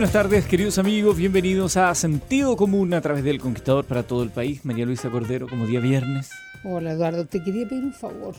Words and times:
buenas 0.00 0.12
tardes, 0.14 0.46
queridos 0.46 0.78
amigos. 0.78 1.18
Bienvenidos 1.18 1.76
a 1.76 1.94
Sentido 1.94 2.56
Común 2.56 2.94
a 2.94 3.02
través 3.02 3.22
del 3.22 3.38
Conquistador 3.38 3.84
para 3.84 4.02
todo 4.02 4.22
el 4.22 4.30
país. 4.30 4.64
María 4.64 4.86
Luisa 4.86 5.10
Cordero, 5.10 5.46
como 5.46 5.66
día 5.66 5.78
viernes. 5.78 6.30
Hola, 6.64 6.92
Eduardo. 6.92 7.26
Te 7.26 7.42
quería 7.42 7.68
pedir 7.68 7.84
un 7.84 7.92
favor. 7.92 8.34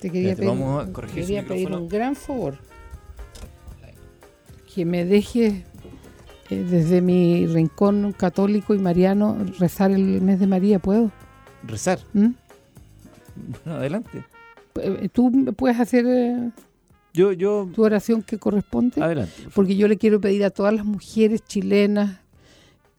Te 0.00 0.08
quería 0.08 0.34
pedir, 0.34 0.48
vamos 0.48 0.88
a 0.88 0.90
corregir 0.90 1.20
quería 1.20 1.46
pedir 1.46 1.70
un 1.70 1.86
gran 1.86 2.16
favor. 2.16 2.56
Que 4.74 4.86
me 4.86 5.04
dejes 5.04 5.64
eh, 6.48 6.64
desde 6.66 7.02
mi 7.02 7.46
rincón 7.46 8.14
católico 8.16 8.74
y 8.74 8.78
mariano 8.78 9.36
rezar 9.58 9.90
el 9.90 10.22
mes 10.22 10.40
de 10.40 10.46
María. 10.46 10.78
¿Puedo? 10.78 11.10
Rezar. 11.64 11.98
¿Mm? 12.14 12.30
Bueno, 13.64 13.78
adelante. 13.78 14.24
Eh, 14.80 15.10
¿Tú 15.12 15.52
puedes 15.58 15.78
hacer 15.78 16.06
eh, 16.06 16.50
Yo, 17.16 17.32
yo, 17.32 17.68
tu 17.74 17.82
oración 17.82 18.22
que 18.22 18.38
corresponde? 18.38 19.02
adelante. 19.02 19.32
por 19.44 19.52
porque 19.54 19.76
yo 19.76 19.88
le 19.88 19.96
quiero 19.96 20.20
pedir 20.20 20.44
a 20.44 20.50
todas 20.50 20.74
las 20.74 20.84
mujeres 20.84 21.42
chilenas, 21.44 22.18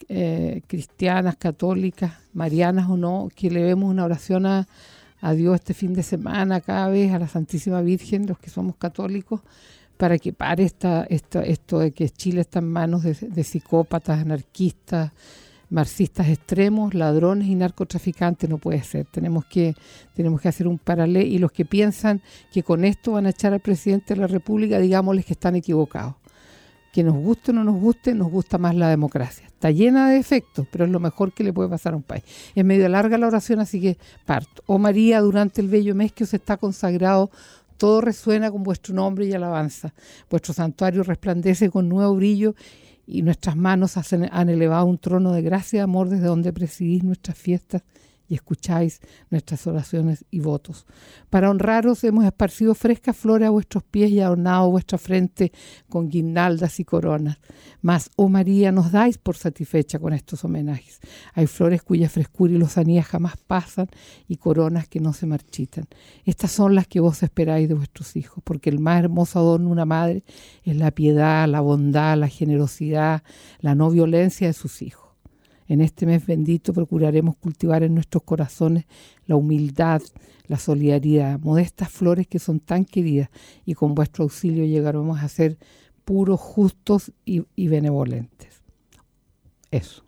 eh, 0.10 0.62
cristianas, 0.68 1.36
católicas, 1.38 2.14
marianas 2.34 2.90
o 2.90 2.98
no, 2.98 3.30
que 3.36 3.50
le 3.52 3.62
demos 3.64 3.90
una 3.90 4.06
oración 4.06 4.46
a, 4.46 4.68
a 5.22 5.34
Dios 5.34 5.56
este 5.56 5.74
fin 5.74 5.94
de 5.94 6.04
semana, 6.04 6.62
cada 6.62 6.90
vez, 6.90 7.12
a 7.12 7.20
la 7.20 7.28
Santísima 7.28 7.82
Virgen, 7.82 8.26
los 8.28 8.40
que 8.40 8.50
somos 8.50 8.76
católicos, 8.78 9.42
para 9.98 10.18
que 10.20 10.32
pare 10.34 10.64
esta, 10.64 11.04
esta- 11.10 11.44
esto 11.44 11.80
de 11.80 11.92
que 11.92 12.10
Chile 12.10 12.42
está 12.42 12.60
en 12.60 12.70
manos 12.70 13.04
de, 13.04 13.14
de 13.20 13.44
psicópatas, 13.44 14.20
anarquistas, 14.20 15.12
marxistas 15.70 16.28
extremos, 16.30 16.94
ladrones 16.94 17.48
y 17.48 17.56
narcotraficantes. 17.56 18.50
No 18.50 18.58
puede 18.58 18.84
ser. 18.84 19.06
Tenemos 19.06 19.46
que, 19.46 19.76
tenemos 20.16 20.42
que 20.42 20.48
hacer 20.48 20.68
un 20.68 20.78
paralelo 20.78 21.26
y 21.26 21.38
los 21.38 21.52
que 21.52 21.66
piensan 21.66 22.22
que 22.52 22.64
con 22.64 22.86
esto 22.86 23.14
van 23.14 23.26
a 23.26 23.30
echar 23.30 23.54
al 23.54 23.60
presidente 23.60 24.14
de 24.14 24.22
la 24.22 24.28
República, 24.28 24.80
digámosles 24.80 25.26
que 25.26 25.34
están 25.34 25.56
equivocados. 25.56 26.16
Que 26.94 27.04
nos 27.04 27.16
guste 27.16 27.52
o 27.52 27.54
no 27.54 27.64
nos 27.64 27.80
guste, 27.80 28.16
nos 28.16 28.32
gusta 28.32 28.58
más 28.58 28.74
la 28.76 28.90
democracia. 28.90 29.46
Está 29.46 29.72
llena 29.72 30.10
de 30.10 30.16
defectos, 30.16 30.66
pero 30.72 30.86
es 30.86 30.92
lo 30.92 31.00
mejor 31.00 31.34
que 31.34 31.44
le 31.44 31.54
puede 31.54 31.70
pasar 31.70 31.94
a 31.94 31.98
un 31.98 32.04
país. 32.04 32.24
Es 32.56 32.66
medio 32.66 32.88
larga 32.90 33.18
la 33.18 33.28
oración, 33.28 33.60
así 33.60 33.82
que 33.82 33.98
parto. 34.26 34.64
Oh 34.66 34.80
María, 34.80 35.20
durante 35.22 35.62
el 35.62 35.68
bello 35.68 35.94
mes 35.94 36.12
que 36.12 36.24
os 36.24 36.34
está 36.34 36.58
consagrado, 36.58 37.30
todo 37.78 38.02
resuena 38.02 38.50
con 38.50 38.64
vuestro 38.64 38.96
nombre 38.96 39.26
y 39.26 39.34
alabanza. 39.34 39.94
Vuestro 40.30 40.54
santuario 40.54 41.04
resplandece 41.04 41.70
con 41.70 41.88
nuevo 41.88 42.16
brillo 42.16 42.56
y 43.08 43.22
nuestras 43.22 43.56
manos 43.56 43.96
han 43.98 44.50
elevado 44.50 44.86
un 44.86 44.98
trono 44.98 45.32
de 45.32 45.42
gracia 45.42 45.78
y 45.78 45.80
amor 45.80 46.10
desde 46.10 46.28
donde 46.28 46.52
presidís 46.52 47.04
nuestras 47.04 47.38
fiestas 47.38 47.84
y 48.28 48.36
escucháis 48.36 49.02
nuestras 49.30 49.66
oraciones 49.68 50.26
y 50.32 50.40
votos. 50.40 50.86
Para 51.30 51.50
honraros 51.50 52.04
hemos 52.04 52.26
esparcido 52.26 52.76
frescas 52.76 53.16
flores 53.16 53.48
a 53.48 53.52
vuestros 53.52 53.84
pies 53.84 54.12
y 54.12 54.20
adornado 54.20 54.70
vuestra 54.70 54.98
frente 54.98 55.52
con 55.90 56.10
guirnaldas 56.10 56.80
y 56.80 56.86
coronas. 56.86 57.38
Mas, 57.82 58.10
oh 58.16 58.30
María, 58.30 58.72
nos 58.72 58.92
dais 58.92 59.18
por 59.18 59.38
satisfecha 59.38 60.00
con 60.00 60.14
estos 60.14 60.44
homenajes. 60.44 61.00
Hay 61.34 61.48
flores 61.48 61.84
cuya 61.84 62.10
frescura 62.10 62.54
y 62.54 62.58
lozanía 62.58 63.04
jamás 63.04 63.38
pasan 63.38 63.88
y 64.28 64.38
coronas 64.38 64.88
que 64.88 65.00
no 65.00 65.14
se 65.14 65.26
marchitan. 65.26 65.86
Estas 66.26 66.52
son 66.52 66.76
las 66.76 66.88
que 66.88 67.00
vos 67.00 67.24
esperáis 67.24 67.68
de 67.68 67.76
vuestros 67.76 68.16
hijos, 68.16 68.44
porque 68.44 68.70
el 68.70 68.80
más 68.80 69.04
hermoso 69.04 69.40
adorno 69.40 69.68
de 69.68 69.72
una 69.72 69.86
madre 69.86 70.24
es 70.64 70.76
la 70.76 70.92
piedad, 70.92 71.48
la 71.48 71.62
bondad, 71.62 72.18
la 72.18 72.28
generosidad, 72.28 73.24
la 73.60 73.76
no 73.76 73.90
violencia 73.90 74.48
de 74.48 74.54
sus 74.54 74.82
hijos. 74.82 75.07
En 75.68 75.82
este 75.82 76.06
mes 76.06 76.26
bendito 76.26 76.74
procuraremos 76.74 77.36
cultivar 77.36 77.84
en 77.84 77.94
nuestros 77.94 78.24
corazones 78.24 78.86
la 79.26 79.36
humildad, 79.36 80.02
la 80.48 80.58
solidaridad, 80.58 81.40
modestas 81.40 81.90
flores 81.90 82.28
que 82.28 82.40
son 82.40 82.60
tan 82.60 82.86
queridas 82.86 83.30
y 83.66 83.74
con 83.74 83.94
vuestro 83.96 84.24
auxilio 84.24 84.66
llegaremos 84.66 85.22
a 85.22 85.28
ser 85.28 85.58
puros, 86.06 86.40
justos 86.40 87.12
y, 87.26 87.44
y 87.56 87.68
benevolentes. 87.68 88.62
Eso. 89.72 90.04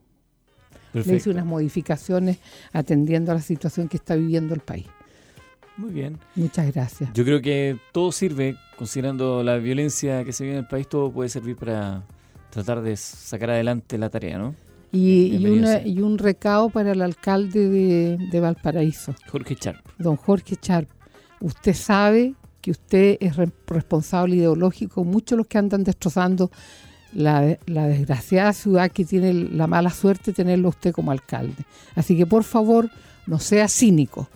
Le 0.93 1.17
hice 1.17 1.29
unas 1.29 1.45
modificaciones 1.45 2.39
atendiendo 2.71 3.31
a 3.31 3.35
la 3.35 3.41
situación 3.41 3.87
que 3.87 3.97
está 3.97 4.15
viviendo 4.15 4.55
el 4.55 4.61
país. 4.61 4.87
Muy 5.77 5.91
bien. 5.91 6.17
Muchas 6.35 6.73
gracias. 6.73 7.13
Yo 7.13 7.23
creo 7.23 7.41
que 7.41 7.77
todo 7.93 8.11
sirve, 8.11 8.57
considerando 8.77 9.43
la 9.43 9.57
violencia 9.57 10.25
que 10.25 10.33
se 10.33 10.43
vive 10.43 10.55
en 10.55 10.63
el 10.63 10.67
país, 10.67 10.89
todo 10.89 11.11
puede 11.11 11.29
servir 11.29 11.55
para 11.55 12.03
tratar 12.49 12.81
de 12.81 12.97
sacar 12.97 13.51
adelante 13.51 13.97
la 13.97 14.09
tarea, 14.09 14.37
¿no? 14.37 14.55
Y, 14.91 15.35
y, 15.35 15.45
una- 15.59 15.85
y 15.85 16.01
un 16.01 16.17
recado 16.17 16.69
para 16.69 16.91
el 16.93 17.01
alcalde 17.01 17.69
de, 17.69 18.17
de 18.31 18.39
Valparaíso, 18.39 19.13
Jorge 19.31 19.55
Charp. 19.55 19.85
don 19.97 20.15
Jorge 20.15 20.55
Charp. 20.55 20.89
Usted 21.41 21.73
sabe 21.73 22.33
que 22.61 22.71
usted 22.71 23.17
es 23.19 23.35
re- 23.37 23.51
responsable 23.67 24.35
ideológico, 24.35 25.03
muchos 25.03 25.37
los 25.37 25.47
que 25.47 25.57
andan 25.59 25.83
destrozando 25.83 26.49
la, 27.13 27.57
la 27.67 27.87
desgraciada 27.87 28.51
ciudad 28.53 28.91
que 28.91 29.05
tiene 29.05 29.33
la 29.33 29.67
mala 29.67 29.89
suerte 29.91 30.33
tenerlo 30.33 30.69
usted 30.69 30.91
como 30.91 31.11
alcalde. 31.11 31.63
Así 31.95 32.17
que 32.17 32.25
por 32.25 32.43
favor, 32.43 32.89
no 33.27 33.39
sea 33.39 33.67
cínico, 33.67 34.27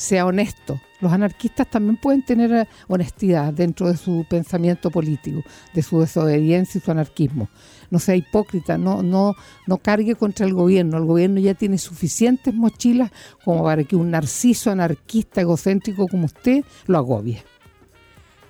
sea 0.00 0.24
honesto. 0.24 0.80
Los 1.00 1.12
anarquistas 1.12 1.68
también 1.68 1.96
pueden 1.96 2.22
tener 2.22 2.50
eh, 2.52 2.66
honestidad 2.88 3.52
dentro 3.52 3.88
de 3.88 3.98
su 3.98 4.24
pensamiento 4.28 4.90
político, 4.90 5.42
de 5.74 5.82
su 5.82 6.00
desobediencia 6.00 6.78
y 6.78 6.80
su 6.82 6.90
anarquismo. 6.90 7.50
No 7.90 7.98
sea 7.98 8.16
hipócrita, 8.16 8.78
no, 8.78 9.02
no, 9.02 9.34
no 9.66 9.76
cargue 9.76 10.14
contra 10.14 10.46
el 10.46 10.54
gobierno. 10.54 10.96
El 10.96 11.04
gobierno 11.04 11.38
ya 11.38 11.52
tiene 11.52 11.76
suficientes 11.76 12.54
mochilas 12.54 13.10
como 13.44 13.64
para 13.64 13.84
que 13.84 13.94
un 13.94 14.10
narciso 14.10 14.70
anarquista 14.70 15.42
egocéntrico 15.42 16.08
como 16.08 16.24
usted 16.24 16.64
lo 16.86 16.96
agobie. 16.96 17.42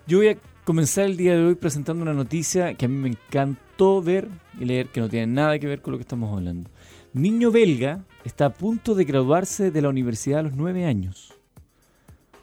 Yo 0.06 0.18
voy 0.18 0.28
a 0.28 0.36
comenzar 0.64 1.06
el 1.06 1.16
día 1.16 1.34
de 1.34 1.44
hoy 1.44 1.56
presentando 1.56 2.02
una 2.02 2.14
noticia 2.14 2.74
que 2.74 2.84
a 2.84 2.88
mí 2.88 2.94
me 2.94 3.08
encantó 3.08 4.00
ver 4.00 4.28
y 4.58 4.66
leer, 4.66 4.88
que 4.88 5.00
no 5.00 5.08
tiene 5.08 5.26
nada 5.26 5.58
que 5.58 5.66
ver 5.66 5.82
con 5.82 5.92
lo 5.92 5.98
que 5.98 6.02
estamos 6.02 6.32
hablando. 6.32 6.70
Niño 7.12 7.50
belga 7.50 8.04
está 8.24 8.46
a 8.46 8.54
punto 8.54 8.94
de 8.94 9.04
graduarse 9.04 9.72
de 9.72 9.82
la 9.82 9.88
universidad 9.88 10.40
a 10.40 10.42
los 10.44 10.54
nueve 10.54 10.84
años. 10.84 11.39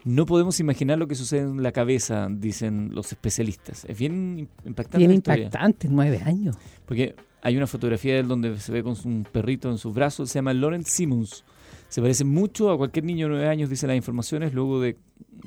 No 0.04 0.26
podemos 0.26 0.60
imaginar 0.60 0.98
lo 0.98 1.08
que 1.08 1.14
sucede 1.14 1.40
en 1.40 1.62
la 1.62 1.72
cabeza, 1.72 2.28
dicen 2.30 2.90
los 2.94 3.12
especialistas. 3.12 3.84
Es 3.84 3.98
bien 3.98 4.48
impactante. 4.64 4.98
Bien 4.98 5.12
impactante, 5.12 5.88
nueve 5.90 6.22
años. 6.24 6.56
Porque 6.86 7.14
hay 7.42 7.56
una 7.56 7.66
fotografía 7.66 8.14
de 8.14 8.20
él 8.20 8.28
donde 8.28 8.58
se 8.58 8.72
ve 8.72 8.82
con 8.82 8.96
un 9.04 9.26
perrito 9.30 9.70
en 9.70 9.78
sus 9.78 9.94
brazos, 9.94 10.30
se 10.30 10.38
llama 10.38 10.54
Lawrence 10.54 10.90
Simmons. 10.90 11.44
Se 11.88 12.02
parece 12.02 12.24
mucho 12.24 12.70
a 12.70 12.76
cualquier 12.76 13.04
niño 13.04 13.28
de 13.28 13.34
9 13.34 13.48
años, 13.48 13.70
dice 13.70 13.86
las 13.86 13.96
informaciones, 13.96 14.52
luego 14.52 14.80
de 14.80 14.98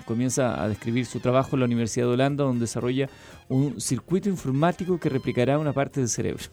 comienza 0.05 0.63
a 0.63 0.67
describir 0.67 1.05
su 1.05 1.19
trabajo 1.19 1.55
en 1.55 1.59
la 1.59 1.65
Universidad 1.67 2.07
de 2.07 2.13
Holanda, 2.13 2.45
donde 2.45 2.61
desarrolla 2.61 3.09
un 3.47 3.79
circuito 3.79 4.29
informático 4.29 4.99
que 4.99 5.09
replicará 5.09 5.59
una 5.59 5.73
parte 5.73 5.99
del 5.99 6.09
cerebro. 6.09 6.43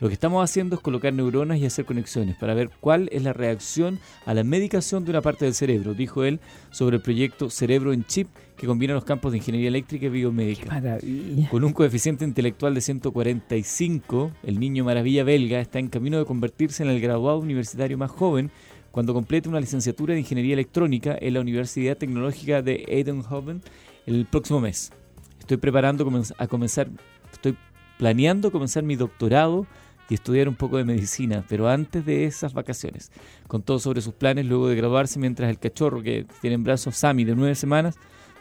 Lo 0.00 0.06
que 0.06 0.14
estamos 0.14 0.44
haciendo 0.44 0.76
es 0.76 0.82
colocar 0.82 1.12
neuronas 1.12 1.58
y 1.58 1.66
hacer 1.66 1.84
conexiones 1.84 2.36
para 2.36 2.54
ver 2.54 2.70
cuál 2.80 3.08
es 3.10 3.22
la 3.24 3.32
reacción 3.32 3.98
a 4.26 4.34
la 4.34 4.44
medicación 4.44 5.04
de 5.04 5.10
una 5.10 5.22
parte 5.22 5.44
del 5.44 5.54
cerebro, 5.54 5.92
dijo 5.92 6.22
él 6.22 6.38
sobre 6.70 6.96
el 6.96 7.02
proyecto 7.02 7.50
Cerebro 7.50 7.92
en 7.92 8.04
Chip 8.04 8.28
que 8.56 8.66
combina 8.68 8.94
los 8.94 9.04
campos 9.04 9.32
de 9.32 9.38
ingeniería 9.38 9.68
eléctrica 9.68 10.06
y 10.06 10.10
biomédica. 10.10 11.00
Con 11.50 11.64
un 11.64 11.72
coeficiente 11.72 12.24
intelectual 12.24 12.74
de 12.74 12.80
145, 12.80 14.32
el 14.44 14.60
niño 14.60 14.84
maravilla 14.84 15.24
belga 15.24 15.60
está 15.60 15.80
en 15.80 15.88
camino 15.88 16.18
de 16.18 16.24
convertirse 16.24 16.84
en 16.84 16.90
el 16.90 17.00
graduado 17.00 17.38
universitario 17.38 17.98
más 17.98 18.12
joven 18.12 18.52
cuando 18.92 19.14
complete 19.14 19.48
una 19.48 19.60
licenciatura 19.60 20.14
de 20.14 20.20
ingeniería 20.20 20.54
electrónica 20.54 21.16
en 21.20 21.34
la 21.34 21.40
Universidad 21.40 21.96
Tecnológica 21.96 22.62
de 22.62 22.84
Eindhoven 22.88 23.62
el 24.06 24.26
próximo 24.26 24.60
mes. 24.60 24.92
Estoy 25.40 25.56
preparando 25.56 26.08
a 26.38 26.46
comenzar, 26.46 26.88
estoy 27.32 27.56
planeando 27.98 28.52
comenzar 28.52 28.84
mi 28.84 28.96
doctorado 28.96 29.66
y 30.08 30.14
estudiar 30.14 30.48
un 30.48 30.54
poco 30.54 30.78
de 30.78 30.84
medicina, 30.84 31.44
pero 31.48 31.68
antes 31.68 32.04
de 32.04 32.24
esas 32.24 32.54
vacaciones. 32.54 33.10
Contó 33.46 33.78
sobre 33.78 34.00
sus 34.00 34.14
planes 34.14 34.46
luego 34.46 34.68
de 34.68 34.76
graduarse 34.76 35.18
mientras 35.18 35.50
el 35.50 35.58
cachorro 35.58 36.02
que 36.02 36.26
tiene 36.40 36.54
en 36.54 36.64
brazos 36.64 36.96
Sammy 36.96 37.24
de 37.24 37.34
nueve 37.34 37.54
semanas 37.54 37.96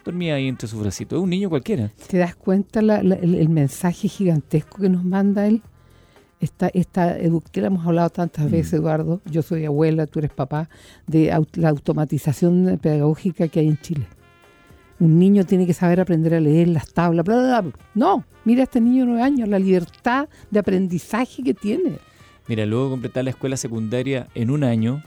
dormía 0.07 0.35
ahí 0.35 0.47
entre 0.47 0.67
sus 0.67 0.79
bracitos. 0.79 1.17
Es 1.17 1.23
un 1.23 1.29
niño 1.29 1.49
cualquiera. 1.49 1.91
¿Te 2.07 2.17
das 2.17 2.35
cuenta 2.35 2.79
el, 2.79 3.49
mensaje 3.49 4.07
gigantesco 4.07 4.81
que 4.81 4.89
nos 4.89 5.03
manda 5.03 5.47
él? 5.47 5.61
Esta, 6.39 6.67
esta 6.67 7.17
que 7.51 7.59
hemos 7.59 7.85
hablado 7.85 8.09
tantas 8.09 8.45
mm. 8.45 8.51
veces, 8.51 8.73
Eduardo, 8.73 9.21
yo 9.25 9.41
soy 9.41 9.65
abuela, 9.65 10.05
tú 10.05 10.19
eres 10.19 10.31
papá, 10.31 10.69
de 11.07 11.33
la 11.53 11.69
automatización 11.69 12.79
pedagógica 12.81 13.47
que 13.47 13.59
hay 13.59 13.67
en 13.67 13.77
Chile. 13.79 14.07
Un 14.99 15.19
niño 15.19 15.45
tiene 15.45 15.67
que 15.67 15.73
saber 15.73 15.99
aprender 15.99 16.33
a 16.33 16.39
leer 16.39 16.69
las 16.69 16.91
tablas, 16.91 17.23
bla, 17.25 17.37
bla, 17.37 17.61
bla. 17.61 17.71
No, 17.93 18.25
mira 18.45 18.61
a 18.61 18.63
este 18.63 18.81
niño 18.81 19.01
de 19.01 19.11
nueve 19.11 19.23
años, 19.23 19.47
la 19.47 19.59
libertad 19.59 20.27
de 20.49 20.59
aprendizaje 20.59 21.43
que 21.43 21.53
tiene. 21.53 21.97
Mira, 22.47 22.65
luego 22.65 22.85
de 22.85 22.91
completar 22.91 23.23
la 23.23 23.29
escuela 23.31 23.57
secundaria 23.57 24.27
en 24.33 24.49
un 24.49 24.63
año, 24.63 25.03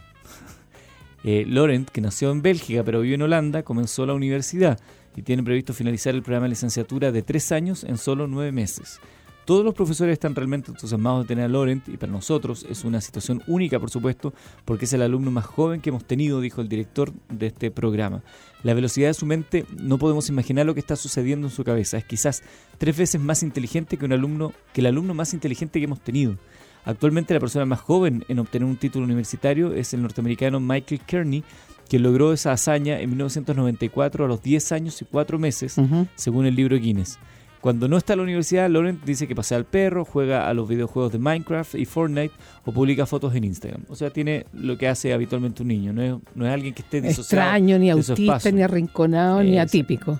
eh, 1.24 1.44
Laurent, 1.46 1.88
que 1.88 2.00
nació 2.00 2.30
en 2.30 2.42
Bélgica 2.42 2.84
pero 2.84 3.00
vive 3.00 3.14
en 3.14 3.22
Holanda, 3.22 3.62
comenzó 3.62 4.06
la 4.06 4.14
universidad 4.14 4.78
y 5.16 5.22
tiene 5.22 5.42
previsto 5.42 5.74
finalizar 5.74 6.14
el 6.14 6.22
programa 6.22 6.44
de 6.44 6.50
licenciatura 6.50 7.10
de 7.12 7.22
tres 7.22 7.50
años 7.50 7.84
en 7.84 7.98
solo 7.98 8.26
nueve 8.26 8.52
meses. 8.52 9.00
Todos 9.50 9.64
los 9.64 9.74
profesores 9.74 10.12
están 10.12 10.36
realmente 10.36 10.70
entusiasmados 10.70 11.24
de 11.24 11.26
tener 11.26 11.46
a 11.46 11.48
Laurent 11.48 11.88
y 11.88 11.96
para 11.96 12.12
nosotros 12.12 12.64
es 12.70 12.84
una 12.84 13.00
situación 13.00 13.42
única, 13.48 13.80
por 13.80 13.90
supuesto, 13.90 14.32
porque 14.64 14.84
es 14.84 14.92
el 14.92 15.02
alumno 15.02 15.32
más 15.32 15.44
joven 15.44 15.80
que 15.80 15.88
hemos 15.88 16.04
tenido, 16.04 16.40
dijo 16.40 16.60
el 16.60 16.68
director 16.68 17.12
de 17.28 17.48
este 17.48 17.72
programa. 17.72 18.22
La 18.62 18.74
velocidad 18.74 19.08
de 19.08 19.14
su 19.14 19.26
mente 19.26 19.66
no 19.76 19.98
podemos 19.98 20.28
imaginar 20.28 20.66
lo 20.66 20.74
que 20.74 20.78
está 20.78 20.94
sucediendo 20.94 21.48
en 21.48 21.52
su 21.52 21.64
cabeza. 21.64 21.98
Es 21.98 22.04
quizás 22.04 22.44
tres 22.78 22.96
veces 22.96 23.20
más 23.20 23.42
inteligente 23.42 23.96
que 23.96 24.04
un 24.04 24.12
alumno, 24.12 24.52
que 24.72 24.82
el 24.82 24.86
alumno 24.86 25.14
más 25.14 25.34
inteligente 25.34 25.80
que 25.80 25.86
hemos 25.86 26.00
tenido. 26.00 26.36
Actualmente 26.84 27.34
la 27.34 27.40
persona 27.40 27.64
más 27.64 27.80
joven 27.80 28.24
en 28.28 28.38
obtener 28.38 28.68
un 28.68 28.76
título 28.76 29.04
universitario 29.04 29.72
es 29.72 29.92
el 29.92 30.02
norteamericano 30.02 30.60
Michael 30.60 31.00
Kearney, 31.00 31.42
quien 31.88 32.04
logró 32.04 32.32
esa 32.32 32.52
hazaña 32.52 33.00
en 33.00 33.10
1994 33.10 34.26
a 34.26 34.28
los 34.28 34.40
10 34.44 34.70
años 34.70 35.02
y 35.02 35.06
4 35.06 35.40
meses, 35.40 35.74
según 36.14 36.46
el 36.46 36.54
libro 36.54 36.78
Guinness. 36.78 37.18
Cuando 37.60 37.88
no 37.88 37.98
está 37.98 38.14
en 38.14 38.20
la 38.20 38.22
universidad, 38.22 38.70
Laurent 38.70 39.04
dice 39.04 39.28
que 39.28 39.34
pasea 39.34 39.58
al 39.58 39.66
perro, 39.66 40.06
juega 40.06 40.48
a 40.48 40.54
los 40.54 40.66
videojuegos 40.66 41.12
de 41.12 41.18
Minecraft 41.18 41.74
y 41.74 41.84
Fortnite 41.84 42.34
o 42.64 42.72
publica 42.72 43.04
fotos 43.04 43.34
en 43.34 43.44
Instagram. 43.44 43.82
O 43.88 43.96
sea, 43.96 44.10
tiene 44.10 44.46
lo 44.54 44.78
que 44.78 44.88
hace 44.88 45.12
habitualmente 45.12 45.60
un 45.62 45.68
niño. 45.68 45.92
No 45.92 46.02
es, 46.02 46.14
no 46.34 46.46
es 46.46 46.52
alguien 46.52 46.72
que 46.72 46.80
esté 46.80 47.02
disociado. 47.02 47.42
Extraño, 47.42 47.78
ni 47.78 47.90
autista, 47.90 48.50
ni 48.50 48.62
arrinconado, 48.62 49.42
ni 49.42 49.58
atípico. 49.58 50.18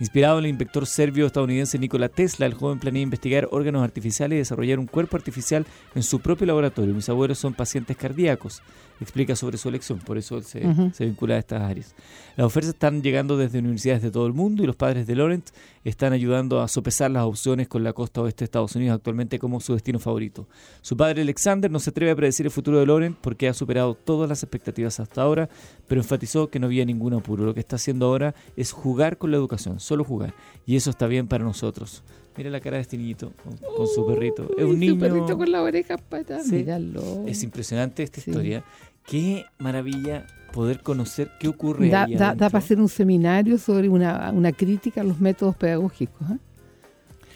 Inspirado 0.00 0.38
en 0.38 0.46
el 0.46 0.50
inspector 0.50 0.84
serbio 0.84 1.26
estadounidense 1.26 1.78
Nikola 1.78 2.08
Tesla, 2.08 2.46
el 2.46 2.54
joven 2.54 2.80
planea 2.80 3.02
investigar 3.02 3.46
órganos 3.52 3.84
artificiales 3.84 4.36
y 4.36 4.38
desarrollar 4.38 4.80
un 4.80 4.86
cuerpo 4.86 5.16
artificial 5.16 5.66
en 5.94 6.02
su 6.02 6.18
propio 6.18 6.48
laboratorio. 6.48 6.92
Mis 6.92 7.08
abuelos 7.08 7.38
son 7.38 7.54
pacientes 7.54 7.96
cardíacos 7.96 8.62
explica 9.00 9.34
sobre 9.34 9.58
su 9.58 9.68
elección, 9.68 9.98
por 9.98 10.18
eso 10.18 10.40
se, 10.42 10.62
se, 10.92 11.04
vincula 11.04 11.34
a 11.34 11.38
estas 11.38 11.62
áreas. 11.62 11.94
Las 12.36 12.46
ofertas 12.46 12.74
están 12.74 13.02
llegando 13.02 13.36
desde 13.36 13.58
universidades 13.58 14.02
de 14.02 14.10
todo 14.10 14.26
el 14.26 14.32
mundo 14.32 14.62
y 14.62 14.66
los 14.66 14.76
padres 14.76 15.06
de 15.06 15.14
Laurent 15.14 15.48
están 15.84 16.12
ayudando 16.12 16.60
a 16.60 16.68
sopesar 16.68 17.10
las 17.10 17.24
opciones 17.24 17.68
con 17.68 17.82
la 17.82 17.92
costa 17.92 18.20
oeste 18.20 18.40
de 18.40 18.44
Estados 18.44 18.76
Unidos 18.76 18.96
actualmente 18.96 19.38
como 19.38 19.60
su 19.60 19.72
destino 19.72 19.98
favorito. 19.98 20.46
Su 20.82 20.96
padre 20.96 21.22
Alexander 21.22 21.70
no 21.70 21.80
se 21.80 21.90
atreve 21.90 22.12
a 22.12 22.16
predecir 22.16 22.46
el 22.46 22.52
futuro 22.52 22.78
de 22.78 22.86
Laurent 22.86 23.16
porque 23.20 23.48
ha 23.48 23.54
superado 23.54 23.94
todas 23.94 24.28
las 24.28 24.42
expectativas 24.42 25.00
hasta 25.00 25.22
ahora, 25.22 25.48
pero 25.88 26.00
enfatizó 26.00 26.48
que 26.48 26.58
no 26.58 26.66
había 26.66 26.84
ningún 26.84 27.14
apuro. 27.14 27.44
Lo 27.44 27.54
que 27.54 27.60
está 27.60 27.76
haciendo 27.76 28.06
ahora 28.06 28.34
es 28.56 28.72
jugar 28.72 29.16
con 29.16 29.30
la 29.30 29.36
educación, 29.36 29.80
solo 29.80 30.04
jugar, 30.04 30.34
y 30.66 30.76
eso 30.76 30.90
está 30.90 31.06
bien 31.06 31.26
para 31.26 31.44
nosotros. 31.44 32.02
Mira 32.36 32.48
la 32.48 32.60
cara 32.60 32.76
de 32.76 32.82
este 32.82 32.96
niñito 32.96 33.32
con, 33.76 33.86
su 33.88 34.06
perrito. 34.06 34.48
Es 34.56 34.64
un 34.64 34.78
niño. 34.78 34.98
perrito 34.98 35.36
con 35.36 35.50
la 35.50 35.62
oreja 35.62 35.96
Es 37.26 37.42
impresionante 37.42 38.02
esta 38.02 38.20
historia. 38.20 38.64
Qué 39.06 39.46
maravilla 39.58 40.26
poder 40.52 40.82
conocer 40.82 41.30
qué 41.38 41.48
ocurre. 41.48 41.88
Da, 41.88 42.06
da, 42.06 42.34
para 42.34 42.58
hacer 42.58 42.80
un 42.80 42.88
seminario 42.88 43.58
sobre 43.58 43.88
una, 43.88 44.52
crítica 44.52 45.00
a 45.00 45.04
los 45.04 45.20
métodos 45.20 45.56
pedagógicos. 45.56 46.30
¿eh? 46.30 46.38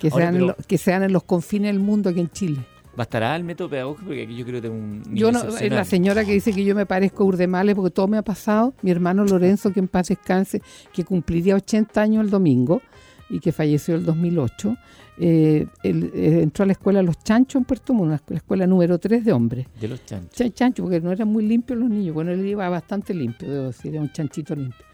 Que, 0.01 0.11
sean 0.11 0.37
en 0.37 0.55
que 0.67 0.79
sean 0.79 1.03
en 1.03 1.13
los 1.13 1.23
confines 1.23 1.73
del 1.73 1.81
mundo 1.81 2.11
aquí 2.11 2.21
en 2.21 2.31
Chile. 2.31 2.61
¿Bastará 2.97 3.35
el 3.35 3.43
método 3.43 3.71
pedagógico? 3.71 4.07
Porque 4.07 4.23
aquí 4.23 4.37
yo 4.37 4.45
creo 4.45 4.61
que 4.61 4.69
tengo 4.69 4.77
un. 4.77 5.03
Yo 5.15 5.33
no, 5.33 5.43
la 5.45 5.85
señora 5.85 6.25
que 6.25 6.33
dice 6.33 6.53
que 6.53 6.65
yo 6.65 6.75
me 6.75 6.87
parezco 6.87 7.25
a 7.25 7.27
Urdemales 7.27 7.75
porque 7.75 7.91
todo 7.91 8.07
me 8.07 8.19
ha 8.19 8.23
pasado. 8.23 8.75
Mi 8.83 8.91
hermano 8.91 9.25
Lorenzo, 9.25 9.73
que 9.73 9.81
en 9.81 9.89
paz 9.89 10.09
descanse, 10.09 10.63
que 10.93 11.05
cumpliría 11.05 11.57
80 11.57 12.01
años 12.01 12.25
el 12.25 12.31
domingo 12.31 12.83
y 13.31 13.41
que 13.41 13.53
falleció 13.53 13.95
el 13.95 14.05
2008 14.05 14.77
eh, 15.17 15.69
él, 15.85 16.11
eh, 16.13 16.41
entró 16.43 16.65
a 16.65 16.67
la 16.67 16.73
escuela 16.73 17.03
Los 17.03 17.19
Chanchos 17.23 17.61
en 17.61 17.65
Puerto 17.65 17.95
Montt, 17.95 18.29
la 18.31 18.37
escuela 18.37 18.67
número 18.67 18.99
3 18.99 19.25
de 19.25 19.33
hombres. 19.33 19.67
De 19.81 19.89
los 19.89 20.05
chanchos. 20.05 20.55
chanchos, 20.55 20.83
porque 20.83 21.01
no 21.01 21.13
eran 21.13 21.29
muy 21.29 21.47
limpios 21.47 21.79
los 21.79 21.89
niños. 21.89 22.15
Bueno, 22.15 22.33
él 22.33 22.45
iba 22.45 22.69
bastante 22.69 23.15
limpio, 23.15 23.49
debo 23.49 23.67
decir, 23.67 23.93
era 23.93 24.03
un 24.03 24.11
chanchito 24.11 24.57
limpio. 24.57 24.85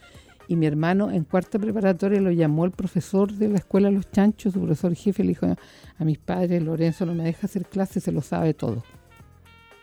Y 0.47 0.57
mi 0.57 0.67
hermano 0.67 1.11
en 1.11 1.25
cuarta 1.25 1.59
preparatoria 1.59 2.21
lo 2.21 2.33
llamó 2.33 2.65
el 2.65 2.73
profesor 2.73 3.33
de 3.33 3.49
la 3.49 3.59
escuela 3.59 3.91
Los 3.91 4.11
Chanchos, 4.11 4.53
su 4.53 4.61
profesor 4.61 4.95
jefe, 4.95 5.23
le 5.23 5.31
dijo 5.31 5.47
a 5.47 6.05
mis 6.05 6.19
padres, 6.19 6.63
Lorenzo 6.63 7.07
no 7.07 7.15
me 7.15 7.25
deja 7.25 7.47
hacer 7.47 7.65
clases, 7.67 8.03
se 8.03 8.13
lo 8.13 8.21
sabe 8.21 8.53
todo. 8.53 8.83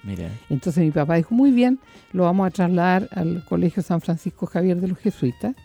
Mira. 0.03 0.29
Entonces 0.49 0.83
mi 0.83 0.91
papá 0.91 1.15
dijo, 1.15 1.33
muy 1.33 1.51
bien, 1.51 1.79
lo 2.11 2.23
vamos 2.23 2.47
a 2.47 2.51
trasladar 2.51 3.09
al 3.11 3.43
Colegio 3.45 3.81
San 3.81 4.01
Francisco 4.01 4.45
Javier 4.45 4.79
de 4.79 4.89
los 4.89 4.97
Jesuitas 4.99 5.55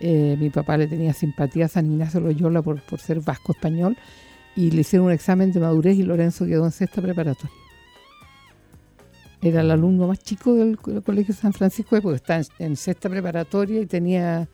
eh, 0.00 0.36
mi 0.38 0.50
papá 0.50 0.76
le 0.76 0.86
tenía 0.86 1.12
simpatía 1.12 1.66
a 1.66 1.68
San 1.68 1.90
Ignacio 1.90 2.20
Loyola 2.20 2.62
por, 2.62 2.80
por 2.82 3.00
ser 3.00 3.20
vasco 3.20 3.52
español 3.52 3.96
y 4.54 4.70
le 4.70 4.80
hicieron 4.80 5.06
un 5.06 5.12
examen 5.12 5.52
de 5.52 5.60
madurez 5.60 5.96
y 5.96 6.02
Lorenzo 6.02 6.46
quedó 6.46 6.64
en 6.64 6.72
sexta 6.72 7.02
preparatoria. 7.02 7.54
Era 9.42 9.60
el 9.60 9.70
alumno 9.70 10.08
más 10.08 10.18
chico 10.18 10.54
del, 10.54 10.78
Colegio 10.78 11.34
San 11.34 11.52
Francisco 11.52 12.00
porque 12.00 12.16
está 12.16 12.40
en, 12.58 12.76
sexta 12.76 13.08
preparatoria 13.08 13.80
y 13.80 13.86
tenía 13.86 14.48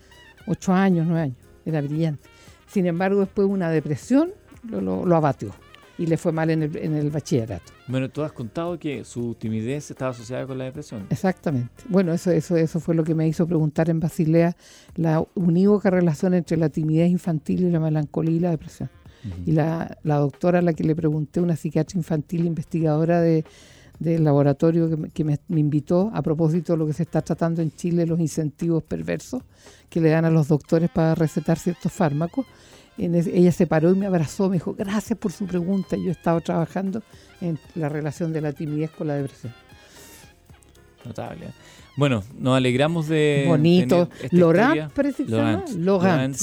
ocho 0.47 0.73
años, 0.73 1.06
nueve 1.06 1.23
años. 1.23 1.37
Era 1.65 1.81
brillante. 1.81 2.29
Sin 2.67 2.87
embargo, 2.87 3.21
después 3.21 3.47
de 3.47 3.55
una 3.55 3.71
depresión 3.71 4.33
lo, 4.69 4.81
lo 4.81 5.17
abatió 5.17 5.55
y 6.02 6.06
le 6.06 6.16
fue 6.16 6.32
mal 6.32 6.50
en 6.50 6.64
el, 6.64 6.76
en 6.76 6.96
el 6.96 7.10
bachillerato. 7.10 7.72
Bueno, 7.87 8.10
tú 8.10 8.22
has 8.22 8.32
contado 8.32 8.77
que 8.77 9.05
su 9.05 9.36
timidez 9.36 9.91
estaba 9.91 10.10
asociada 10.10 10.46
con 10.46 10.58
la 10.58 10.65
depresión. 10.65 11.06
Exactamente. 11.10 11.70
Bueno, 11.88 12.12
eso, 12.12 12.32
eso, 12.32 12.56
eso 12.56 12.81
fue 12.81 12.96
lo 12.96 13.05
que 13.05 13.15
me 13.15 13.29
hizo 13.29 13.46
preguntar 13.46 13.88
en 13.88 14.00
Basilea 14.00 14.56
la 14.96 15.24
unívoca 15.34 15.91
relación 15.91 16.34
entre 16.34 16.56
la 16.56 16.70
timidez 16.70 17.08
infantil 17.08 17.62
y 17.62 17.70
la 17.70 17.79
melancolía 17.79 18.36
y 18.36 18.41
la 18.41 18.50
depresión. 18.50 18.91
Y 19.46 19.53
la, 19.53 19.96
la, 20.03 20.17
doctora 20.17 20.58
a 20.58 20.62
la 20.62 20.72
que 20.72 20.82
le 20.82 20.96
pregunté, 20.96 21.41
una 21.41 21.55
psiquiatra 21.55 21.96
infantil 21.96 22.44
investigadora 22.44 23.20
de, 23.20 23.44
del 24.00 24.24
laboratorio 24.24 24.91
que, 24.91 24.96
me, 24.96 25.10
que 25.10 25.22
me, 25.22 25.38
invitó 25.60 26.10
a 26.12 26.22
propósito 26.22 26.72
de 26.72 26.79
lo 26.79 26.86
que 26.88 26.93
se 26.93 27.05
está 27.05 27.22
tratando 27.22 27.62
en 27.62 27.70
Chile, 27.70 28.05
los 28.05 28.19
incentivos 28.19 28.82
perversos 28.82 29.43
que 29.88 30.00
le 30.00 30.10
dan 30.10 30.24
a 30.24 30.31
los 30.31 30.48
doctores 30.48 30.91
para 30.91 31.15
recetar 31.15 31.56
ciertos 31.56 31.93
fármacos, 31.93 32.46
ella 32.99 33.53
se 33.53 33.67
paró 33.67 33.91
y 33.91 33.94
me 33.94 34.06
abrazó, 34.06 34.49
me 34.49 34.56
dijo, 34.56 34.75
gracias 34.75 35.19
por 35.19 35.32
su 35.32 35.46
pregunta. 35.46 35.96
Yo 35.96 36.11
estaba 36.11 36.41
trabajando 36.41 37.03
en 37.41 37.58
la 37.75 37.89
relación 37.89 38.32
de 38.32 38.41
la 38.41 38.53
timidez 38.53 38.91
con 38.91 39.08
la 39.08 39.15
depresión. 39.15 39.53
Notable. 41.05 41.49
Bueno, 41.96 42.22
nos 42.39 42.56
alegramos 42.56 43.08
de. 43.08 43.44
Bonito. 43.46 44.08
Laurent, 44.31 44.93
parece 44.93 45.25
Laurent, 45.27 46.37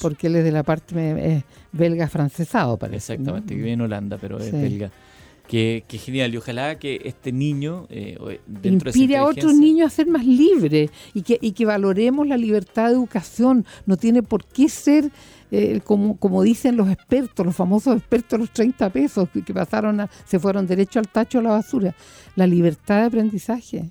porque 0.00 0.26
él 0.26 0.36
es 0.36 0.44
de 0.44 0.50
la 0.50 0.62
parte 0.62 1.44
belga 1.72 2.08
francesado, 2.08 2.76
parece. 2.76 3.12
Exactamente, 3.14 3.50
que 3.50 3.56
vive 3.56 3.72
en 3.72 3.80
Holanda, 3.82 4.18
pero 4.20 4.38
es 4.38 4.50
belga. 4.50 4.90
Qué, 5.48 5.82
genial, 5.88 6.34
y 6.34 6.36
ojalá 6.36 6.78
que 6.78 7.00
este 7.04 7.32
niño 7.32 7.86
eh, 7.88 8.18
dentro 8.46 8.90
inspire 8.90 9.16
a 9.16 9.24
otros 9.24 9.54
niños 9.54 9.86
a 9.86 9.96
ser 9.96 10.06
más 10.06 10.26
libres 10.26 10.90
y 11.14 11.22
que, 11.22 11.38
y 11.40 11.52
que 11.52 11.64
valoremos 11.64 12.26
la 12.26 12.36
libertad 12.36 12.88
de 12.88 12.92
educación. 12.92 13.64
No 13.86 13.96
tiene 13.96 14.22
por 14.22 14.44
qué 14.44 14.68
ser 14.68 15.10
eh, 15.50 15.80
como, 15.82 16.18
como 16.18 16.42
dicen 16.42 16.76
los 16.76 16.90
expertos, 16.90 17.46
los 17.46 17.56
famosos 17.56 17.96
expertos, 17.96 18.38
los 18.38 18.50
30 18.50 18.90
pesos 18.90 19.28
que, 19.30 19.54
pasaron, 19.54 20.00
a, 20.00 20.10
se 20.26 20.38
fueron 20.38 20.66
derecho 20.66 20.98
al 20.98 21.08
tacho 21.08 21.38
a 21.38 21.42
la 21.42 21.50
basura. 21.50 21.94
La 22.36 22.46
libertad 22.46 23.00
de 23.00 23.06
aprendizaje. 23.06 23.90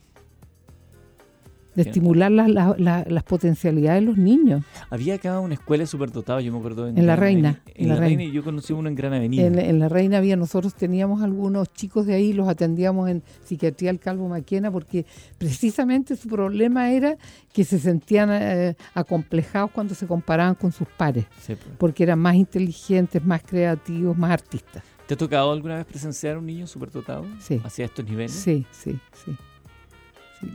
De 1.77 1.83
estimular 1.83 2.29
las, 2.31 2.49
las, 2.49 2.77
las, 2.79 3.09
las 3.09 3.23
potencialidades 3.23 4.01
de 4.01 4.05
los 4.07 4.17
niños. 4.17 4.63
Había 4.89 5.15
acá 5.15 5.39
una 5.39 5.53
escuela 5.53 5.85
superdotada, 5.85 6.41
yo 6.41 6.51
me 6.51 6.57
acuerdo. 6.57 6.87
En 6.87 6.95
La 6.95 7.15
Gran 7.15 7.19
Reina. 7.19 7.61
En, 7.67 7.83
en 7.83 7.87
La, 7.89 7.93
La 7.95 7.99
Reina. 8.01 8.17
Reina. 8.17 8.23
y 8.23 8.31
yo 8.35 8.43
conocí 8.43 8.73
uno 8.73 8.89
en 8.89 8.95
Gran 8.95 9.13
Avenida. 9.13 9.45
En, 9.45 9.59
en 9.59 9.79
La 9.79 9.87
Reina 9.87 10.17
había, 10.17 10.35
nosotros 10.35 10.73
teníamos 10.73 11.21
algunos 11.21 11.71
chicos 11.71 12.05
de 12.05 12.15
ahí, 12.15 12.33
los 12.33 12.49
atendíamos 12.49 13.09
en 13.09 13.23
psiquiatría 13.45 13.91
al 13.91 13.99
Calvo 13.99 14.27
Maquena, 14.27 14.71
porque 14.71 15.05
precisamente 15.37 16.15
su 16.15 16.27
problema 16.27 16.91
era 16.91 17.15
que 17.53 17.63
se 17.63 17.79
sentían 17.79 18.29
eh, 18.33 18.75
acomplejados 18.93 19.71
cuando 19.71 19.93
se 19.95 20.07
comparaban 20.07 20.55
con 20.55 20.71
sus 20.71 20.87
pares, 20.87 21.25
Sí, 21.39 21.53
pues. 21.55 21.75
porque 21.77 22.03
eran 22.03 22.19
más 22.19 22.35
inteligentes, 22.35 23.23
más 23.23 23.41
creativos, 23.43 24.17
más 24.17 24.31
artistas. 24.31 24.83
¿Te 25.07 25.13
ha 25.13 25.17
tocado 25.17 25.51
alguna 25.53 25.75
vez 25.77 25.85
presenciar 25.85 26.35
a 26.35 26.39
un 26.39 26.45
niño 26.45 26.67
superdotado? 26.67 27.25
Sí. 27.39 27.61
Hacia 27.63 27.85
estos 27.85 28.03
niveles. 28.03 28.33
Sí, 28.33 28.65
sí, 28.71 28.99
sí. 29.23 29.31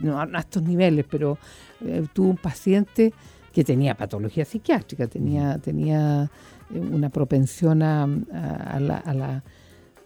No 0.01 0.19
a 0.19 0.27
estos 0.39 0.63
niveles, 0.63 1.05
pero 1.09 1.37
eh, 1.85 2.05
tuve 2.13 2.29
un 2.29 2.37
paciente 2.37 3.13
que 3.51 3.63
tenía 3.63 3.95
patología 3.95 4.45
psiquiátrica, 4.45 5.07
tenía, 5.07 5.57
tenía 5.59 6.29
eh, 6.73 6.79
una 6.79 7.09
propensión 7.09 7.81
a, 7.83 8.03
a- 8.03 8.75
a 8.75 8.79
la, 8.79 8.97
a 8.97 9.13
la- 9.13 9.43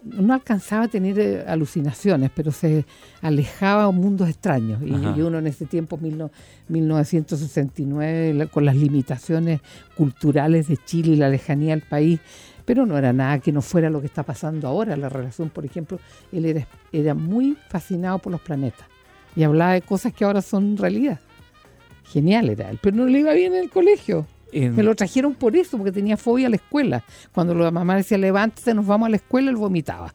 No 0.04 0.34
alcanzaba 0.34 0.84
a 0.84 0.88
tener 0.88 1.18
eh, 1.18 1.44
alucinaciones, 1.46 2.30
pero 2.34 2.52
se 2.52 2.84
alejaba 3.22 3.84
a 3.84 3.90
mundos 3.90 4.28
extraños. 4.28 4.80
Y, 4.82 4.90
uno 5.22 5.38
en 5.38 5.46
ese 5.46 5.64
tiempo, 5.66 5.96
mil 5.96 6.18
no- 6.18 6.30
1969, 6.68 8.34
la- 8.34 8.46
con 8.46 8.64
las 8.64 8.76
limitaciones 8.76 9.60
culturales 9.96 10.68
de 10.68 10.76
Chile 10.76 11.12
y 11.12 11.16
la 11.16 11.28
lejanía 11.28 11.70
del 11.74 11.82
país, 11.82 12.20
pero 12.64 12.84
no 12.86 12.98
era 12.98 13.12
nada 13.12 13.38
que 13.38 13.50
no 13.52 13.62
fuera 13.62 13.88
lo 13.90 14.00
que 14.00 14.06
está 14.06 14.22
pasando 14.22 14.68
ahora. 14.68 14.96
La 14.96 15.08
relación, 15.08 15.48
por 15.50 15.64
ejemplo, 15.64 15.98
él 16.32 16.44
era, 16.44 16.66
era 16.92 17.14
muy 17.14 17.56
fascinado 17.68 18.18
por 18.18 18.32
los 18.32 18.40
planetas 18.40 18.86
y 19.38 19.44
hablaba 19.44 19.72
de 19.72 19.80
cosas 19.82 20.12
que 20.12 20.24
ahora 20.24 20.42
son 20.42 20.76
realidad. 20.76 21.20
Genial 22.12 22.48
era 22.50 22.70
él, 22.70 22.78
pero 22.82 22.96
no 22.96 23.06
le 23.06 23.20
iba 23.20 23.32
bien 23.32 23.54
en 23.54 23.60
el 23.64 23.70
colegio. 23.70 24.26
En- 24.52 24.74
Me 24.74 24.82
lo 24.82 24.94
trajeron 24.94 25.34
por 25.34 25.56
eso, 25.56 25.76
porque 25.76 25.92
tenía 25.92 26.16
fobia 26.16 26.46
a 26.48 26.50
la 26.50 26.56
escuela. 26.56 27.04
Cuando 27.32 27.54
la 27.54 27.70
mamá 27.70 27.96
decía, 27.96 28.18
levántate, 28.18 28.74
nos 28.74 28.86
vamos 28.86 29.06
a 29.06 29.10
la 29.10 29.16
escuela, 29.16 29.50
él 29.50 29.56
vomitaba. 29.56 30.12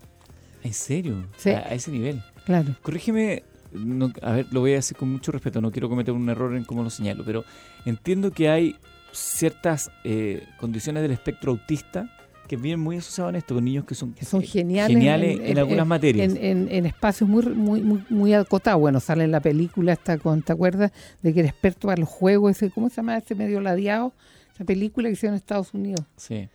¿En 0.63 0.73
serio? 0.73 1.25
Sí. 1.37 1.51
A, 1.51 1.59
a 1.59 1.73
ese 1.73 1.91
nivel. 1.91 2.21
Claro. 2.45 2.75
Corrígeme, 2.81 3.43
no- 3.73 4.11
a 4.21 4.31
ver, 4.33 4.47
lo 4.51 4.59
voy 4.61 4.73
a 4.73 4.79
hacer 4.79 4.97
con 4.97 5.11
mucho 5.11 5.31
respeto, 5.31 5.61
no 5.61 5.71
quiero 5.71 5.87
cometer 5.87 6.13
un 6.13 6.27
error 6.29 6.55
en 6.55 6.63
cómo 6.63 6.83
lo 6.83 6.89
señalo, 6.89 7.23
pero 7.23 7.45
entiendo 7.85 8.31
que 8.31 8.49
hay 8.49 8.75
ciertas 9.11 9.91
eh, 10.03 10.43
condiciones 10.59 11.03
del 11.03 11.11
espectro 11.11 11.51
autista 11.51 12.09
que 12.57 12.61
vienen 12.63 12.79
muy 12.79 12.97
asociadas 12.97 13.33
a 13.33 13.37
esto, 13.37 13.55
con 13.55 13.63
niños 13.65 13.85
que 13.85 13.95
son, 13.95 14.13
Que 14.13 14.25
son 14.25 14.41
eh, 14.41 14.45
geniales, 14.47 14.95
geniales 14.97 15.39
en, 15.43 15.57
algunas 15.57 15.87
materias. 15.87 16.31
En, 16.35 16.43
en- 16.43 16.67
en 16.71 16.85
espacios 16.85 17.29
muy, 17.29 17.45
muy, 17.47 17.81
muy, 17.81 18.03
muy 18.09 18.33
acotados. 18.33 18.79
Bueno, 18.79 18.99
sale 18.99 19.23
en 19.23 19.31
la 19.31 19.39
película 19.39 19.93
esta 19.93 20.17
con, 20.17 20.41
¿te 20.41 20.53
acuerdas? 20.53 20.91
De 21.21 21.33
que 21.33 21.39
era 21.41 21.49
experto 21.49 21.87
para 21.87 21.99
los 21.99 22.09
juegos, 22.09 22.51
ese, 22.51 22.69
¿cómo 22.71 22.89
se 22.89 22.97
llama? 22.97 23.17
Ese 23.17 23.35
medio 23.35 23.61
ladeado. 23.61 24.13
Esa 24.53 24.65
película 24.65 25.09
que 25.09 25.13
hicieron 25.13 25.33
en 25.33 25.37
Estados 25.37 25.73
Unidos. 25.73 26.05
Sí, 26.15 26.47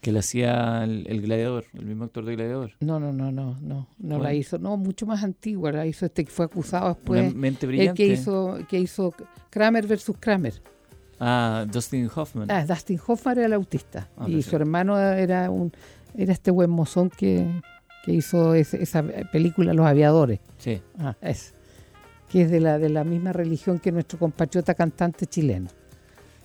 que 0.00 0.12
le 0.12 0.18
hacía 0.18 0.82
el, 0.84 1.06
el 1.08 1.22
gladiador, 1.22 1.64
el 1.72 1.86
mismo 1.86 2.04
actor 2.04 2.24
de 2.24 2.34
gladiador. 2.36 2.72
No, 2.80 2.98
no, 3.00 3.12
no, 3.12 3.30
no, 3.32 3.56
no, 3.62 3.88
no 3.98 4.18
la 4.18 4.34
hizo. 4.34 4.58
No, 4.58 4.76
mucho 4.76 5.06
más 5.06 5.22
antigua. 5.24 5.70
La 5.72 5.86
hizo 5.86 6.04
este 6.04 6.24
que 6.24 6.30
fue 6.30 6.44
acusado 6.44 6.88
después. 6.88 7.22
Una 7.22 7.40
mente 7.40 7.64
El 7.66 7.68
brillante. 7.72 7.96
que 8.06 8.12
hizo, 8.12 8.58
que 8.68 8.80
hizo 8.80 9.14
Kramer 9.50 9.86
versus 9.86 10.16
Kramer. 10.18 10.54
Ah, 11.20 11.64
Dustin 11.70 12.10
Hoffman. 12.14 12.50
Ah, 12.50 12.64
Dustin 12.66 13.00
Hoffman 13.06 13.38
era 13.38 13.46
el 13.46 13.52
autista. 13.52 14.08
Ah, 14.16 14.24
y 14.26 14.32
perfecto. 14.34 14.50
su 14.50 14.56
hermano 14.56 14.98
era 15.00 15.50
un 15.50 15.72
era 16.16 16.32
este 16.32 16.50
buen 16.50 16.70
mozón 16.70 17.10
que, 17.10 17.46
que 18.04 18.12
hizo 18.12 18.54
ese- 18.54 18.82
esa 18.82 19.02
película 19.32 19.74
Los 19.74 19.86
Aviadores. 19.86 20.40
Sí, 20.58 20.80
Ah, 20.98 21.16
es. 21.20 21.54
Que 22.30 22.42
es 22.42 22.50
de 22.50 22.60
la, 22.60 22.78
de 22.78 22.88
la 22.88 23.04
misma 23.04 23.32
religión 23.32 23.78
que 23.78 23.90
nuestro 23.92 24.18
compatriota 24.18 24.74
cantante 24.74 25.26
chileno. 25.26 25.68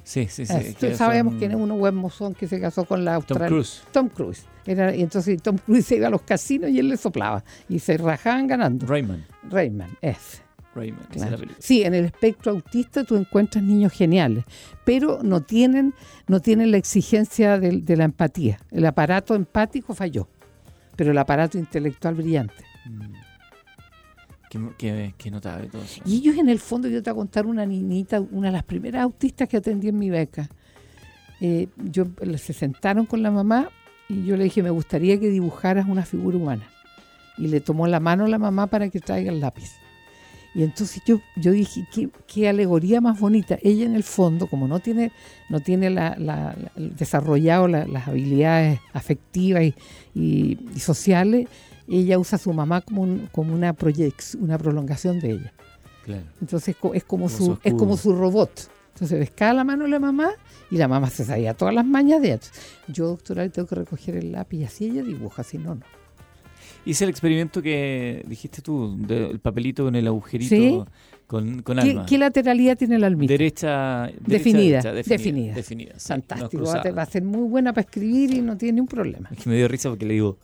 sí, 0.03 0.27
sí. 0.29 0.45
sí 0.45 0.53
Es, 0.55 0.75
que 0.75 0.95
sabemos 0.95 1.33
son 1.33 1.39
quién 1.39 1.51
es 1.51 1.57
uno 1.57 1.75
buen 1.77 1.95
mozón 1.95 2.33
que 2.33 2.47
se 2.47 2.59
casó 2.59 2.85
con 2.85 3.03
la 3.05 3.11
Tom 3.11 3.15
australiana. 3.17 3.47
Cruise. 3.49 3.83
Tom 3.91 4.09
Cruise. 4.09 4.45
Era, 4.65 4.95
y 4.95 5.01
entonces 5.01 5.41
Tom 5.41 5.57
Cruise 5.57 5.85
se 5.87 5.95
iba 5.97 6.07
a 6.07 6.11
los 6.11 6.21
casinos 6.23 6.69
y 6.69 6.79
él 6.79 6.89
le 6.89 6.97
soplaba. 6.97 7.43
Y 7.67 7.79
se 7.79 7.97
rajaban 7.97 8.47
ganando. 8.47 8.85
Rayman. 8.87 9.23
Rayman, 9.49 9.89
es. 10.01 10.41
Claro. 10.73 11.37
película. 11.37 11.57
Sí, 11.59 11.83
en 11.83 11.93
el 11.93 12.05
espectro 12.05 12.51
autista 12.51 13.03
tú 13.03 13.15
encuentras 13.15 13.63
niños 13.63 13.91
geniales, 13.91 14.45
pero 14.85 15.19
no 15.23 15.41
tienen, 15.41 15.93
no 16.27 16.39
tienen 16.41 16.71
la 16.71 16.77
exigencia 16.77 17.59
de, 17.59 17.95
la 17.97 18.03
empatía. 18.05 18.59
El 18.71 18.85
aparato 18.85 19.35
empático 19.35 19.93
falló, 19.93 20.27
pero 20.95 21.11
el 21.11 21.17
aparato 21.17 21.57
intelectual 21.57 22.15
brillante. 22.15 22.63
Mm. 22.85 23.01
Qué, 24.49 24.59
qué- 24.77 25.13
qué 25.17 25.31
notable 25.31 25.67
todo 25.67 25.83
eso. 25.83 26.01
Y 26.05 26.17
ellos 26.17 26.37
en 26.37 26.49
el 26.49 26.59
fondo, 26.59 26.87
yo 26.87 27.03
te 27.03 27.11
voy 27.11 27.17
a 27.17 27.21
contar 27.21 27.45
una 27.45 27.65
niñita, 27.65 28.19
una 28.19 28.47
de 28.47 28.53
las 28.53 28.63
primeras 28.63 29.03
autistas 29.03 29.47
que 29.47 29.57
atendí 29.57 29.89
en 29.89 29.99
mi 29.99 30.09
beca. 30.09 30.49
Eh, 31.41 31.67
yo, 31.77 32.05
se 32.37 32.53
sentaron 32.53 33.05
con 33.05 33.21
la 33.21 33.31
mamá 33.31 33.69
y 34.07 34.25
yo 34.25 34.35
le 34.37 34.43
dije, 34.45 34.63
me 34.63 34.71
gustaría 34.71 35.19
que 35.19 35.29
dibujaras 35.29 35.87
una 35.87 36.03
figura 36.03 36.37
humana. 36.37 36.67
Y 37.37 37.47
le 37.47 37.61
tomó 37.61 37.87
la 37.87 37.99
mano 37.99 38.25
a 38.25 38.27
la 38.27 38.39
mamá 38.39 38.67
para 38.67 38.89
que 38.89 38.99
traiga 38.99 39.31
el 39.31 39.39
lápiz. 39.39 39.71
Y 40.55 40.63
entonces 40.63 41.01
yo, 41.05 41.21
yo 41.35 41.51
dije, 41.51 41.85
¿qué, 41.93 42.09
qué 42.27 42.49
alegoría 42.49 43.01
más 43.01 43.19
bonita. 43.19 43.57
Ella 43.61 43.85
en 43.85 43.95
el 43.95 44.03
fondo, 44.03 44.47
como 44.47 44.67
no 44.67 44.79
tiene, 44.79 45.11
no 45.49 45.59
tiene 45.59 45.89
la, 45.91 46.15
la- 46.17 46.55
la- 46.57 46.71
desarrollado 46.75 47.67
la- 47.67 47.85
las 47.85 48.07
habilidades 48.07 48.79
afectivas 48.93 49.63
y, 49.63 49.75
y- 50.15 50.57
y 50.75 50.79
sociales, 50.79 51.47
ella 51.87 52.17
usa 52.19 52.37
a 52.37 52.39
su 52.39 52.51
mamá 52.53 52.81
como, 52.81 53.03
un- 53.03 53.29
como 53.31 53.53
una, 53.53 53.75
proyec- 53.75 54.35
una 54.39 54.57
prolongación 54.57 55.19
de 55.19 55.31
ella. 55.31 55.53
Claro. 56.03 56.23
Entonces 56.41 56.69
es 56.69 56.75
como, 56.77 56.93
Como 57.05 57.29
su 57.29 57.45
su, 57.45 57.59
es 57.63 57.73
como 57.75 57.95
su 57.97 58.15
robot. 58.15 58.69
Entonces 58.95 59.19
pescaba 59.19 59.53
la 59.53 59.63
mano 59.63 59.83
de 59.83 59.89
la 59.91 59.99
mamá 59.99 60.31
y 60.71 60.77
la 60.77 60.87
mamá 60.87 61.09
se 61.09 61.23
sabía 61.23 61.53
todas 61.53 61.73
las 61.73 61.85
mañas 61.85 62.21
de 62.21 62.29
ella. 62.33 62.39
Yo, 62.87 63.07
doctora, 63.07 63.43
le 63.43 63.49
tengo 63.49 63.67
que 63.67 63.75
recoger 63.75 64.15
el 64.17 64.31
lápiz 64.33 64.57
y 64.57 64.63
así 64.65 64.85
ella 64.85 65.03
dibuja, 65.03 65.43
si 65.43 65.57
no, 65.57 65.75
no. 65.75 65.81
Hice 66.85 67.03
el 67.03 67.09
experimento 67.09 67.61
que 67.61 68.23
dijiste 68.27 68.61
tú, 68.61 68.95
del 68.97 69.39
papelito 69.39 69.83
con 69.83 69.95
el 69.95 70.07
agujerito 70.07 70.49
Sí. 70.55 70.79
con, 71.27 71.61
con 71.61 71.77
¿Qué, 71.77 71.89
alma. 71.91 72.05
qué 72.07 72.17
lateralidad 72.17 72.77
tiene 72.77 72.97
la 72.97 73.07
almita? 73.07 73.31
Derecha, 73.33 74.03
derecha, 74.03 74.19
Definida, 74.25 74.81
derecha, 74.81 74.93
definida. 74.93 75.53
definida, 75.53 75.93
Fantástico, 75.99 76.63
no 76.63 76.69
va, 76.69 76.81
a, 76.81 76.91
va 76.91 77.01
a 77.03 77.05
ser 77.05 77.23
muy 77.23 77.47
buena 77.47 77.73
para 77.73 77.81
escribir 77.85 78.33
y 78.33 78.41
no 78.41 78.57
tiene 78.57 78.73
ningún 78.73 78.87
problema. 78.87 79.29
Es 79.31 79.43
que 79.43 79.49
me 79.49 79.55
dio 79.57 79.67
risa 79.67 79.89
porque 79.89 80.05
le 80.05 80.13
digo, 80.15 80.37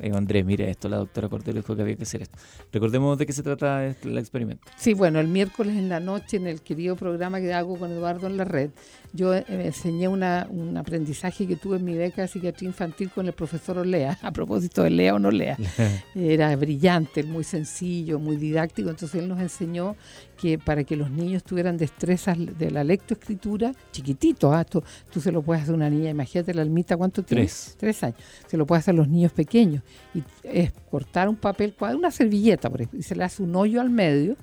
eh, 0.00 0.10
Andrés, 0.14 0.44
mira 0.44 0.66
esto, 0.66 0.88
la 0.88 0.96
doctora 0.98 1.28
Cordero 1.28 1.58
dijo 1.58 1.74
que 1.76 1.82
había 1.82 1.96
que 1.96 2.02
hacer 2.02 2.22
esto. 2.22 2.38
Recordemos 2.72 3.16
de 3.18 3.26
qué 3.26 3.32
se 3.32 3.42
trata 3.42 3.86
este- 3.86 4.08
el 4.08 4.18
experimento. 4.18 4.62
Sí, 4.76 4.94
bueno, 4.94 5.20
el 5.20 5.28
miércoles 5.28 5.76
en 5.76 5.88
la 5.88 6.00
noche, 6.00 6.36
en 6.36 6.46
el 6.46 6.60
querido 6.62 6.96
programa 6.96 7.40
que 7.40 7.52
hago 7.52 7.78
con 7.78 7.90
Eduardo 7.92 8.26
en 8.26 8.36
la 8.36 8.44
red, 8.44 8.70
yo 9.12 9.34
eh, 9.34 9.44
enseñé 9.48 10.08
una, 10.08 10.46
un 10.50 10.76
aprendizaje 10.76 11.46
que 11.46 11.56
tuve 11.56 11.76
en 11.76 11.84
mi 11.84 11.94
beca 11.94 12.22
de 12.22 12.28
psiquiatría 12.28 12.68
infantil 12.68 13.10
con 13.10 13.26
el 13.26 13.32
profesor 13.32 13.78
Olea, 13.78 14.18
a 14.22 14.32
propósito 14.32 14.82
de 14.82 14.90
Lea 14.90 15.14
o 15.14 15.18
no 15.18 15.30
Lea. 15.30 15.56
Era 16.14 16.54
brillante, 16.56 17.22
muy 17.22 17.44
sencillo, 17.44 18.18
muy 18.18 18.36
didáctico, 18.36 18.90
entonces 18.90 19.20
él 19.22 19.28
nos 19.28 19.40
enseñó 19.40 19.96
que 20.36 20.58
para 20.58 20.82
que 20.82 20.96
los 20.96 21.10
niños 21.10 21.44
tuvieran 21.44 21.76
destrezas 21.76 22.36
de 22.58 22.70
la 22.70 22.82
lectoescritura, 22.82 23.72
chiquititos, 23.92 24.52
¿ah? 24.52 24.62
Esto 24.62 24.82
tú 25.12 25.20
se 25.20 25.30
lo 25.30 25.42
puedes 25.42 25.62
hacer 25.62 25.74
a 25.74 25.76
una 25.76 25.88
niña, 25.88 26.10
imagínate 26.10 26.52
la 26.52 26.62
almita, 26.62 26.96
¿cuánto 26.96 27.22
tiene? 27.22 27.42
Tres. 27.44 27.76
Tres 27.78 28.02
años. 28.02 28.18
Se 28.48 28.56
lo 28.56 28.66
puede 28.66 28.80
hacer 28.80 28.94
a 28.94 28.96
los 28.96 29.08
niños 29.08 29.30
pequeños. 29.32 29.82
Y 30.14 30.22
es 30.44 30.72
cortar 30.90 31.28
un 31.28 31.36
papel 31.36 31.74
cuadrado, 31.74 31.98
una 31.98 32.10
servilleta, 32.10 32.70
por 32.70 32.80
ejemplo, 32.80 33.00
y 33.00 33.02
se 33.02 33.16
le 33.16 33.24
hace 33.24 33.42
un 33.42 33.54
hoyo 33.56 33.80
al 33.80 33.90
medio, 33.90 34.36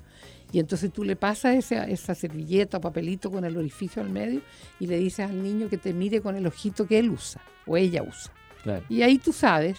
y 0.52 0.58
entonces 0.58 0.92
tú 0.92 1.02
le 1.02 1.16
pasas 1.16 1.56
esa, 1.56 1.84
esa 1.84 2.14
servilleta 2.14 2.76
o 2.76 2.80
papelito 2.80 3.30
con 3.30 3.44
el 3.44 3.56
orificio 3.56 4.02
al 4.02 4.10
medio 4.10 4.42
y 4.78 4.86
le 4.86 4.98
dices 4.98 5.30
al 5.30 5.42
niño 5.42 5.70
que 5.70 5.78
te 5.78 5.94
mire 5.94 6.20
con 6.20 6.36
el 6.36 6.46
ojito 6.46 6.86
que 6.86 6.98
él 6.98 7.10
usa 7.10 7.40
o 7.66 7.78
ella 7.78 8.02
usa. 8.02 8.32
Claro. 8.62 8.84
Y 8.90 9.00
ahí 9.00 9.18
tú 9.18 9.32
sabes 9.32 9.78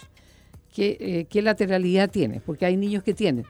qué, 0.74 0.96
eh, 0.98 1.26
qué 1.30 1.42
lateralidad 1.42 2.10
tiene, 2.10 2.40
porque 2.40 2.66
hay 2.66 2.76
niños 2.76 3.04
que 3.04 3.14
tienen, 3.14 3.46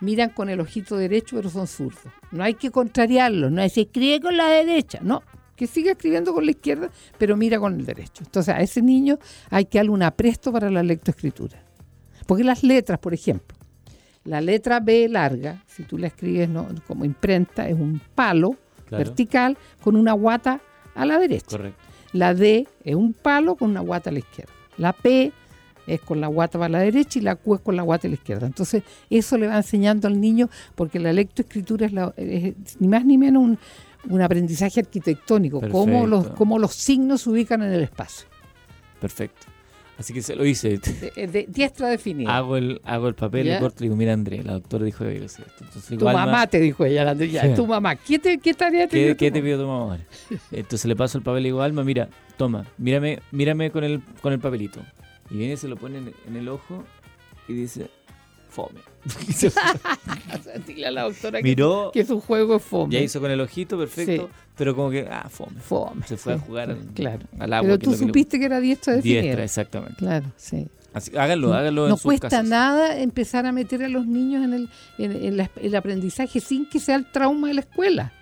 miran 0.00 0.30
con 0.30 0.50
el 0.50 0.60
ojito 0.60 0.96
derecho 0.96 1.36
pero 1.36 1.48
son 1.48 1.68
zurdos. 1.68 2.12
No 2.32 2.42
hay 2.42 2.54
que 2.54 2.72
contrariarlos, 2.72 3.52
no 3.52 3.62
hay 3.62 3.70
que 3.70 3.82
escribe 3.82 4.20
con 4.20 4.36
la 4.36 4.48
derecha, 4.48 4.98
no, 5.00 5.22
que 5.56 5.66
siga 5.66 5.92
escribiendo 5.92 6.32
con 6.34 6.44
la 6.44 6.50
izquierda, 6.50 6.90
pero 7.18 7.36
mira 7.36 7.58
con 7.58 7.74
el 7.78 7.84
derecho. 7.86 8.24
Entonces 8.24 8.54
a 8.54 8.60
ese 8.60 8.82
niño 8.82 9.18
hay 9.50 9.64
que 9.66 9.78
darle 9.78 9.90
un 9.92 10.02
apresto 10.02 10.52
para 10.52 10.70
la 10.70 10.82
lectoescritura. 10.82 11.62
Porque 12.26 12.44
las 12.44 12.62
letras, 12.62 12.98
por 12.98 13.12
ejemplo, 13.14 13.56
la 14.24 14.40
letra 14.40 14.80
B 14.80 15.08
larga, 15.08 15.62
si 15.66 15.82
tú 15.82 15.98
la 15.98 16.06
escribes 16.06 16.48
¿no? 16.48 16.66
como 16.86 17.04
imprenta, 17.04 17.68
es 17.68 17.74
un 17.74 18.00
palo 18.14 18.56
Claro. 18.86 19.04
vertical 19.04 19.56
con 19.82 19.96
una 19.96 20.12
guata 20.12 20.60
a 20.94 21.06
la 21.06 21.18
derecha. 21.18 21.56
Correcto. 21.56 21.78
La 22.12 22.34
D 22.34 22.68
es 22.84 22.94
un 22.94 23.14
palo 23.14 23.54
con 23.56 23.70
una 23.70 23.80
guata 23.80 24.10
a 24.10 24.12
la 24.12 24.18
izquierda. 24.18 24.52
La 24.76 24.92
P 24.92 25.32
es 25.86 26.00
con 26.02 26.20
la 26.20 26.26
guata 26.28 26.58
para 26.58 26.68
la 26.68 26.78
derecha 26.80 27.18
y 27.18 27.22
la 27.22 27.34
Q 27.34 27.54
es 27.56 27.60
con 27.62 27.76
la 27.76 27.82
guata 27.82 28.06
a 28.06 28.10
la 28.10 28.14
izquierda. 28.16 28.46
Entonces, 28.46 28.82
eso 29.08 29.38
le 29.38 29.46
va 29.48 29.56
enseñando 29.56 30.06
al 30.06 30.20
niño, 30.20 30.50
porque 30.74 30.98
la 30.98 31.12
lectoescritura 31.14 31.86
es, 31.86 31.92
la- 31.94 32.12
es 32.18 32.54
ni 32.78 32.88
más 32.88 33.04
ni 33.06 33.16
menos 33.16 33.42
un, 33.42 33.58
un 34.08 34.22
aprendizaje 34.22 34.80
arquitectónico, 34.80 35.60
cómo 35.70 36.06
los, 36.06 36.28
cómo 36.30 36.58
los 36.58 36.72
signos 36.74 37.22
se 37.22 37.30
ubican 37.30 37.62
en 37.62 37.72
el 37.72 37.82
espacio. 37.82 38.26
Perfecto. 39.00 39.46
Así 39.98 40.12
que 40.12 40.22
se 40.22 40.34
lo 40.34 40.44
hice. 40.44 40.78
De, 40.78 41.26
de 41.28 41.46
diestra 41.48 41.88
definida. 41.88 42.36
Hago 42.36 42.56
el, 42.56 42.80
hago 42.84 43.06
el 43.06 43.14
papel, 43.14 43.46
¿Ya? 43.46 43.54
le 43.54 43.60
corto 43.60 43.84
y 43.84 43.86
digo, 43.86 43.96
mira 43.96 44.12
Andrés, 44.12 44.44
la 44.44 44.54
doctora 44.54 44.84
dijo 44.84 45.04
que 45.04 45.24
esto. 45.24 45.42
Entonces, 45.60 45.98
tu 45.98 46.04
mamá 46.04 46.46
te 46.48 46.58
dijo 46.58 46.84
ella, 46.84 47.08
Andrés, 47.08 47.30
ya, 47.30 47.42
Sí. 47.42 47.54
tu 47.54 47.66
mamá. 47.66 47.94
¿Qué, 47.94 48.18
te, 48.18 48.38
qué 48.38 48.54
tarea 48.54 48.88
te 48.88 48.96
¿Qué, 48.96 49.04
dio 49.06 49.16
qué 49.16 49.30
tu 49.30 49.34
te 49.34 49.42
pidió 49.42 49.56
tu 49.58 49.66
mamá 49.66 49.82
ahora? 49.92 50.04
Entonces 50.50 50.86
le 50.86 50.96
paso 50.96 51.18
el 51.18 51.24
papel 51.24 51.42
y 51.42 51.44
digo, 51.48 51.62
Alma, 51.62 51.84
mira, 51.84 52.08
toma, 52.36 52.66
mírame, 52.76 53.20
mírame 53.30 53.70
con 53.70 53.84
el, 53.84 54.02
con 54.20 54.32
el 54.32 54.40
papelito. 54.40 54.80
Y 55.30 55.36
viene 55.36 55.54
y 55.54 55.56
se 55.56 55.68
lo 55.68 55.76
pone 55.76 55.98
en, 55.98 56.12
en 56.26 56.36
el 56.36 56.48
ojo 56.48 56.82
y 57.46 57.52
dice, 57.52 57.88
fome. 58.54 58.80
La 60.90 61.02
doctora 61.02 61.38
que, 61.38 61.42
Miró, 61.44 61.90
que 61.92 62.04
su 62.04 62.20
juego 62.20 62.56
es 62.56 62.62
fome. 62.62 62.92
ya 62.94 63.00
hizo 63.00 63.20
con 63.20 63.30
el 63.30 63.40
ojito, 63.40 63.78
perfecto, 63.78 64.28
Sí. 64.28 64.32
pero 64.56 64.74
como 64.74 64.90
que, 64.90 65.06
ah, 65.10 65.28
fome. 65.28 65.60
Fome. 65.60 66.06
Se 66.06 66.16
fue 66.16 66.34
a 66.34 66.38
jugar 66.38 66.70
al- 66.70 66.78
claro. 66.94 67.26
al 67.38 67.52
agua. 67.52 67.66
Pero 67.68 67.78
que 67.78 67.84
tú 67.84 67.90
que 67.92 67.96
le 67.98 68.06
supiste 68.06 68.38
que 68.38 68.44
era 68.44 68.60
diestra 68.60 68.94
definida. 68.96 69.22
Diestra, 69.22 69.44
exactamente. 69.44 69.96
Claro, 69.96 70.26
sí. 70.36 70.68
Así- 70.92 71.16
háganlo, 71.16 71.52
háganlo 71.52 71.84
en 71.84 71.88
no 71.90 71.96
sus 71.96 72.04
cuesta 72.04 72.28
casas. 72.30 72.46
nada 72.48 72.98
empezar 73.00 73.46
a 73.46 73.52
meter 73.52 73.82
a 73.82 73.88
los 73.88 74.06
niños 74.06 74.44
en 74.44 74.52
el, 74.54 74.68
en, 74.98 75.12
en 75.24 75.36
la- 75.36 75.50
el 75.60 75.74
aprendizaje 75.74 76.40
sin 76.40 76.66
que 76.68 76.78
sea 76.78 76.96
el 76.96 77.10
trauma 77.10 77.48
de 77.48 77.54
la 77.54 77.60
escuela. 77.62 78.12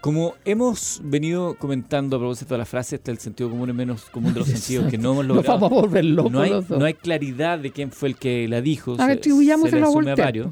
Como 0.00 0.34
hemos 0.44 1.00
venido 1.02 1.56
comentando 1.58 2.16
a 2.16 2.18
propósito 2.20 2.54
de 2.54 2.58
la 2.58 2.64
frase, 2.64 2.96
este 2.96 3.10
el 3.10 3.18
sentido 3.18 3.50
común 3.50 3.68
es 3.70 3.74
menos 3.74 4.04
común 4.10 4.32
de 4.32 4.40
los 4.40 4.48
sentidos, 4.56 4.88
que 4.90 4.96
no 4.96 5.12
hemos 5.12 5.26
Nos 5.26 5.36
logrado. 5.38 5.58
vamos 5.58 5.78
a 5.78 5.80
volver 5.82 6.04
locos 6.04 6.32
no, 6.32 6.40
hay, 6.40 6.50
no 6.68 6.84
claridad 6.94 7.58
de 7.58 7.72
quién 7.72 7.90
fue 7.90 8.10
el 8.10 8.16
que 8.16 8.46
la 8.46 8.60
dijo. 8.60 8.94
A 8.98 9.06
ver, 9.06 9.16
se- 9.22 9.30
se 9.70 9.76
le 9.76 9.82
a 9.82 9.88
asume 9.88 10.14
varios. 10.14 10.48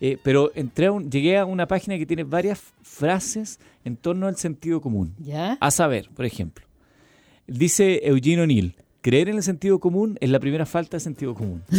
Eh, 0.00 0.18
pero 0.24 0.50
entré 0.56 0.86
a 0.86 0.92
un- 0.92 1.08
llegué 1.08 1.38
a 1.38 1.44
una 1.44 1.66
página 1.68 1.96
que 1.96 2.04
tiene 2.04 2.24
varias 2.24 2.60
frases 2.82 3.60
en 3.84 3.96
torno 3.96 4.26
al 4.26 4.36
sentido 4.36 4.80
común. 4.80 5.14
¿Ya? 5.18 5.56
A 5.60 5.70
saber, 5.70 6.10
por 6.14 6.24
ejemplo, 6.24 6.66
dice 7.46 8.00
Eugene 8.04 8.42
O'Neill, 8.42 8.74
creer 9.00 9.28
en 9.28 9.36
el 9.36 9.42
sentido 9.44 9.78
común 9.78 10.18
es 10.20 10.30
la 10.30 10.40
primera 10.40 10.66
falta 10.66 10.96
de 10.96 11.00
sentido 11.00 11.34
común. 11.34 11.62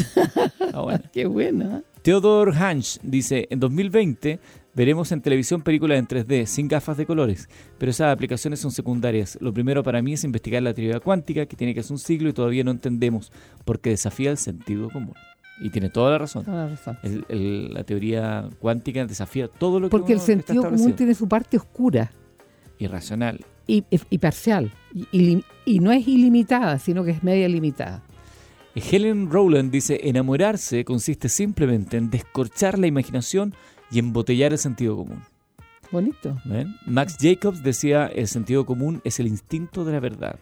Ah, 0.74 0.82
bueno. 0.82 1.04
Qué 1.14 1.26
buena. 1.26 1.84
Theodore 2.02 2.52
Hansch 2.54 2.98
dice, 3.02 3.48
en 3.50 3.62
2020 3.62 4.40
veremos 4.76 5.12
en 5.12 5.22
televisión 5.22 5.62
películas 5.62 5.98
en 5.98 6.08
3D 6.08 6.46
sin 6.46 6.68
gafas 6.68 6.98
de 6.98 7.06
colores, 7.06 7.50
pero 7.78 7.90
esas 7.90 8.14
aplicaciones 8.14 8.60
son 8.60 8.72
secundarias. 8.72 9.38
Lo 9.42 9.54
primero 9.54 9.82
para 9.84 10.02
mí 10.02 10.14
es 10.14 10.24
investigar 10.24 10.62
la 10.62 10.74
teoría 10.74 11.00
cuántica, 11.00 11.46
que 11.46 11.56
tiene 11.56 11.74
casi 11.74 11.94
un 11.94 12.00
siglo 12.00 12.30
y 12.30 12.34
todavía 12.34 12.64
no 12.64 12.72
entendemos, 12.72 13.32
porque 13.64 13.90
desafía 13.92 14.32
el 14.32 14.38
sentido 14.38 14.90
común. 14.90 15.14
Y 15.62 15.70
tiene 15.70 15.90
toda 15.90 16.12
la 16.12 16.18
razón. 16.18 16.44
Toda 16.44 16.66
la 16.66 16.70
razón. 16.72 16.98
El- 17.02 17.26
el- 17.30 17.74
la 17.74 17.84
teoría 17.86 18.50
cuántica 18.60 19.06
desafía 19.06 19.48
todo 19.48 19.80
lo 19.80 19.88
que 19.88 19.92
Porque 19.92 20.12
el 20.12 20.20
sentido 20.20 20.64
común 20.70 20.94
tiene 20.94 21.16
su 21.16 21.30
parte 21.30 21.56
oscura 21.56 22.12
irracional. 22.78 23.46
y, 23.68 23.84
y 24.10 24.18
parcial. 24.18 24.72
Y, 24.94 25.08
y- 25.18 25.44
y 25.66 25.80
no 25.80 25.92
es 25.94 26.08
ilimitada, 26.08 26.78
sino 26.78 27.04
que 27.04 27.12
es 27.12 27.24
media 27.24 27.48
limitada. 27.48 28.04
Helen 28.76 29.32
Rowland 29.32 29.72
dice, 29.72 30.02
enamorarse 30.04 30.84
consiste 30.84 31.30
simplemente 31.30 31.96
en 31.96 32.10
descorchar 32.10 32.78
la 32.78 32.88
imaginación 32.88 33.54
y 33.92 34.00
embotellar 34.00 34.52
el 34.52 34.58
sentido 34.58 34.98
común. 34.98 35.22
Bonito. 35.92 36.38
¿Ven? 36.46 36.76
Max 36.86 37.18
Jacobs 37.20 37.64
decía, 37.64 38.08
el 38.08 38.28
sentido 38.28 38.66
común 38.66 39.02
es 39.04 39.20
el 39.20 39.28
instinto 39.28 39.86
de 39.86 39.94
la 39.94 40.00
verdad. 40.00 40.40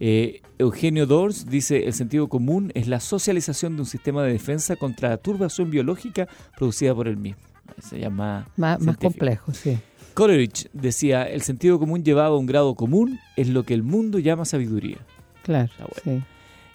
Eh, 0.00 0.42
Eugenio 0.58 1.06
Dors 1.06 1.46
dice, 1.46 1.86
el 1.86 1.92
sentido 1.92 2.28
común 2.28 2.72
es 2.74 2.88
la 2.88 3.00
socialización 3.00 3.76
de 3.76 3.82
un 3.82 3.86
sistema 3.86 4.22
de 4.22 4.32
defensa 4.32 4.76
contra 4.76 5.10
la 5.10 5.18
turbación 5.18 5.70
biológica 5.70 6.28
producida 6.56 6.94
por 6.94 7.08
el 7.08 7.16
mismo. 7.16 7.42
Se 7.80 7.98
llama... 7.98 8.48
Más, 8.56 8.78
complejo, 8.98 9.52
sí. 9.52 9.78
Coleridge 10.14 10.68
decía, 10.72 11.24
el 11.24 11.42
sentido 11.42 11.78
común 11.78 12.04
llevado 12.04 12.36
a 12.36 12.38
un 12.38 12.46
grado 12.46 12.74
común 12.74 13.18
es 13.36 13.48
lo 13.48 13.64
que 13.64 13.74
el 13.74 13.82
mundo 13.82 14.18
llama 14.18 14.44
sabiduría. 14.44 14.98
Claro. 15.42 15.72
Sí. 16.02 16.22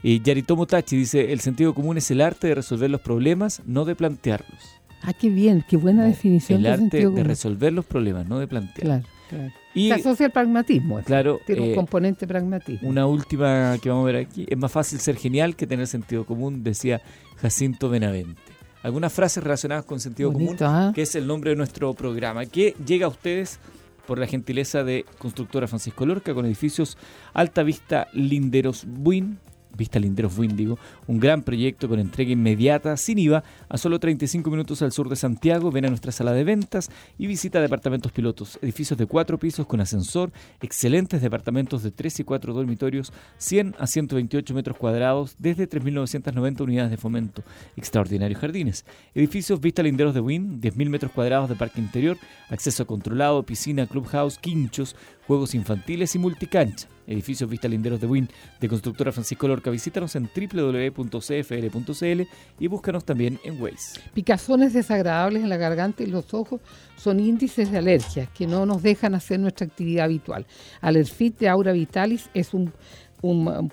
Y 0.03 0.22
Yaritomo 0.22 0.65
Tachi 0.65 0.98
dice, 0.98 1.32
el 1.32 1.39
sentido 1.39 1.74
común 1.74 1.98
es 1.98 2.10
el 2.12 2.22
arte 2.22 2.48
de 2.48 2.56
resolver 2.56 2.89
los 2.89 3.01
problemas, 3.01 3.62
no 3.65 3.86
de 3.86 3.96
plantearlos. 3.96 4.78
Ah, 5.01 5.13
qué 5.13 5.29
bien, 5.29 5.63
qué 5.68 5.77
buena 5.77 6.03
No, 6.03 6.10
definición 6.10 6.58
el 6.58 6.63
de 6.63 6.70
arte 6.70 7.10
de 7.10 7.24
resolver 7.24 7.72
los 7.74 7.86
problemas, 7.86 8.27
no 8.27 8.39
de 8.39 8.48
plantearlos. 8.48 9.06
Claro, 9.06 9.15
claro. 9.29 9.53
Y 9.74 9.88
Se 9.88 9.94
asocia 9.96 10.25
al 10.25 10.32
pragmatismo. 10.32 11.00
claro, 11.03 11.39
Tiene 11.46 11.62
un 11.62 11.70
eh, 11.70 11.75
componente 11.75 12.27
pragmatismo. 12.27 12.89
una 12.89 13.06
última 13.06 13.77
que 13.82 13.89
vamos 13.89 14.03
a 14.03 14.12
ver 14.12 14.15
aquí, 14.25 14.46
es 14.50 14.58
más 14.58 14.72
fácil 14.72 15.00
ser 15.00 15.15
genial 15.15 15.56
que 15.56 15.65
tener 15.68 15.88
sentido 15.88 16.25
común, 16.25 16.63
decía 16.63 17.01
Jacinto 17.38 17.89
Benavente. 17.89 18.41
Algunas 18.82 19.12
frases 19.13 19.44
relacionadas 19.44 19.86
con 19.86 20.00
sentido 20.00 20.32
Bonito, 20.32 20.65
común, 20.65 20.75
¿ah? 20.75 20.91
que 20.96 21.01
es 21.01 21.13
el 21.15 21.27
nombre 21.27 21.50
de 21.51 21.56
nuestro 21.58 21.94
programa, 21.94 22.46
que 22.46 22.75
llega 22.86 23.06
a 23.06 23.10
ustedes 23.10 23.60
por 24.08 24.18
la 24.18 24.25
gentileza 24.25 24.84
de 24.84 25.06
Constructora 25.18 25.68
Francisco 25.68 26.06
Lorca 26.06 26.34
con 26.34 26.46
edificios 26.46 26.98
Alta 27.34 27.62
Vista 27.63 28.08
Linderos 28.13 28.86
Buin. 28.88 29.38
Vista 29.79 29.98
Linderos 29.98 30.36
Buin, 30.36 30.55
digo, 30.55 30.77
un 31.07 31.19
gran 31.19 31.41
proyecto 31.41 31.88
con 31.88 32.00
entrega 32.00 32.31
inmediata, 32.31 32.95
sin 32.98 33.17
IVA, 33.17 33.43
a 33.67 33.77
solo 33.77 34.00
35 34.00 34.51
minutos 34.51 34.83
al 34.83 34.91
sur 34.91 35.09
de 35.09 35.15
Santiago. 35.15 35.72
Ven 35.72 35.85
a 35.85 35.89
nuestra 35.89 36.11
sala 36.11 36.33
de 36.33 36.44
ventas 36.44 36.92
y 37.18 37.25
visita 37.25 37.61
departamentos 37.61 38.11
pilotos, 38.11 38.59
edificios 38.61 39.00
de 39.00 39.07
cuatro 39.07 39.39
pisos 39.39 39.65
con 39.65 39.81
ascensor, 39.81 40.31
excelentes 40.61 41.22
departamentos 41.22 41.81
de 41.81 41.92
3 41.92 42.20
y 42.20 42.24
4 42.24 42.53
dormitorios, 42.53 43.11
100 43.37 43.75
a 43.79 43.87
128 43.87 44.53
metros 44.53 44.77
cuadrados, 44.77 45.35
desde 45.39 45.68
3.990 45.68 46.61
unidades 46.61 46.92
de 46.92 46.98
fomento, 46.98 47.44
extraordinarios 47.75 48.39
jardines. 48.39 48.85
Edificios 49.15 49.61
Vista 49.61 49.81
Linderos 49.81 50.13
de 50.13 50.20
Win, 50.20 50.61
10.000 50.61 50.89
metros 50.89 51.11
cuadrados 51.11 51.50
de 51.50 51.55
parque 51.55 51.79
interior, 51.79 52.18
acceso 52.50 52.85
controlado, 52.85 53.44
piscina, 53.44 53.87
clubhouse, 53.87 54.37
quinchos, 54.37 54.96
juegos 55.25 55.55
infantiles 55.55 56.15
y 56.15 56.20
multicancha. 56.20 56.87
Edificios 57.09 57.50
Vista 57.50 57.67
Linderos 57.67 58.00
de 58.00 58.07
Win 58.07 58.29
de 58.61 58.69
Constructora 58.69 59.11
Francisco 59.11 59.48
Lorca. 59.48 59.69
Visítanos 59.69 60.15
en 60.15 60.29
www.cfl.cl 60.33 62.22
y 62.59 62.67
búscanos 62.67 63.03
también 63.03 63.39
en 63.43 63.61
Waze. 63.61 64.00
Picazones 64.13 64.74
desagradables 64.74 65.43
en 65.43 65.50
la 65.50 65.57
garganta 65.57 66.03
y 66.03 66.07
los 66.07 66.33
ojos 66.33 66.61
son 66.95 67.19
índices 67.19 67.72
de 67.72 67.79
alergia 67.79 68.27
que 68.27 68.48
no 68.48 68.65
nos 68.65 68.83
dejan 68.83 69.15
hacer 69.15 69.39
nuestra 69.39 69.65
actividad 69.65 70.05
habitual. 70.05 70.45
Alerfit 70.81 71.39
de 71.39 71.50
Aura 71.50 71.72
Vitalis 71.72 72.29
es 72.33 72.53
un, 72.53 72.72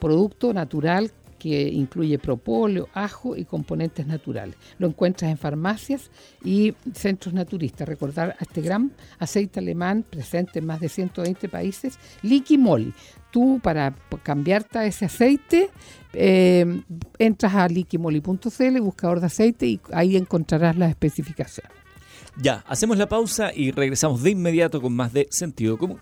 producto 0.01 0.53
natural 0.53 1.13
que 1.39 1.69
incluye 1.69 2.19
propóleo, 2.19 2.89
ajo 2.95 3.37
y 3.37 3.45
componentes 3.45 4.07
naturales. 4.07 4.57
Lo 4.79 4.89
encuentras 4.89 5.31
en 5.31 5.39
farmacias 5.39 6.11
y 6.43 6.75
centros 6.95 7.35
naturistas. 7.35 7.87
Recordar 7.87 8.31
a 8.31 8.43
este 8.43 8.63
gran 8.63 8.91
aceite 9.19 9.61
alemán 9.61 10.05
presente 10.09 10.59
en 10.59 10.67
más 10.67 10.81
de 10.81 10.89
120 10.89 11.49
países, 11.49 11.99
Liqui 12.23 12.59
Moly. 12.59 12.93
Tú 13.37 13.61
para 13.63 13.95
cambiarte 14.23 14.87
ese 14.87 15.05
aceite 15.05 15.69
eh, 16.15 16.81
entras 17.19 17.55
a 17.55 17.69
liquimoli.cl, 17.69 18.81
buscador 18.81 19.21
de 19.21 19.27
aceite 19.27 19.67
y 19.67 19.79
ahí 19.93 20.17
encontrarás 20.17 20.75
las 20.75 20.89
especificaciones. 20.89 21.71
Ya, 22.41 22.65
hacemos 22.67 22.97
la 22.97 23.11
pausa 23.11 23.53
y 23.55 23.73
regresamos 23.73 24.23
de 24.23 24.31
inmediato 24.31 24.81
con 24.81 24.97
más 24.97 25.13
de 25.13 25.29
sentido 25.31 25.77
común. 25.77 25.99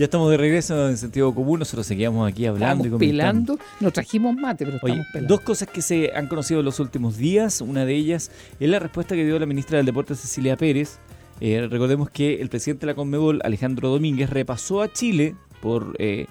Ya 0.00 0.04
estamos 0.04 0.30
de 0.30 0.38
regreso 0.38 0.88
en 0.88 0.96
sentido 0.96 1.34
común, 1.34 1.58
nosotros 1.58 1.86
seguíamos 1.86 2.26
aquí 2.26 2.46
hablando 2.46 2.84
y 2.84 2.86
Estamos 2.86 3.00
comentando. 3.02 3.56
pelando, 3.56 3.74
nos 3.80 3.92
trajimos 3.92 4.34
mate, 4.34 4.64
pero 4.64 4.78
Oye, 4.80 4.92
estamos 4.94 5.12
pelando. 5.12 5.34
dos 5.34 5.44
cosas 5.44 5.68
que 5.68 5.82
se 5.82 6.10
han 6.14 6.26
conocido 6.26 6.60
en 6.60 6.64
los 6.64 6.80
últimos 6.80 7.18
días. 7.18 7.60
Una 7.60 7.84
de 7.84 7.96
ellas 7.96 8.30
es 8.58 8.70
la 8.70 8.78
respuesta 8.78 9.14
que 9.14 9.26
dio 9.26 9.38
la 9.38 9.44
ministra 9.44 9.76
del 9.76 9.84
Deporte, 9.84 10.14
Cecilia 10.14 10.56
Pérez. 10.56 11.00
Eh, 11.42 11.68
recordemos 11.70 12.08
que 12.08 12.40
el 12.40 12.48
presidente 12.48 12.86
de 12.86 12.92
la 12.92 12.96
Conmebol, 12.96 13.42
Alejandro 13.44 13.90
Domínguez, 13.90 14.30
repasó 14.30 14.80
a 14.80 14.90
Chile 14.90 15.36
por 15.60 15.94
eh, 15.98 16.28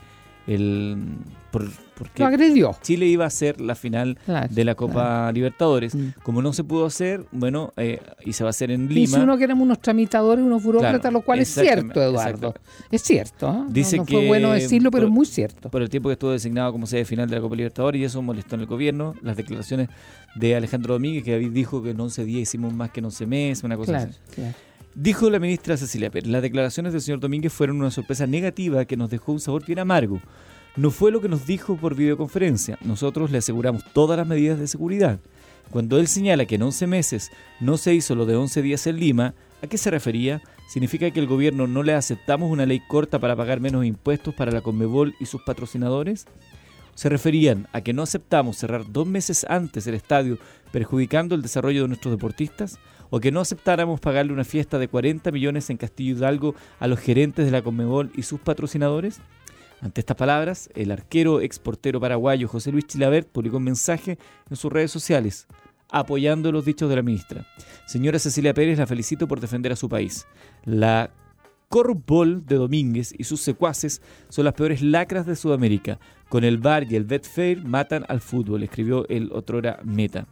el 0.53 0.97
por, 1.51 1.67
porque 1.97 2.21
Lo 2.21 2.27
agredió. 2.27 2.75
Chile 2.83 3.07
iba 3.07 3.25
a 3.25 3.29
ser 3.31 3.59
la 3.59 3.73
final 3.75 4.17
Claro, 4.25 4.47
de 4.53 4.63
la 4.65 4.75
Copa 4.75 5.31
Libertadores. 5.31 5.95
Mm. 5.95 6.09
Como 6.23 6.41
no 6.43 6.53
se 6.53 6.63
pudo 6.63 6.85
hacer, 6.85 7.25
bueno, 7.31 7.73
eh, 7.77 7.99
y 8.23 8.33
se 8.33 8.43
va 8.43 8.49
a 8.49 8.51
hacer 8.51 8.69
en 8.71 8.87
Dice 8.87 9.13
Lima. 9.17 9.23
uno 9.23 9.37
que 9.37 9.45
éramos 9.45 9.63
unos 9.65 9.79
tramitadores, 9.81 10.45
unos 10.45 10.61
burócratas, 10.63 11.01
Claro, 11.01 11.13
lo 11.15 11.21
cual 11.21 11.39
es 11.39 11.49
cierto, 11.49 12.01
Eduardo. 12.01 12.53
Es 12.91 13.01
cierto. 13.01 13.51
No- 13.51 13.65
Dice 13.69 13.97
no, 13.97 14.05
fue 14.05 14.21
que 14.21 14.27
bueno 14.27 14.51
decirlo, 14.51 14.91
pero 14.91 15.03
por- 15.07 15.09
es 15.11 15.15
muy 15.15 15.25
cierto. 15.25 15.69
por 15.69 15.81
el 15.81 15.89
tiempo 15.89 16.09
que 16.09 16.13
estuvo 16.13 16.31
designado 16.31 16.71
como 16.71 16.85
sede 16.87 17.03
final 17.05 17.27
de 17.29 17.35
la 17.37 17.41
Copa 17.41 17.55
Libertadores 17.55 17.99
y 18.01 18.03
eso 18.05 18.21
molestó 18.21 18.55
en 18.55 18.61
el 18.61 18.67
gobierno. 18.67 19.15
Las 19.23 19.35
declaraciones 19.37 19.89
de 20.35 20.55
Alejandro 20.55 20.93
Domínguez, 20.93 21.23
que 21.23 21.37
dijo 21.39 21.81
que 21.81 21.89
en 21.91 21.99
11 21.99 22.23
días 22.25 22.41
hicimos 22.43 22.73
más 22.73 22.91
que 22.91 22.99
en 22.99 23.05
11 23.05 23.25
meses, 23.25 23.63
una 23.63 23.75
cosa 23.75 23.93
Claro, 23.93 24.11
así. 24.11 24.41
Dijo 25.01 25.29
la 25.29 25.39
ministra 25.39 25.77
Cecilia 25.77 26.11
Pérez, 26.11 26.29
las 26.29 26.41
declaraciones 26.41 26.91
del 26.91 27.01
señor 27.01 27.21
Domínguez 27.21 27.53
fueron 27.53 27.77
una 27.77 27.89
sorpresa 27.89 28.27
negativa 28.27 28.83
que 28.83 28.97
nos 28.97 29.09
dejó 29.09 29.31
un 29.31 29.39
sabor 29.39 29.65
bien 29.65 29.79
amargo. 29.79 30.19
No 30.75 30.91
fue 30.91 31.09
lo 31.09 31.21
que 31.21 31.29
nos 31.29 31.47
dijo 31.47 31.77
por 31.77 31.95
videoconferencia. 31.95 32.77
Nosotros 32.81 33.31
le 33.31 33.37
aseguramos 33.37 33.85
todas 33.93 34.17
las 34.17 34.27
medidas 34.27 34.59
de 34.59 34.67
seguridad. 34.67 35.21
Cuando 35.71 35.99
él 35.99 36.09
señala 36.09 36.43
que 36.43 36.55
en 36.55 36.63
11 36.63 36.87
meses 36.87 37.31
no 37.61 37.77
se 37.77 37.93
hizo 37.93 38.13
lo 38.13 38.25
de 38.25 38.35
11 38.35 38.61
días 38.61 38.85
en 38.87 38.99
Lima, 38.99 39.35
¿a 39.63 39.67
qué 39.67 39.77
se 39.77 39.89
refería? 39.89 40.41
¿Significa 40.67 41.09
que 41.11 41.21
el 41.21 41.27
gobierno 41.27 41.65
no 41.65 41.81
le 41.81 41.93
aceptamos 41.93 42.51
una 42.51 42.65
ley 42.65 42.81
corta 42.85 43.19
para 43.19 43.37
pagar 43.37 43.61
menos 43.61 43.85
impuestos 43.85 44.35
para 44.35 44.51
la 44.51 44.59
Conmebol 44.59 45.15
y 45.21 45.27
sus 45.27 45.41
patrocinadores? 45.43 46.25
¿Se 46.95 47.07
referían 47.07 47.69
a 47.71 47.79
que 47.79 47.93
no 47.93 48.01
aceptamos 48.01 48.57
cerrar 48.57 48.83
dos 48.91 49.07
meses 49.07 49.45
antes 49.47 49.87
el 49.87 49.95
estadio 49.95 50.37
perjudicando 50.73 51.35
el 51.35 51.41
desarrollo 51.41 51.83
de 51.83 51.87
nuestros 51.87 52.13
deportistas? 52.13 52.79
¿O 53.09 53.19
que 53.19 53.31
no 53.31 53.39
aceptáramos 53.39 53.99
pagarle 53.99 54.33
una 54.33 54.43
fiesta 54.43 54.77
de 54.77 54.87
40 54.87 55.31
millones 55.31 55.69
en 55.69 55.77
Castillo 55.77 56.15
Hidalgo 56.15 56.55
a 56.79 56.87
los 56.87 56.99
gerentes 56.99 57.45
de 57.45 57.51
la 57.51 57.61
Conmebol 57.61 58.11
y 58.15 58.23
sus 58.23 58.39
patrocinadores? 58.39 59.19
Ante 59.81 60.01
estas 60.01 60.17
palabras, 60.17 60.69
el 60.75 60.91
arquero 60.91 61.41
exportero 61.41 61.99
paraguayo 61.99 62.47
José 62.47 62.71
Luis 62.71 62.85
Chilabert 62.85 63.29
publicó 63.29 63.57
un 63.57 63.63
mensaje 63.63 64.17
en 64.49 64.55
sus 64.57 64.71
redes 64.71 64.91
sociales 64.91 65.47
apoyando 65.91 66.51
los 66.51 66.65
dichos 66.65 66.89
de 66.89 66.95
la 66.95 67.01
ministra. 67.01 67.45
Señora 67.87 68.19
Cecilia 68.19 68.53
Pérez, 68.53 68.77
la 68.77 68.87
felicito 68.87 69.27
por 69.27 69.39
defender 69.39 69.71
a 69.71 69.75
su 69.75 69.89
país. 69.89 70.27
La 70.63 71.11
Corrupbol 71.67 72.45
de 72.45 72.55
Domínguez 72.55 73.13
y 73.17 73.23
sus 73.23 73.41
secuaces 73.41 74.01
son 74.29 74.45
las 74.45 74.53
peores 74.53 74.81
lacras 74.81 75.25
de 75.25 75.35
Sudamérica. 75.35 75.99
Con 76.27 76.43
el 76.43 76.57
VAR 76.57 76.91
y 76.91 76.95
el 76.95 77.05
Betfair 77.05 77.63
matan 77.63 78.05
al 78.07 78.21
fútbol, 78.21 78.63
escribió 78.63 79.07
el 79.07 79.31
otrora 79.31 79.79
Meta. 79.83 80.27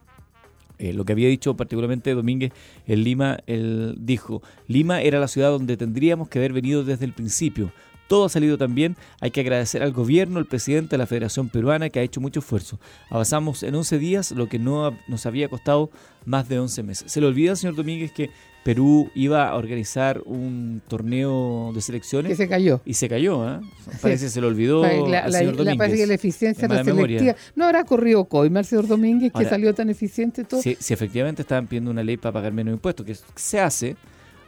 Eh, 0.79 0.93
lo 0.93 1.05
que 1.05 1.13
había 1.13 1.27
dicho 1.27 1.55
particularmente 1.55 2.13
Domínguez 2.13 2.51
en 2.85 3.03
Lima, 3.03 3.39
él 3.47 3.95
dijo, 3.99 4.41
Lima 4.67 5.01
era 5.01 5.19
la 5.19 5.27
ciudad 5.27 5.49
donde 5.49 5.75
tendríamos 5.77 6.29
que 6.29 6.39
haber 6.39 6.53
venido 6.53 6.83
desde 6.83 7.05
el 7.05 7.13
principio. 7.13 7.71
Todo 8.07 8.25
ha 8.25 8.29
salido 8.29 8.57
tan 8.57 8.75
bien, 8.75 8.95
hay 9.19 9.31
que 9.31 9.41
agradecer 9.41 9.83
al 9.83 9.91
gobierno, 9.91 10.39
al 10.39 10.45
presidente 10.45 10.91
de 10.91 10.97
la 10.97 11.07
Federación 11.07 11.49
Peruana 11.49 11.89
que 11.89 11.99
ha 11.99 12.03
hecho 12.03 12.21
mucho 12.21 12.39
esfuerzo. 12.39 12.79
Avanzamos 13.09 13.63
en 13.63 13.75
11 13.75 13.99
días, 13.99 14.31
lo 14.31 14.47
que 14.47 14.59
no 14.59 14.97
nos 15.07 15.25
había 15.25 15.49
costado 15.49 15.89
más 16.25 16.49
de 16.49 16.59
11 16.59 16.83
meses. 16.83 17.11
Se 17.11 17.21
le 17.21 17.27
olvida, 17.27 17.55
señor 17.55 17.75
Domínguez, 17.75 18.11
que 18.11 18.29
Perú 18.67 19.09
iba 19.15 19.47
a 19.47 19.55
organizar 19.55 20.21
un 20.25 20.81
torneo 20.89 21.71
de 21.73 21.79
selecciones. 21.79 22.31
Que 22.31 22.35
se 22.35 22.49
cayó. 22.49 22.81
Y 22.83 22.95
se 22.95 23.07
cayó, 23.07 23.49
¿eh? 23.49 23.61
Parece 24.01 24.25
que 24.25 24.29
se 24.29 24.41
le 24.41 24.47
olvidó. 24.47 24.81
La, 25.07 25.19
al 25.19 25.31
señor 25.31 25.55
la, 25.61 25.75
parece 25.75 25.99
que 25.99 26.05
la 26.05 26.15
eficiencia 26.15 26.65
era 26.65 26.83
selectiva. 26.83 27.35
No 27.55 27.63
habrá 27.63 27.85
corrido 27.85 28.25
Coima, 28.25 28.59
el 28.59 28.65
señor 28.65 28.87
Domínguez, 28.87 29.31
que 29.31 29.45
salió 29.45 29.73
tan 29.73 29.89
eficiente 29.89 30.43
todo. 30.43 30.61
Si, 30.61 30.75
si 30.81 30.93
efectivamente 30.93 31.43
estaban 31.43 31.67
pidiendo 31.67 31.91
una 31.91 32.03
ley 32.03 32.17
para 32.17 32.33
pagar 32.33 32.51
menos 32.51 32.73
impuestos, 32.73 33.05
que 33.05 33.15
se 33.35 33.61
hace, 33.61 33.95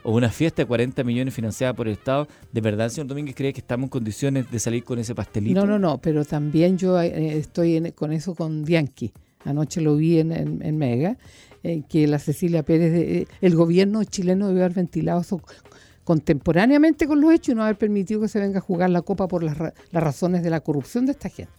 o 0.03 0.15
una 0.15 0.29
fiesta 0.29 0.61
de 0.61 0.67
40 0.67 1.03
millones 1.03 1.33
financiada 1.33 1.73
por 1.73 1.87
el 1.87 1.93
Estado, 1.93 2.27
¿de 2.51 2.61
verdad 2.61 2.89
señor 2.89 3.07
Domínguez 3.07 3.35
cree 3.35 3.53
que 3.53 3.59
estamos 3.59 3.85
en 3.85 3.89
condiciones 3.89 4.49
de 4.49 4.59
salir 4.59 4.83
con 4.83 4.99
ese 4.99 5.15
pastelito? 5.15 5.59
No, 5.59 5.65
no, 5.65 5.79
no, 5.79 5.99
pero 5.99 6.25
también 6.25 6.77
yo 6.77 6.99
eh, 7.01 7.37
estoy 7.37 7.91
con 7.93 8.11
eso 8.11 8.35
con 8.35 8.63
Bianchi. 8.63 9.11
Anoche 9.45 9.81
lo 9.81 9.95
vi 9.95 10.19
en, 10.19 10.77
Mega, 10.77 11.17
eh, 11.63 11.83
que 11.87 12.07
la 12.07 12.19
Cecilia 12.19 12.63
Pérez, 12.63 12.93
eh, 12.93 13.27
el 13.41 13.55
gobierno 13.55 14.03
chileno 14.03 14.49
debe 14.49 14.61
haber 14.61 14.75
ventilado 14.75 15.21
eso 15.21 15.41
contemporáneamente 16.03 17.07
con 17.07 17.21
los 17.21 17.31
hechos 17.31 17.53
y 17.53 17.55
no 17.55 17.63
haber 17.63 17.77
permitido 17.77 18.19
que 18.21 18.27
se 18.27 18.39
venga 18.39 18.59
a 18.59 18.61
jugar 18.61 18.89
la 18.89 19.01
copa 19.01 19.27
por 19.27 19.43
las, 19.43 19.57
las 19.57 20.03
razones 20.03 20.43
de 20.43 20.49
la 20.49 20.59
corrupción 20.59 21.05
de 21.05 21.13
esta 21.13 21.29
gente. 21.29 21.53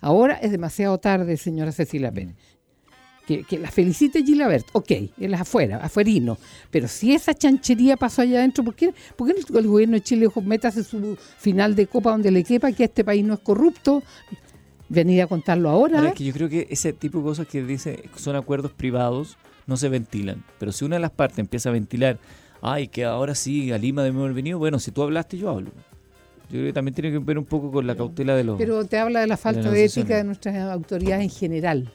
Ahora 0.00 0.34
es 0.34 0.50
demasiado 0.50 0.98
tarde, 0.98 1.36
señora 1.36 1.72
Cecilia 1.72 2.12
Pérez 2.12 2.34
que, 3.26 3.58
la 3.58 3.70
felicite 3.70 4.22
Gilabert, 4.22 4.66
ok, 4.72 4.90
él 5.18 5.34
es 5.34 5.40
afuera, 5.40 5.78
afuerino, 5.78 6.38
pero 6.70 6.86
si 6.86 7.12
esa 7.12 7.34
chanchería 7.34 7.96
pasó 7.96 8.22
allá 8.22 8.38
adentro, 8.38 8.62
¿por 8.62 8.74
qué, 8.74 8.94
por 9.16 9.26
qué 9.26 9.40
el 9.58 9.66
gobierno 9.66 9.94
de 9.94 10.02
Chile 10.02 10.28
métase 10.44 10.84
su 10.84 11.18
final 11.38 11.74
de 11.74 11.88
copa 11.88 12.12
donde 12.12 12.30
le 12.30 12.44
quepa, 12.44 12.70
que 12.72 12.84
este 12.84 13.04
país 13.04 13.24
no 13.24 13.34
es 13.34 13.40
corrupto? 13.40 14.02
Venir 14.88 15.22
a 15.22 15.26
contarlo 15.26 15.68
ahora. 15.68 16.06
es 16.08 16.14
que 16.14 16.22
yo 16.22 16.32
creo 16.32 16.48
que 16.48 16.68
ese 16.70 16.92
tipo 16.92 17.18
de 17.18 17.24
cosas 17.24 17.48
que 17.48 17.60
dice 17.64 18.04
son 18.14 18.36
acuerdos 18.36 18.70
privados 18.70 19.36
no 19.66 19.76
se 19.76 19.88
ventilan, 19.88 20.44
pero 20.60 20.70
si 20.70 20.84
una 20.84 20.94
de 20.94 21.00
las 21.00 21.10
partes 21.10 21.40
empieza 21.40 21.70
a 21.70 21.72
ventilar, 21.72 22.18
ay, 22.62 22.86
que 22.86 23.04
ahora 23.04 23.34
sí, 23.34 23.72
a 23.72 23.78
Lima 23.78 24.04
debemos 24.04 24.22
haber 24.22 24.34
venido, 24.34 24.60
bueno, 24.60 24.78
si 24.78 24.92
tú 24.92 25.02
hablaste, 25.02 25.36
yo 25.36 25.50
hablo. 25.50 25.72
Yo 26.48 26.52
creo 26.52 26.66
que 26.66 26.72
también 26.72 26.94
tiene 26.94 27.10
que 27.10 27.18
ver 27.18 27.38
un 27.38 27.44
poco 27.44 27.72
con 27.72 27.88
la 27.88 27.96
cautela 27.96 28.36
de 28.36 28.44
los... 28.44 28.56
Pero 28.56 28.84
te 28.84 28.98
habla 28.98 29.18
de 29.18 29.26
la 29.26 29.36
falta 29.36 29.68
de 29.68 29.84
ética 29.84 30.18
de 30.18 30.22
nuestras 30.22 30.54
autoridades 30.56 31.24
en 31.24 31.30
general 31.30 31.90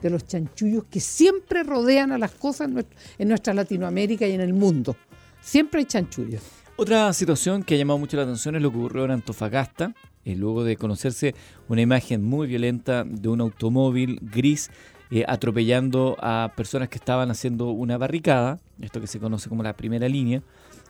de 0.00 0.10
los 0.10 0.26
chanchullos 0.26 0.84
que 0.84 1.00
siempre 1.00 1.62
rodean 1.62 2.12
a 2.12 2.18
las 2.18 2.32
cosas 2.32 2.70
en 3.18 3.28
nuestra 3.28 3.54
Latinoamérica 3.54 4.26
y 4.26 4.32
en 4.32 4.40
el 4.40 4.54
mundo. 4.54 4.96
Siempre 5.40 5.80
hay 5.80 5.86
chanchullos. 5.86 6.42
Otra 6.76 7.12
situación 7.12 7.62
que 7.62 7.74
ha 7.74 7.78
llamado 7.78 7.98
mucho 7.98 8.16
la 8.16 8.22
atención 8.22 8.56
es 8.56 8.62
lo 8.62 8.70
que 8.70 8.78
ocurrió 8.78 9.04
en 9.04 9.10
Antofagasta, 9.10 9.94
eh, 10.24 10.34
luego 10.36 10.64
de 10.64 10.76
conocerse 10.76 11.34
una 11.68 11.82
imagen 11.82 12.24
muy 12.24 12.46
violenta 12.46 13.04
de 13.04 13.28
un 13.28 13.40
automóvil 13.40 14.18
gris 14.22 14.70
eh, 15.10 15.24
atropellando 15.28 16.16
a 16.20 16.52
personas 16.56 16.88
que 16.88 16.96
estaban 16.96 17.30
haciendo 17.30 17.70
una 17.70 17.98
barricada, 17.98 18.58
esto 18.80 19.00
que 19.00 19.06
se 19.06 19.20
conoce 19.20 19.50
como 19.50 19.62
la 19.62 19.76
primera 19.76 20.08
línea, 20.08 20.42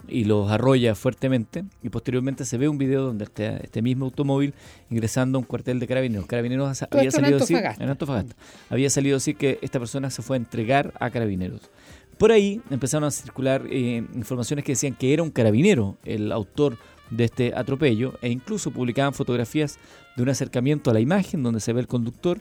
y 0.09 0.25
los 0.25 0.51
arrolla 0.51 0.95
fuertemente 0.95 1.65
y 1.83 1.89
posteriormente 1.89 2.45
se 2.45 2.59
ve 2.59 2.69
un 2.69 2.79
video 2.79 3.03
donde 3.03 3.25
este, 3.25 3.65
este 3.65 3.83
mismo 3.83 4.07
automóvil 4.07 4.55
ingresando 4.91 5.39
a 5.39 5.41
un 5.41 5.47
cuartel 5.47 5.79
de 5.81 5.87
carabineros. 5.87 6.27
Carabineros 6.27 6.83
había 6.91 7.11
salido 7.11 7.39
así 7.39 7.55
en 7.55 7.89
Antofagasta. 7.89 8.35
Había 8.71 8.91
salido 8.91 9.17
así 9.17 9.35
que 9.35 9.59
esta 9.63 9.79
persona 9.79 10.11
se 10.11 10.23
fue 10.23 10.37
a 10.37 10.39
entregar 10.39 10.93
a 11.01 11.11
carabineros. 11.11 11.71
Por 12.19 12.31
ahí 12.31 12.61
empezaron 12.71 13.05
a 13.05 13.11
circular 13.11 13.65
eh, 13.71 14.05
informaciones 14.15 14.65
que 14.65 14.73
decían 14.73 14.95
que 14.95 15.13
era 15.13 15.23
un 15.23 15.31
carabinero 15.31 15.97
el 16.05 16.31
autor 16.31 16.77
de 17.11 17.25
este 17.25 17.53
atropello 17.55 18.15
e 18.23 18.31
incluso 18.31 18.71
publicaban 18.71 19.13
fotografías 19.13 19.79
de 20.17 20.23
un 20.23 20.29
acercamiento 20.29 20.91
a 20.91 20.95
la 20.95 21.01
imagen 21.01 21.43
donde 21.43 21.61
se 21.61 21.73
ve 21.73 21.81
el 21.81 21.87
conductor 21.87 22.39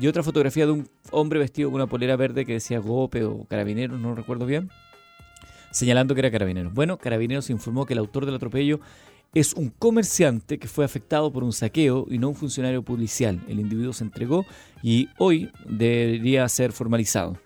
y 0.00 0.06
otra 0.06 0.22
fotografía 0.22 0.66
de 0.66 0.72
un 0.72 0.88
hombre 1.10 1.38
vestido 1.38 1.70
con 1.70 1.76
una 1.76 1.86
polera 1.86 2.16
verde 2.16 2.46
que 2.46 2.54
decía 2.54 2.78
Gope 2.78 3.24
o 3.24 3.44
Carabineros, 3.44 4.00
no 4.00 4.14
recuerdo 4.14 4.46
bien 4.46 4.70
señalando 5.72 6.14
que 6.14 6.20
era 6.20 6.30
Carabineros. 6.30 6.72
Bueno, 6.72 6.98
Carabineros 6.98 7.50
informó 7.50 7.84
que 7.86 7.94
el 7.94 7.98
autor 7.98 8.26
del 8.26 8.36
atropello 8.36 8.80
es 9.34 9.54
un 9.54 9.70
comerciante 9.70 10.58
que 10.58 10.68
fue 10.68 10.84
afectado 10.84 11.32
por 11.32 11.42
un 11.42 11.52
saqueo 11.52 12.06
y 12.10 12.18
no 12.18 12.28
un 12.28 12.34
funcionario 12.34 12.82
policial. 12.82 13.40
El 13.48 13.60
individuo 13.60 13.92
se 13.92 14.04
entregó 14.04 14.44
y 14.82 15.08
hoy 15.18 15.50
debería 15.66 16.48
ser 16.48 16.72
formalizado. 16.72 17.38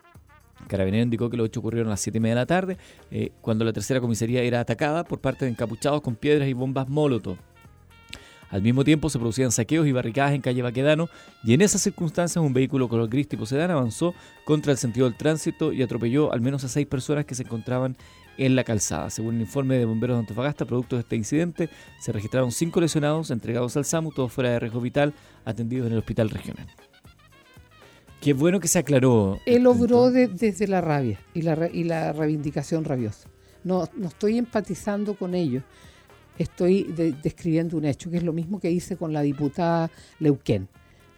Carabineros 0.67 1.05
indicó 1.05 1.31
que 1.31 1.37
los 1.37 1.47
hechos 1.47 1.61
ocurrieron 1.61 1.89
a 1.89 1.91
las 1.91 2.01
7 2.01 2.19
y 2.19 2.21
media 2.21 2.35
de 2.35 2.41
la 2.41 2.47
tarde, 2.47 2.77
eh, 3.11 3.31
cuando 3.41 3.65
la 3.65 3.73
tercera 3.73 4.01
comisaría 4.01 4.43
era 4.43 4.61
atacada 4.61 5.05
por 5.05 5.21
parte 5.21 5.45
de 5.45 5.53
encapuchados 5.53 6.01
con 6.01 6.17
piedras 6.17 6.49
y 6.49 6.55
bombas 6.55 6.89
molotov. 6.89 7.37
Al 8.51 8.63
mismo 8.63 8.85
tiempo 8.85 9.11
se 9.11 9.19
producían 9.19 9.51
saqueos 9.51 9.87
y 9.87 9.93
barricadas 9.93 10.33
en 10.33 10.41
calle 10.41 10.63
Baquedano 10.63 11.09
y 11.43 11.55
en 11.55 11.63
esas 11.63 11.83
circunstancias 11.83 12.43
un 12.45 12.53
vehículo 12.53 12.89
color 12.89 13.09
gris 13.09 13.29
tipo 13.29 13.47
sedán 13.47 13.71
avanzó 13.71 14.15
contra 14.45 14.73
el 14.73 14.79
sentido 14.79 15.09
del 15.09 15.17
tránsito 15.17 15.73
y 15.73 15.83
atropelló 15.83 16.33
al 16.33 16.41
menos 16.41 16.65
a 16.65 16.69
seis 16.69 16.87
personas 16.87 17.25
que 17.25 17.35
se 17.35 17.43
encontraban 17.43 17.97
en 18.39 18.55
la 18.55 18.65
calzada. 18.65 19.11
Según 19.11 19.37
el 19.37 19.43
informe 19.43 19.77
de 19.77 19.85
bomberos 19.85 20.17
de 20.17 20.21
Antofagasta, 20.21 20.65
producto 20.65 20.97
de 20.97 21.03
este 21.03 21.17
incidente, 21.17 21.71
se 22.01 22.13
registraron 22.13 22.53
cinco 22.53 22.81
lesionados 22.81 23.31
entregados 23.31 23.77
al 23.77 23.85
SAMU, 23.85 24.13
todos 24.13 24.33
fuera 24.33 24.51
de 24.51 24.61
riesgo 24.61 24.81
vital, 24.81 25.15
atendidos 25.45 25.87
en 25.87 25.95
el 25.95 25.99
hospital 25.99 26.31
regional. 26.31 26.67
Qué 28.21 28.33
bueno 28.33 28.61
que 28.61 28.69
se 28.69 28.79
aclaró. 28.79 29.39
Él 29.47 29.67
obró 29.67 30.11
desde 30.11 30.67
la 30.67 30.81
rabia 30.81 31.21
y 31.35 31.43
la, 31.43 31.69
y 31.73 31.85
la 31.85 32.13
reivindicación 32.13 32.85
rabiosa. 32.85 33.29
No, 33.63 33.89
no 33.97 34.09
estoy 34.09 34.39
empatizando 34.39 35.15
con 35.15 35.35
ellos 35.35 35.63
estoy 36.43 36.85
describiendo 37.23 37.77
un 37.77 37.85
hecho, 37.85 38.11
que 38.11 38.19
es 38.19 38.23
lo 38.23 38.33
mismo 38.33 38.61
que 38.61 38.71
hice 38.71 38.97
con 38.97 39.13
la 39.13 39.23
diputada 39.23 39.91
Leuquén. 40.19 40.69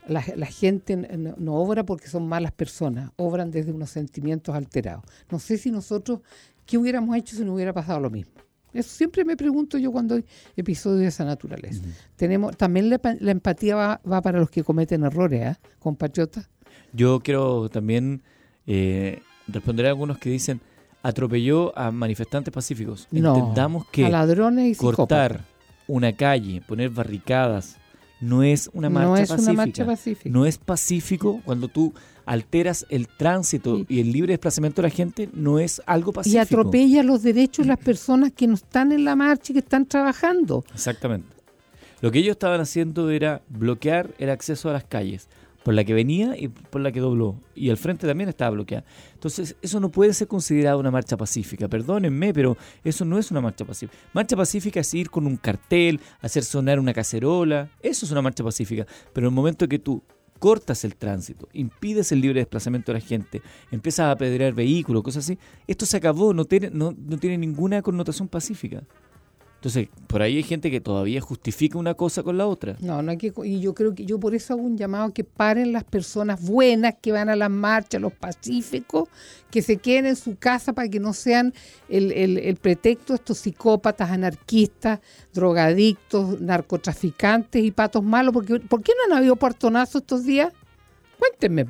La, 0.06 0.22
gente 0.22 0.96
no, 0.96 1.54
obra 1.56 1.84
porque 1.84 2.08
son 2.08 2.26
malas 2.26 2.52
personas, 2.52 3.10
obran 3.16 3.50
desde 3.50 3.72
unos 3.72 3.90
sentimientos 3.90 4.54
alterados. 4.54 5.04
No 5.30 5.38
sé 5.38 5.58
si 5.58 5.70
nosotros, 5.70 6.20
¿qué 6.64 6.78
hubiéramos 6.78 7.14
hecho 7.14 7.36
si 7.36 7.44
no 7.44 7.54
hubiera 7.54 7.74
pasado 7.74 8.00
lo 8.00 8.08
mismo? 8.08 8.32
Eso 8.72 8.88
siempre 8.88 9.24
me 9.24 9.36
pregunto 9.36 9.76
yo 9.76 9.92
cuando 9.92 10.14
hay 10.14 10.24
episodios 10.56 11.00
de 11.00 11.06
esa 11.08 11.24
naturaleza. 11.26 11.82
Tenemos 12.16 12.56
También 12.56 12.88
la, 12.88 12.98
empatía 13.30 13.76
va, 13.76 14.22
para 14.22 14.38
los 14.38 14.50
que 14.50 14.62
cometen 14.62 15.04
errores, 15.04 15.56
¿eh? 15.56 15.60
compatriotas. 15.78 16.48
Yo 16.94 17.20
quiero 17.20 17.68
también 17.68 18.22
eh, 18.66 19.20
responder 19.46 19.86
a 19.86 19.88
algunos 19.90 20.18
que 20.18 20.30
dicen, 20.30 20.60
atropelló 21.02 21.76
a 21.78 21.90
manifestantes 21.90 22.52
pacíficos. 22.52 23.08
Entendamos 23.12 23.86
que 23.88 24.08
ladrones 24.08 24.78
cortar 24.78 25.44
una 25.86 26.12
calle, 26.12 26.62
poner 26.66 26.90
barricadas, 26.90 27.76
no 28.20 28.42
es 28.42 28.68
una 28.72 28.90
marcha, 28.90 29.08
no 29.08 29.16
es 29.16 29.30
Una 29.30 29.52
marcha 29.52 29.86
pacífica. 29.86 30.30
No 30.30 30.46
es 30.46 30.58
pacífico 30.58 31.40
cuando 31.44 31.68
tú 31.68 31.94
alteras 32.26 32.84
el 32.90 33.08
tránsito 33.08 33.86
y 33.88 34.00
el 34.00 34.12
libre 34.12 34.32
desplazamiento 34.32 34.82
de 34.82 34.88
la 34.88 34.94
gente, 34.94 35.30
no 35.32 35.58
es 35.58 35.80
algo 35.86 36.12
pacífico. 36.12 36.36
Y 36.36 36.38
atropella 36.38 37.02
los 37.02 37.22
derechos 37.22 37.64
de 37.64 37.68
las 37.68 37.78
personas 37.78 38.32
que 38.32 38.46
no 38.46 38.54
están 38.54 38.92
en 38.92 39.04
la 39.04 39.16
marcha 39.16 39.52
y 39.52 39.54
que 39.54 39.60
están 39.60 39.86
trabajando. 39.86 40.64
Exactamente. 40.74 41.28
Lo 42.00 42.10
que 42.10 42.18
ellos 42.18 42.32
estaban 42.32 42.60
haciendo 42.60 43.10
era 43.10 43.42
bloquear 43.48 44.10
el 44.18 44.30
acceso 44.30 44.68
a 44.68 44.72
las 44.72 44.84
calles 44.84 45.28
por 45.68 45.74
la 45.74 45.84
que 45.84 45.92
venía 45.92 46.34
y 46.34 46.48
por 46.48 46.80
la 46.80 46.90
que 46.90 46.98
dobló. 46.98 47.38
Y 47.54 47.68
el 47.68 47.76
frente 47.76 48.06
también 48.06 48.30
estaba 48.30 48.52
bloqueado. 48.52 48.86
Entonces, 49.12 49.54
eso 49.60 49.80
no 49.80 49.90
puede 49.90 50.14
ser 50.14 50.26
considerado 50.26 50.78
una 50.78 50.90
marcha 50.90 51.14
pacífica. 51.18 51.68
Perdónenme, 51.68 52.32
pero 52.32 52.56
eso 52.82 53.04
no 53.04 53.18
es 53.18 53.30
una 53.30 53.42
marcha 53.42 53.66
pacífica. 53.66 53.94
Marcha 54.14 54.34
pacífica 54.34 54.80
es 54.80 54.94
ir 54.94 55.10
con 55.10 55.26
un 55.26 55.36
cartel, 55.36 56.00
hacer 56.22 56.42
sonar 56.42 56.80
una 56.80 56.94
cacerola. 56.94 57.68
Eso 57.82 58.06
es 58.06 58.12
una 58.12 58.22
marcha 58.22 58.42
pacífica. 58.42 58.86
Pero 59.12 59.26
en 59.26 59.30
el 59.30 59.36
momento 59.36 59.68
que 59.68 59.78
tú 59.78 60.02
cortas 60.38 60.84
el 60.84 60.96
tránsito, 60.96 61.50
impides 61.52 62.12
el 62.12 62.22
libre 62.22 62.40
desplazamiento 62.40 62.90
de 62.90 63.00
la 63.00 63.04
gente, 63.04 63.42
empiezas 63.70 64.06
a 64.06 64.12
apedrear 64.12 64.54
vehículos, 64.54 65.02
cosas 65.02 65.26
así, 65.26 65.38
esto 65.66 65.84
se 65.84 65.98
acabó, 65.98 66.32
no 66.32 66.46
tiene, 66.46 66.70
no, 66.70 66.94
no 66.96 67.18
tiene 67.18 67.36
ninguna 67.36 67.82
connotación 67.82 68.26
pacífica. 68.28 68.84
Entonces, 69.58 69.88
por 70.06 70.22
ahí 70.22 70.36
hay 70.36 70.44
gente 70.44 70.70
que 70.70 70.80
todavía 70.80 71.20
justifica 71.20 71.78
una 71.78 71.94
cosa 71.94 72.22
con 72.22 72.38
la 72.38 72.46
otra. 72.46 72.76
No, 72.78 73.02
no 73.02 73.10
hay 73.10 73.16
que, 73.16 73.32
y 73.42 73.58
yo 73.58 73.74
creo 73.74 73.92
que 73.92 74.04
yo 74.04 74.20
por 74.20 74.36
eso 74.36 74.54
hago 74.54 74.62
un 74.62 74.78
llamado 74.78 75.06
a 75.06 75.12
que 75.12 75.24
paren 75.24 75.72
las 75.72 75.82
personas 75.82 76.40
buenas 76.40 76.94
que 77.02 77.10
van 77.10 77.28
a 77.28 77.34
las 77.34 77.50
marchas, 77.50 78.00
los 78.00 78.12
pacíficos, 78.12 79.08
que 79.50 79.60
se 79.60 79.78
queden 79.78 80.06
en 80.06 80.14
su 80.14 80.36
casa 80.36 80.72
para 80.74 80.88
que 80.88 81.00
no 81.00 81.12
sean 81.12 81.52
el, 81.88 82.12
el, 82.12 82.56
pretexto 82.56 83.14
de 83.14 83.16
estos 83.16 83.38
psicópatas, 83.38 84.10
anarquistas, 84.10 85.00
drogadictos, 85.34 86.40
narcotraficantes 86.40 87.64
y 87.64 87.72
patos 87.72 88.04
malos. 88.04 88.32
Porque, 88.32 88.60
¿Por 88.60 88.80
qué 88.80 88.92
no 88.96 89.12
han 89.12 89.18
habido 89.18 89.34
portonazos 89.34 90.02
estos 90.02 90.24
días? 90.24 90.52
Cuéntenme, 91.18 91.66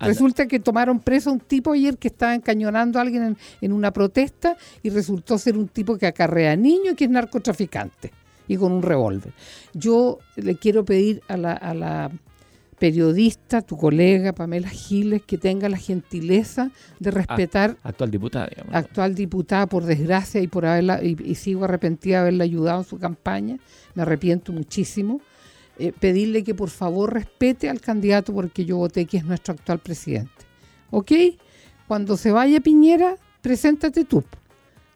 Resulta 0.00 0.46
que 0.46 0.60
tomaron 0.60 1.00
preso 1.00 1.30
a 1.30 1.32
un 1.32 1.40
tipo 1.40 1.72
ayer 1.72 1.96
que 1.98 2.08
estaba 2.08 2.34
encañonando 2.34 2.98
a 2.98 3.02
alguien 3.02 3.36
en, 3.60 3.72
una 3.72 3.92
protesta 3.92 4.56
y 4.82 4.90
resultó 4.90 5.38
ser 5.38 5.56
un 5.56 5.68
tipo 5.68 5.96
que 5.96 6.06
acarrea 6.06 6.56
niños 6.56 6.92
y 6.92 6.96
que 6.96 7.04
es 7.04 7.10
narcotraficante 7.10 8.12
y 8.46 8.56
con 8.56 8.72
un 8.72 8.82
revólver. 8.82 9.32
Yo 9.72 10.18
le 10.36 10.56
quiero 10.56 10.84
pedir 10.84 11.22
a 11.28 11.36
la, 11.36 12.10
periodista, 12.78 13.62
tu 13.62 13.76
colega 13.76 14.34
Pamela 14.34 14.68
Giles, 14.68 15.22
que 15.22 15.38
tenga 15.38 15.68
la 15.68 15.78
gentileza 15.78 16.70
de 16.98 17.10
ah, 17.10 17.12
respetar. 17.12 17.76
actual 17.82 18.10
diputada, 18.10 18.48
digamos. 18.48 18.74
Actual 18.74 19.14
diputada, 19.14 19.66
por 19.66 19.84
desgracia, 19.84 20.40
y 20.42 20.48
por 20.48 20.66
haberla, 20.66 21.02
y 21.02 21.34
sigo 21.36 21.64
arrepentida 21.64 22.16
de 22.16 22.20
haberla 22.22 22.44
ayudado 22.44 22.80
en 22.80 22.84
su 22.84 22.98
campaña. 22.98 23.58
Me 23.94 24.02
arrepiento 24.02 24.52
muchísimo 24.52 25.20
eh, 25.78 25.92
pedirle 25.92 26.44
que 26.44 26.54
por 26.54 26.70
favor 26.70 27.12
respete 27.12 27.68
al 27.68 27.80
candidato 27.80 28.32
porque 28.32 28.64
yo 28.64 28.76
voté 28.76 29.06
que 29.06 29.16
es 29.16 29.24
nuestro 29.24 29.54
actual 29.54 29.80
presidente. 29.80 30.30
¿Ok? 30.90 31.12
Cuando 31.88 32.16
se 32.16 32.30
vaya 32.30 32.60
Piñera, 32.60 33.16
preséntate 33.42 34.04
tú. 34.04 34.24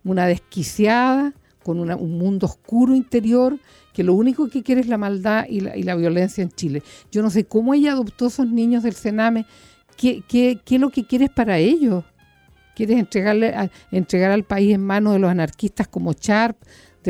Una 0.04 0.26
desquiciada, 0.26 1.34
con 1.68 1.80
un 1.80 2.18
mundo 2.18 2.46
oscuro 2.46 2.94
interior, 2.94 3.58
que 3.92 4.02
lo 4.02 4.14
único 4.14 4.48
que 4.48 4.62
quiere 4.62 4.80
es 4.80 4.86
la 4.86 4.96
maldad 4.96 5.44
y 5.48 5.60
la, 5.60 5.94
violencia 5.96 6.42
en 6.42 6.50
Chile. 6.50 6.82
Yo 7.10 7.20
no 7.20 7.28
sé 7.28 7.44
cómo 7.44 7.74
ella 7.74 7.92
adoptó 7.92 8.24
a 8.24 8.28
esos 8.28 8.48
niños 8.48 8.84
del 8.84 8.94
Sename. 8.94 9.44
¿Qué, 9.96 10.22
qué, 10.26 10.60
es 10.64 10.80
lo 10.80 10.90
que 10.90 11.04
quieres 11.04 11.28
para 11.28 11.58
ellos? 11.58 12.04
¿Quieres 12.74 12.98
entregarle 12.98 13.52
entregar 13.90 14.30
al 14.30 14.44
país 14.44 14.72
en 14.72 14.82
manos 14.82 15.14
de 15.14 15.18
los 15.18 15.30
anarquistas 15.30 15.88
como 15.88 16.12
Sharp, 16.12 16.56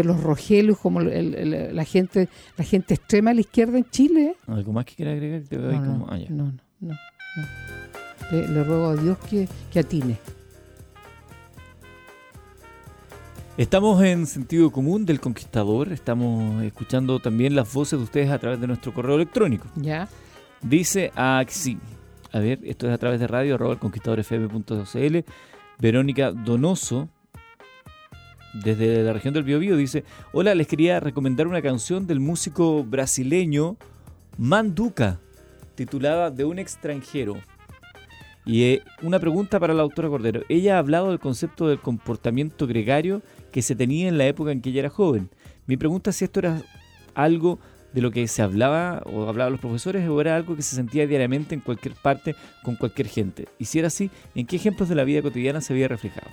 de 0.03 0.05
los 0.05 0.23
Rogelios 0.23 0.79
como 0.79 1.01
la 1.01 1.85
gente 1.85 2.29
la 2.57 2.65
gente 2.65 2.95
extrema 2.95 3.31
a 3.31 3.35
la 3.35 3.41
izquierda 3.41 3.79
en 3.79 3.91
Chile. 3.91 4.37
¿Algo 4.47 4.73
más 4.73 4.85
que 4.85 4.95
quiera 4.95 5.13
agregar? 5.13 5.43
Ah, 5.53 6.19
no, 6.29 6.29
no, 6.31 6.53
no, 6.81 6.95
Le, 8.31 8.65
ruego 8.65 8.87
a 8.89 8.97
Dios 8.97 9.19
que, 9.29 9.49
que 9.73 9.81
atine. 9.81 10.17
Estamos 13.57 14.01
en 14.05 14.27
sentido 14.27 14.71
común 14.71 15.05
del 15.05 15.19
conquistador, 15.19 15.93
estamos 15.93 16.63
escuchando 16.63 17.19
también 17.19 17.57
las 17.57 17.73
voces 17.73 17.99
de 17.99 18.05
ustedes 18.05 18.31
a 18.31 18.39
través 18.39 18.61
de 18.61 18.69
nuestro 18.69 18.95
correo 18.95 19.17
electrónico. 19.17 19.67
Ya. 19.75 20.09
Dice 20.63 21.11
Axi, 21.17 21.77
a 22.31 22.39
ver, 22.39 22.61
esto 22.63 22.87
es 22.87 22.95
a 22.95 22.99
través 22.99 23.19
de 23.19 23.27
radio, 23.27 23.57
arroba 23.57 23.73
el 23.73 23.81
conquistadorfm.cl, 23.81 25.19
Verónica 25.81 26.31
Donoso 26.31 27.09
desde 28.55 29.03
la 29.03 29.13
región 29.13 29.35
del 29.35 29.45
Biobío 29.45 29.77
dice, 29.77 30.05
hola, 30.33 30.55
les 30.55 30.67
quería 30.67 31.01
recomendar 31.01 31.47
una 31.47 31.63
canción 31.63 32.07
del 32.07 32.21
músico 32.21 32.85
brasileño 32.85 33.77
Manduca, 34.37 35.21
titulada 35.75 36.31
De 36.31 36.45
un 36.45 36.59
extranjero. 36.59 37.37
Y 38.47 38.63
eh, 38.65 38.83
una 39.03 39.19
pregunta 39.19 39.61
para 39.61 39.75
la 39.75 39.83
autora 39.83 40.09
Cordero. 40.09 40.43
Ella 40.49 40.77
ha 40.77 40.79
hablado 40.79 41.11
del 41.11 41.19
concepto 41.19 41.69
del 41.69 41.81
comportamiento 41.81 42.67
gregario 42.67 43.21
que 43.53 43.61
se 43.61 43.77
tenía 43.77 44.09
en 44.09 44.17
la 44.17 44.27
época 44.27 44.53
en 44.53 44.63
que 44.63 44.71
ella 44.71 44.81
era 44.81 44.91
joven. 44.91 45.29
Mi 45.67 45.77
pregunta 45.77 46.11
es 46.11 46.17
si 46.17 46.25
esto 46.25 46.41
era 46.41 46.63
algo 47.15 47.59
de 47.93 48.01
lo 48.01 48.11
que 48.11 48.27
se 48.29 48.43
hablaba 48.43 49.03
o 49.05 49.29
hablaban 49.29 49.53
los 49.53 49.61
profesores 49.61 50.09
o 50.09 50.21
era 50.21 50.37
algo 50.37 50.57
que 50.57 50.63
se 50.63 50.77
sentía 50.77 51.07
diariamente 51.07 51.55
en 51.55 51.61
cualquier 51.61 51.95
parte 51.95 52.35
con 52.63 52.77
cualquier 52.77 53.09
gente. 53.09 53.49
Y 53.59 53.67
si 53.67 53.79
era 53.79 53.89
así, 53.89 54.11
¿en 54.35 54.47
qué 54.47 54.57
ejemplos 54.57 54.89
de 54.89 54.95
la 54.95 55.05
vida 55.05 55.21
cotidiana 55.21 55.61
se 55.61 55.73
había 55.73 55.89
reflejado? 55.89 56.29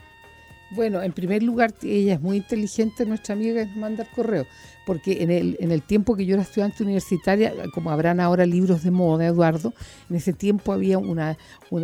Bueno, 0.75 1.01
en 1.01 1.13
primer 1.13 1.41
lugar, 1.41 1.73
ella 1.83 2.15
es 2.15 2.21
muy 2.21 2.37
inteligente, 2.37 3.05
nuestra 3.05 3.33
amiga, 3.33 3.63
nos 3.65 3.77
manda 3.77 4.03
el 4.03 4.09
correo, 4.09 4.45
porque 4.85 5.23
en 5.23 5.31
el, 5.31 5.55
en 5.61 5.71
el 5.71 5.81
tiempo 5.81 6.15
que 6.15 6.25
yo 6.25 6.33
era 6.33 6.43
estudiante 6.43 6.83
universitaria, 6.83 7.53
como 7.73 7.91
habrán 7.91 8.19
ahora 8.19 8.45
libros 8.45 8.83
de 8.83 8.91
moda, 8.91 9.25
Eduardo, 9.25 9.73
en 10.09 10.17
ese 10.17 10.33
tiempo 10.33 10.73
había, 10.73 10.97
una, 10.97 11.37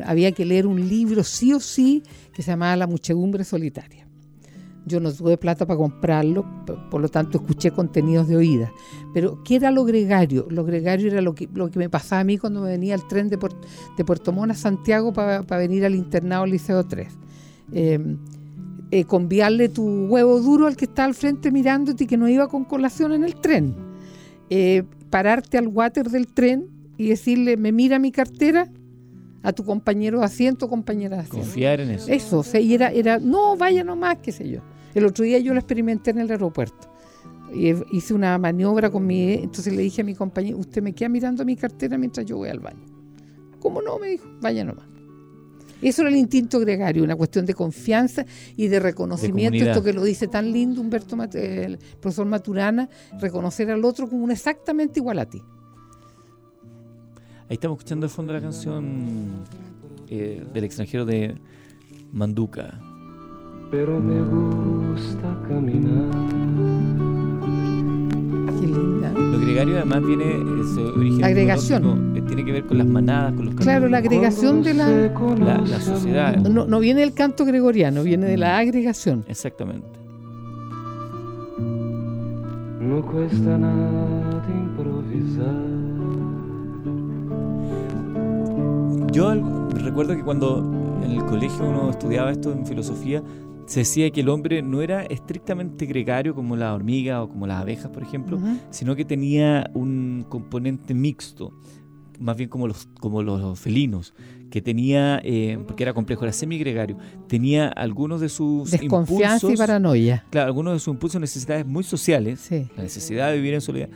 había 0.05 0.33
que 0.33 0.43
leer 0.43 0.67
un 0.67 0.89
libro 0.89 1.23
sí 1.23 1.53
o 1.53 1.61
sí 1.61 2.03
que 2.33 2.41
se 2.41 2.51
llamaba 2.51 2.75
La 2.75 2.85
muchedumbre 2.85 3.45
solitaria. 3.45 4.07
Yo 4.85 4.99
no 4.99 5.13
tuve 5.13 5.37
plata 5.37 5.65
para 5.65 5.77
comprarlo, 5.77 6.43
por 6.89 7.01
lo 7.01 7.07
tanto 7.07 7.37
escuché 7.37 7.71
contenidos 7.71 8.27
de 8.27 8.35
oída. 8.35 8.73
Pero, 9.13 9.41
¿qué 9.43 9.55
era 9.55 9.71
lo 9.71 9.85
gregario? 9.85 10.47
Lo 10.49 10.65
gregario 10.65 11.07
era 11.07 11.21
lo 11.21 11.33
que, 11.33 11.47
lo 11.53 11.69
que 11.69 11.79
me 11.79 11.87
pasaba 11.87 12.21
a 12.21 12.23
mí 12.23 12.37
cuando 12.37 12.61
me 12.61 12.69
venía 12.69 12.95
el 12.95 13.07
tren 13.07 13.29
de, 13.29 13.37
de 13.95 14.05
Puerto 14.05 14.33
Montt 14.33 14.51
a 14.51 14.55
Santiago 14.55 15.13
para, 15.13 15.41
venir 15.43 15.85
al 15.85 15.95
internado 15.95 16.45
Liceo 16.45 16.83
3 16.83 17.07
eh, 17.73 18.17
conviarle 19.07 19.69
tu 19.69 20.07
huevo 20.07 20.39
duro 20.41 20.67
al 20.67 20.75
que 20.75 20.85
está 20.85 21.05
al 21.05 21.13
frente 21.13 21.51
mirándote 21.51 22.03
y 22.03 22.07
que 22.07 22.17
no 22.17 22.27
iba 22.27 22.47
con 22.47 22.65
colación 22.65 23.13
en 23.13 23.23
el 23.23 23.35
tren. 23.35 23.73
Eh, 24.49 24.83
pararte 25.09 25.57
al 25.57 25.67
water 25.67 26.09
del 26.09 26.27
tren 26.27 26.67
y 26.97 27.07
decirle, 27.07 27.55
me 27.55 27.71
mira 27.71 27.99
mi 27.99 28.11
cartera 28.11 28.69
a 29.43 29.53
tu 29.53 29.63
compañero 29.63 30.19
de 30.19 30.25
asiento, 30.25 30.67
compañera 30.69 31.17
de 31.17 31.21
asiento. 31.23 31.39
Confiar 31.39 31.79
en 31.79 31.91
eso. 31.91 32.11
Eso, 32.11 32.39
o 32.39 32.43
sea, 32.43 32.59
y 32.59 32.73
era, 32.73 32.89
era, 32.91 33.17
no, 33.17 33.55
vaya 33.55 33.83
nomás, 33.83 34.17
qué 34.21 34.31
sé 34.31 34.49
yo. 34.49 34.61
El 34.93 35.05
otro 35.05 35.23
día 35.23 35.39
yo 35.39 35.53
lo 35.53 35.59
experimenté 35.59 36.11
en 36.11 36.19
el 36.19 36.29
aeropuerto. 36.29 36.89
Y 37.53 37.73
hice 37.95 38.13
una 38.13 38.37
maniobra 38.37 38.89
con 38.89 39.05
mi... 39.05 39.33
Entonces 39.33 39.73
le 39.73 39.81
dije 39.81 40.01
a 40.01 40.05
mi 40.05 40.15
compañero, 40.15 40.57
usted 40.57 40.81
me 40.81 40.93
queda 40.93 41.09
mirando 41.09 41.43
a 41.43 41.45
mi 41.45 41.55
cartera 41.55 41.97
mientras 41.97 42.25
yo 42.25 42.37
voy 42.37 42.49
al 42.49 42.59
baño. 42.59 42.85
¿Cómo 43.59 43.81
no? 43.81 43.99
Me 43.99 44.09
dijo, 44.09 44.27
vaya 44.41 44.63
nomás. 44.63 44.90
Eso 45.81 46.01
era 46.01 46.11
el 46.11 46.17
instinto 46.17 46.59
gregario, 46.59 47.03
una 47.03 47.15
cuestión 47.15 47.45
de 47.45 47.53
confianza 47.53 48.25
y 48.55 48.67
de 48.67 48.79
reconocimiento, 48.79 49.57
esto 49.57 49.83
que 49.83 49.93
lo 49.93 50.03
dice 50.03 50.27
tan 50.27 50.51
lindo 50.51 50.81
Humberto, 50.81 51.17
el 51.33 51.77
profesor 51.99 52.25
Maturana, 52.27 52.89
reconocer 53.19 53.69
al 53.71 53.83
otro 53.83 54.07
como 54.07 54.23
un 54.23 54.31
exactamente 54.31 54.99
igual 54.99 55.19
a 55.19 55.25
ti. 55.25 55.41
Ahí 57.49 57.55
estamos 57.55 57.77
escuchando 57.77 58.07
de 58.07 58.13
fondo 58.13 58.31
la 58.31 58.41
canción 58.41 59.43
eh, 60.07 60.45
del 60.53 60.63
extranjero 60.63 61.05
de 61.05 61.35
Manduca. 62.13 62.79
Pero 63.69 63.99
me 63.99 64.21
gusta 64.21 65.41
caminar 65.47 66.41
lo 69.13 69.39
gregario 69.39 69.77
además 69.77 70.05
viene 70.05 70.25
su 70.73 70.81
origen 70.81 71.23
agregación. 71.23 72.13
Eh, 72.15 72.21
tiene 72.21 72.45
que 72.45 72.51
ver 72.51 72.65
con 72.65 72.77
las 72.77 72.87
manadas, 72.87 73.33
con 73.33 73.45
los 73.45 73.55
Claro, 73.55 73.87
la 73.87 73.97
agregación 73.97 74.63
de 74.63 74.73
la, 74.73 74.87
la, 74.89 75.81
sociedad. 75.81 76.37
No, 76.37 76.65
no 76.65 76.79
viene 76.79 77.01
del 77.01 77.13
canto 77.13 77.45
gregoriano, 77.45 78.03
viene 78.03 78.27
de 78.27 78.37
la 78.37 78.57
agregación. 78.57 79.25
Exactamente. 79.27 79.87
No 82.79 83.01
cuesta 83.05 83.57
nada 83.57 84.43
improvisar. 84.49 85.55
Yo 89.11 89.33
recuerdo 89.83 90.15
que 90.15 90.23
cuando 90.23 90.99
en 91.03 91.11
el 91.11 91.25
colegio 91.25 91.69
uno 91.69 91.89
estudiaba 91.89 92.31
esto 92.31 92.51
en 92.51 92.65
filosofía, 92.65 93.21
se 93.71 93.79
decía 93.79 94.11
que 94.11 94.19
el 94.19 94.27
hombre 94.27 94.61
no 94.61 94.81
era 94.81 95.03
estrictamente 95.03 95.85
gregario 95.85 96.35
como 96.35 96.57
la 96.57 96.73
hormiga 96.73 97.23
o 97.23 97.29
como 97.29 97.47
las 97.47 97.61
abejas, 97.61 97.89
por 97.89 98.03
ejemplo, 98.03 98.37
sino 98.69 98.97
que 98.97 99.05
tenía 99.05 99.71
un 99.73 100.25
componente 100.27 100.93
mixto, 100.93 101.53
más 102.19 102.35
bien 102.35 102.49
como 102.49 102.67
los, 102.67 102.89
como 102.99 103.23
los 103.23 103.57
felinos, 103.57 104.13
que 104.49 104.61
tenía, 104.61 105.21
eh, 105.23 105.57
porque 105.65 105.83
era 105.83 105.93
complejo, 105.93 106.25
era 106.25 106.33
semigregario, 106.33 106.97
tenía 107.29 107.69
algunos 107.69 108.19
de 108.19 108.27
sus 108.27 108.71
Desconfianza 108.71 109.49
y 109.49 109.55
paranoia. 109.55 110.25
Claro, 110.31 110.47
algunos 110.47 110.73
de 110.73 110.79
sus 110.79 110.93
impulsos, 110.93 111.21
necesidades 111.21 111.65
muy 111.65 111.85
sociales, 111.85 112.49
la 112.75 112.83
necesidad 112.83 113.29
de 113.29 113.37
vivir 113.37 113.53
en 113.53 113.61
soledad, 113.61 113.89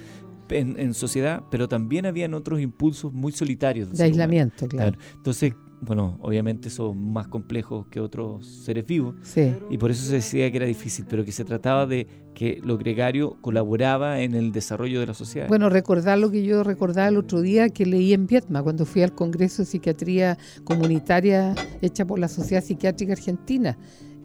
en, 0.51 0.93
sociedad, 0.93 1.43
pero 1.51 1.67
también 1.67 2.05
habían 2.05 2.33
otros 2.33 2.61
impulsos 2.61 3.11
muy 3.11 3.33
solitarios. 3.33 3.91
De, 3.91 4.05
aislamiento, 4.05 4.69
claro. 4.69 4.97
Entonces, 5.17 5.53
bueno, 5.81 6.17
obviamente 6.21 6.69
son 6.69 7.13
más 7.13 7.27
complejos 7.27 7.87
que 7.87 7.99
otros 7.99 8.45
seres 8.45 8.85
vivos. 8.85 9.15
Sí. 9.21 9.53
Y 9.69 9.77
por 9.77 9.91
eso 9.91 10.05
se 10.05 10.15
decía 10.15 10.49
que 10.49 10.57
era 10.57 10.65
difícil, 10.65 11.05
pero 11.09 11.23
que 11.25 11.31
se 11.31 11.45
trataba 11.45 11.85
de 11.85 12.07
que 12.33 12.59
lo 12.63 12.77
gregario 12.77 13.37
colaboraba 13.41 14.21
en 14.21 14.35
el 14.35 14.51
desarrollo 14.51 14.99
de 14.99 15.07
la 15.07 15.13
sociedad. 15.13 15.47
Bueno, 15.47 15.69
recordar 15.69 16.17
lo 16.17 16.31
que 16.31 16.43
yo 16.43 16.63
recordaba 16.63 17.07
el 17.07 17.17
otro 17.17 17.41
día 17.41 17.69
que 17.69 17.85
leí 17.85 18.13
en 18.13 18.27
Vietma, 18.27 18.63
cuando 18.63 18.85
fui 18.85 19.01
al 19.01 19.13
Congreso 19.13 19.61
de 19.61 19.67
Psiquiatría 19.67 20.37
Comunitaria 20.63 21.55
hecha 21.81 22.05
por 22.05 22.19
la 22.19 22.27
Sociedad 22.27 22.63
Psiquiátrica 22.63 23.13
Argentina. 23.13 23.77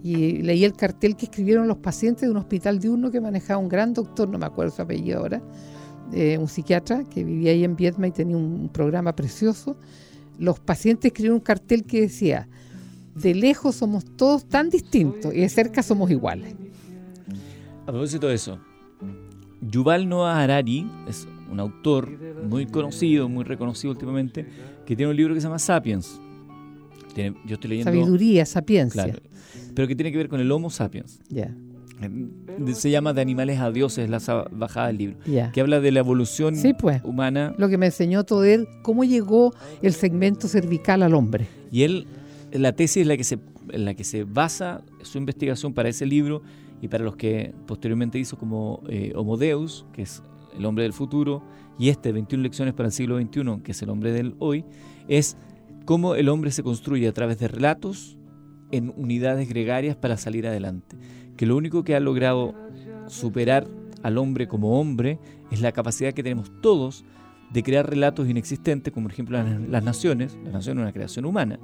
Y 0.02 0.38
leí 0.38 0.64
el 0.64 0.72
cartel 0.72 1.14
que 1.14 1.26
escribieron 1.26 1.68
los 1.68 1.76
pacientes 1.76 2.22
de 2.22 2.30
un 2.30 2.38
hospital 2.38 2.78
diurno 2.78 3.10
que 3.10 3.20
manejaba 3.20 3.58
un 3.58 3.68
gran 3.68 3.92
doctor, 3.92 4.28
no 4.28 4.38
me 4.38 4.46
acuerdo 4.46 4.74
su 4.74 4.80
apellido 4.80 5.18
ahora, 5.18 5.42
eh, 6.12 6.38
un 6.38 6.48
psiquiatra 6.48 7.04
que 7.04 7.22
vivía 7.22 7.52
ahí 7.52 7.64
en 7.64 7.76
Vietnam 7.76 8.06
y 8.06 8.12
tenía 8.12 8.36
un 8.36 8.70
programa 8.72 9.14
precioso, 9.14 9.76
los 10.40 10.58
pacientes 10.58 11.10
escribieron 11.10 11.36
un 11.36 11.44
cartel 11.44 11.84
que 11.84 12.00
decía, 12.00 12.48
de 13.14 13.34
lejos 13.34 13.76
somos 13.76 14.04
todos 14.16 14.46
tan 14.48 14.70
distintos 14.70 15.32
y 15.34 15.40
de 15.40 15.48
cerca 15.48 15.82
somos 15.82 16.10
iguales. 16.10 16.54
A 17.86 17.92
propósito 17.92 18.26
de 18.28 18.34
eso, 18.34 18.58
Yuval 19.60 20.08
Noah 20.08 20.40
Harari 20.42 20.86
es 21.08 21.28
un 21.50 21.60
autor 21.60 22.10
muy 22.48 22.66
conocido, 22.66 23.28
muy 23.28 23.44
reconocido 23.44 23.92
últimamente, 23.92 24.46
que 24.86 24.96
tiene 24.96 25.10
un 25.10 25.16
libro 25.16 25.34
que 25.34 25.40
se 25.40 25.46
llama 25.46 25.58
Sapiens. 25.58 26.20
Tiene- 27.14 27.36
yo 27.46 27.54
estoy 27.54 27.70
leyendo... 27.70 27.90
Sabiduría, 27.90 28.46
sapiencia. 28.46 29.04
Claro, 29.04 29.20
pero 29.74 29.88
que 29.88 29.94
tiene 29.96 30.10
que 30.12 30.18
ver 30.18 30.28
con 30.28 30.40
el 30.40 30.50
Homo 30.52 30.70
sapiens. 30.70 31.20
Ya, 31.28 31.44
Eh, 31.44 31.54
Se 32.74 32.90
llama 32.90 33.12
De 33.12 33.20
animales 33.20 33.58
a 33.60 33.70
dioses, 33.70 34.08
la 34.08 34.18
bajada 34.50 34.88
del 34.88 34.98
libro. 34.98 35.16
ya. 35.26 35.52
Que 35.52 35.60
habla 35.60 35.80
de 35.80 35.92
la 35.92 36.00
evolución 36.00 36.56
Sí, 36.56 36.72
pues. 36.74 37.02
humana. 37.04 37.54
Lo 37.58 37.68
que 37.68 37.78
me 37.78 37.86
enseñó 37.86 38.24
todo 38.24 38.44
él, 38.44 38.68
cómo 38.82 39.04
llegó 39.04 39.52
el 39.82 39.92
segmento 39.92 40.48
cervical 40.48 41.02
al 41.02 41.14
hombre. 41.14 41.46
Y 41.70 41.82
él, 41.82 42.06
la 42.52 42.72
tesis 42.72 43.02
en 43.02 43.08
la 43.08 43.16
que 43.16 43.24
se, 43.24 43.38
en 43.70 43.84
la 43.84 43.94
que 43.94 44.04
se 44.04 44.24
basa 44.24 44.82
su 45.02 45.18
investigación 45.18 45.72
para 45.74 45.88
ese 45.88 46.06
libro 46.06 46.42
y 46.82 46.88
para 46.88 47.04
los 47.04 47.16
que 47.16 47.52
posteriormente 47.66 48.18
hizo 48.18 48.38
como 48.38 48.82
eh, 48.88 49.12
Homo 49.14 49.36
Deus, 49.36 49.84
que 49.92 50.02
es 50.02 50.22
el 50.56 50.64
hombre 50.64 50.84
del 50.84 50.92
futuro, 50.92 51.42
y 51.78 51.88
este, 51.90 52.12
21 52.12 52.42
lecciones 52.42 52.74
para 52.74 52.86
el 52.88 52.92
siglo 52.92 53.18
XXI, 53.20 53.60
que 53.62 53.72
es 53.72 53.82
el 53.82 53.90
hombre 53.90 54.12
del 54.12 54.34
hoy, 54.38 54.64
es 55.08 55.36
cómo 55.84 56.14
el 56.14 56.28
hombre 56.28 56.50
se 56.50 56.62
construye 56.62 57.06
a 57.08 57.12
través 57.12 57.38
de 57.38 57.48
relatos 57.48 58.16
en 58.72 58.92
unidades 58.96 59.48
gregarias 59.48 59.96
para 59.96 60.16
salir 60.16 60.46
adelante. 60.46 60.96
Que 61.36 61.46
lo 61.46 61.56
único 61.56 61.84
que 61.84 61.94
ha 61.96 62.00
logrado 62.00 62.54
superar 63.06 63.66
al 64.02 64.18
hombre 64.18 64.48
como 64.48 64.80
hombre 64.80 65.18
es 65.50 65.60
la 65.60 65.72
capacidad 65.72 66.12
que 66.12 66.22
tenemos 66.22 66.50
todos 66.60 67.04
de 67.52 67.62
crear 67.64 67.88
relatos 67.88 68.28
inexistentes, 68.28 68.92
como 68.92 69.04
por 69.06 69.12
ejemplo 69.12 69.42
las, 69.68 69.82
naciones. 69.82 70.38
La 70.44 70.52
nación 70.52 70.78
es 70.78 70.82
una 70.82 70.92
creación 70.92 71.24
humana, 71.24 71.58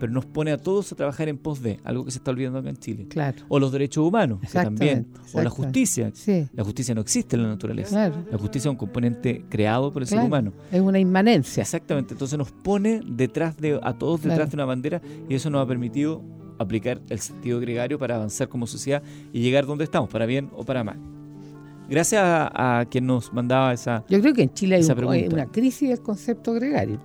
pero 0.00 0.12
nos 0.12 0.26
pone 0.26 0.50
a 0.50 0.58
todos 0.58 0.90
a 0.90 0.96
trabajar 0.96 1.28
en 1.28 1.38
pos 1.38 1.62
de 1.62 1.78
algo 1.84 2.04
que 2.04 2.10
se 2.10 2.18
está 2.18 2.32
olvidando 2.32 2.58
acá 2.58 2.70
en 2.70 2.76
Chile. 2.76 3.06
Claro. 3.08 3.44
O 3.48 3.60
los 3.60 3.70
derechos 3.70 4.04
humanos, 4.04 4.40
que 4.40 4.48
también. 4.48 5.06
O 5.32 5.40
la 5.40 5.48
justicia. 5.50 6.10
Sí, 6.12 6.48
La 6.52 6.64
justicia 6.64 6.92
no 6.92 7.00
existe 7.02 7.36
en 7.36 7.44
la 7.44 7.48
naturaleza. 7.50 7.90
claro. 7.90 8.16
La 8.32 8.36
justicia 8.38 8.68
es 8.68 8.72
un 8.72 8.76
componente 8.78 9.44
creado 9.48 9.92
por 9.92 10.02
el 10.02 10.08
Claro. 10.08 10.22
ser 10.22 10.26
humano. 10.26 10.52
Es 10.72 10.80
una 10.80 10.98
inmanencia. 10.98 11.60
Exactamente. 11.62 12.14
Entonces 12.14 12.36
nos 12.36 12.50
pone 12.50 13.00
detrás 13.06 13.56
de 13.58 13.78
a 13.80 13.92
todos 13.96 14.22
detrás 14.22 14.50
de 14.50 14.56
una 14.56 14.64
bandera 14.64 15.00
y 15.28 15.34
eso 15.36 15.50
nos 15.50 15.62
ha 15.62 15.66
permitido 15.68 16.20
aplicar 16.58 17.00
el 17.08 17.18
sentido 17.20 17.60
gregario 17.60 17.98
para 17.98 18.16
avanzar 18.16 18.48
como 18.48 18.66
sociedad 18.66 19.02
y 19.32 19.40
llegar 19.40 19.66
donde 19.66 19.84
estamos, 19.84 20.08
para 20.10 20.26
bien 20.26 20.50
o 20.56 20.64
para 20.64 20.82
mal. 20.84 20.98
Gracias 21.88 22.22
a, 22.22 22.80
a 22.80 22.84
quien 22.86 23.06
nos 23.06 23.32
mandaba 23.32 23.72
esa. 23.72 24.04
Yo 24.08 24.20
creo 24.20 24.34
que 24.34 24.42
en 24.42 24.52
Chile 24.52 24.76
hay 24.76 24.82
un- 25.26 25.32
una 25.32 25.46
crisis 25.46 25.88
del 25.88 26.00
concepto 26.02 26.52
gregario. 26.52 26.98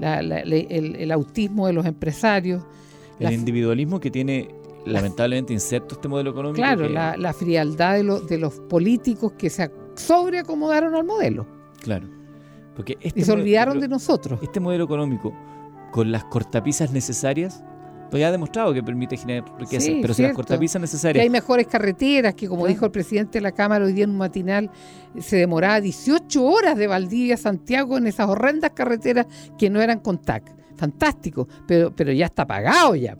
La- 0.00 0.22
la- 0.22 0.42
le- 0.44 0.66
el, 0.70 0.96
el 0.96 1.12
autismo 1.12 1.66
de 1.66 1.74
los 1.74 1.84
empresarios, 1.84 2.62
El 3.18 3.32
individualismo 3.32 4.00
que 4.00 4.10
tiene 4.10 4.48
lamentablemente 4.86 5.52
inserto 5.52 5.94
este 5.96 6.08
modelo 6.08 6.30
económico. 6.30 6.56
claro, 6.56 6.86
que- 6.88 6.92
la, 7.18 7.32
frialdad 7.34 7.94
de, 7.96 8.02
los 8.04 8.26
de 8.26 8.38
los 8.38 8.54
políticos 8.54 9.32
que 9.36 9.50
se 9.50 9.70
sobreacomodaron 9.94 10.94
al 10.94 11.04
modelo 11.04 11.46
Claro. 11.80 12.08
Porque 12.76 12.96
este 13.02 13.20
y 13.20 13.24
se 13.24 13.32
modelo- 13.32 13.42
olvidaron 13.42 13.80
de 13.80 13.88
nosotros. 13.88 14.38
Este 14.42 14.60
modelo 14.60 14.84
económico, 14.84 15.34
con 15.90 16.10
las 16.10 16.24
cortapisas 16.24 16.90
necesarias, 16.92 17.62
pues 18.12 18.20
ya 18.20 18.28
ha 18.28 18.30
demostrado 18.30 18.72
que 18.74 18.82
permite 18.82 19.16
generar 19.16 19.44
riqueza. 19.58 19.86
Sí, 19.86 19.98
pero 20.00 20.14
si 20.14 20.22
las 20.22 20.34
cortapisas 20.34 20.74
Que 20.74 20.82
necesarias 20.82 21.22
hay 21.24 21.30
mejores 21.30 21.66
carreteras, 21.66 22.34
que 22.34 22.46
como 22.46 22.60
Claro. 22.62 22.74
dijo 22.74 22.84
el 22.86 22.92
presidente 22.92 23.38
de 23.38 23.42
la 23.42 23.52
Cámara 23.52 23.84
hoy 23.84 23.92
día 23.94 24.04
en 24.04 24.10
un 24.10 24.18
matinal, 24.18 24.70
se 25.18 25.36
demoraba 25.36 25.80
18 25.80 26.44
horas 26.44 26.76
de 26.76 26.86
Valdivia 26.86 27.34
a 27.34 27.38
Santiago 27.38 27.96
en 27.98 28.06
esas 28.06 28.28
horrendas 28.28 28.72
carreteras 28.74 29.26
que 29.58 29.68
no 29.70 29.80
eran 29.80 29.98
con 30.00 30.18
TAC. 30.22 30.54
Fantástico, 30.76 31.48
pero, 31.66 31.90
pero 31.94 32.12
ya 32.12 32.26
está 32.26 32.46
pagado 32.46 32.94
ya. 32.94 33.16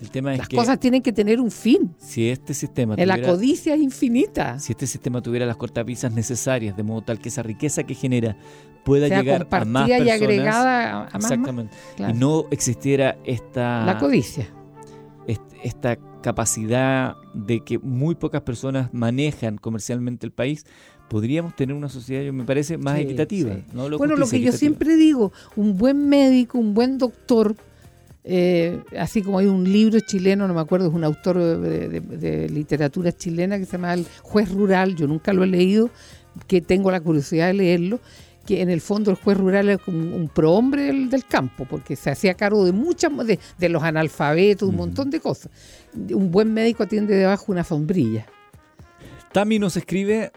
el 0.00 0.10
tema 0.10 0.32
es 0.32 0.38
Las 0.38 0.48
que 0.48 0.56
cosas 0.56 0.78
tienen 0.78 1.02
que 1.02 1.12
tener 1.12 1.40
un 1.40 1.50
fin. 1.50 1.94
si 1.98 2.28
este 2.30 2.54
sistema 2.54 2.94
La 2.96 3.14
tuviera, 3.16 3.32
codicia 3.32 3.74
es 3.74 3.80
infinita. 3.80 4.58
si 4.58 4.72
este 4.72 4.86
sistema 4.86 5.20
tuviera 5.20 5.44
las 5.44 5.56
cortapisas 5.56 6.12
necesarias, 6.12 6.76
de 6.76 6.82
modo 6.82 7.02
tal 7.02 7.18
que 7.18 7.28
esa 7.30 7.42
riqueza 7.42 7.82
que 7.82 7.94
genera 7.94 8.36
pueda 8.84 9.08
sea 9.08 9.22
llegar 9.22 9.42
a 9.42 9.64
más 9.64 9.64
compartida 9.64 9.98
y 9.98 10.04
personas, 10.04 10.22
agregada 10.22 10.90
a, 10.92 11.00
a 11.00 11.04
más. 11.04 11.14
exactamente, 11.16 11.76
claro. 11.96 12.14
y 12.14 12.18
no 12.18 12.44
existiera 12.50 13.16
esta 13.24 13.84
La 13.84 13.98
codicia. 13.98 14.48
est- 15.26 15.40
esta 15.62 15.96
capacidad 16.22 17.16
de 17.34 17.60
que 17.60 17.78
muy 17.78 18.14
pocas 18.14 18.42
personas 18.42 18.92
manejan 18.92 19.56
comercialmente 19.58 20.26
el 20.26 20.32
país, 20.32 20.64
podríamos 21.08 21.56
tener 21.56 21.74
una 21.74 21.88
sociedad, 21.88 22.22
yo 22.22 22.32
me 22.32 22.44
parece, 22.44 22.78
más 22.78 22.96
Sí, 22.96 23.02
equitativa. 23.02 23.54
sí. 23.54 23.62
¿no? 23.72 23.88
Bueno, 23.98 24.16
lo 24.16 24.28
que 24.28 24.40
yo 24.40 24.52
siempre 24.52 24.96
digo, 24.96 25.32
un 25.56 25.76
buen 25.76 26.08
médico, 26.08 26.58
un 26.58 26.72
buen 26.74 26.98
doctor, 26.98 27.56
eh, 28.22 28.80
así 28.98 29.22
como 29.22 29.38
hay 29.38 29.46
un 29.46 29.64
libro 29.64 29.98
chileno, 30.00 30.46
no 30.46 30.54
me 30.54 30.60
acuerdo, 30.60 30.88
es 30.88 30.94
un 30.94 31.04
autor 31.04 31.38
de, 31.38 31.88
de- 31.88 32.00
de 32.00 32.48
literatura 32.50 33.12
chilena 33.12 33.58
que 33.58 33.64
se 33.64 33.72
llama 33.72 33.94
El 33.94 34.06
juez 34.22 34.52
rural, 34.52 34.94
yo 34.94 35.06
nunca 35.06 35.32
lo 35.32 35.42
he 35.42 35.46
leído, 35.46 35.90
que 36.46 36.60
tengo 36.60 36.90
la 36.90 37.00
curiosidad 37.00 37.46
de 37.48 37.54
leerlo, 37.54 37.98
que 38.50 38.62
en 38.62 38.68
el 38.68 38.80
fondo 38.80 39.12
el 39.12 39.16
juez 39.16 39.38
rural 39.38 39.68
es 39.68 39.78
como 39.78 39.98
un, 39.98 40.12
un 40.12 40.28
prohombre 40.28 40.82
del, 40.82 41.08
del 41.08 41.24
campo, 41.24 41.66
porque 41.70 41.94
se 41.94 42.10
hacía 42.10 42.34
cargo 42.34 42.64
de 42.64 42.72
muchas, 42.72 43.16
de, 43.24 43.38
de 43.58 43.68
los 43.68 43.80
analfabetos, 43.84 44.68
un 44.68 44.74
montón 44.74 45.08
de 45.08 45.20
cosas. 45.20 45.52
Un 45.94 46.32
buen 46.32 46.52
médico 46.52 46.82
atiende 46.82 47.14
debajo 47.14 47.52
una 47.52 47.62
sombrilla. 47.62 48.26
Tami 49.32 49.60
nos 49.60 49.76
escribe, 49.76 50.32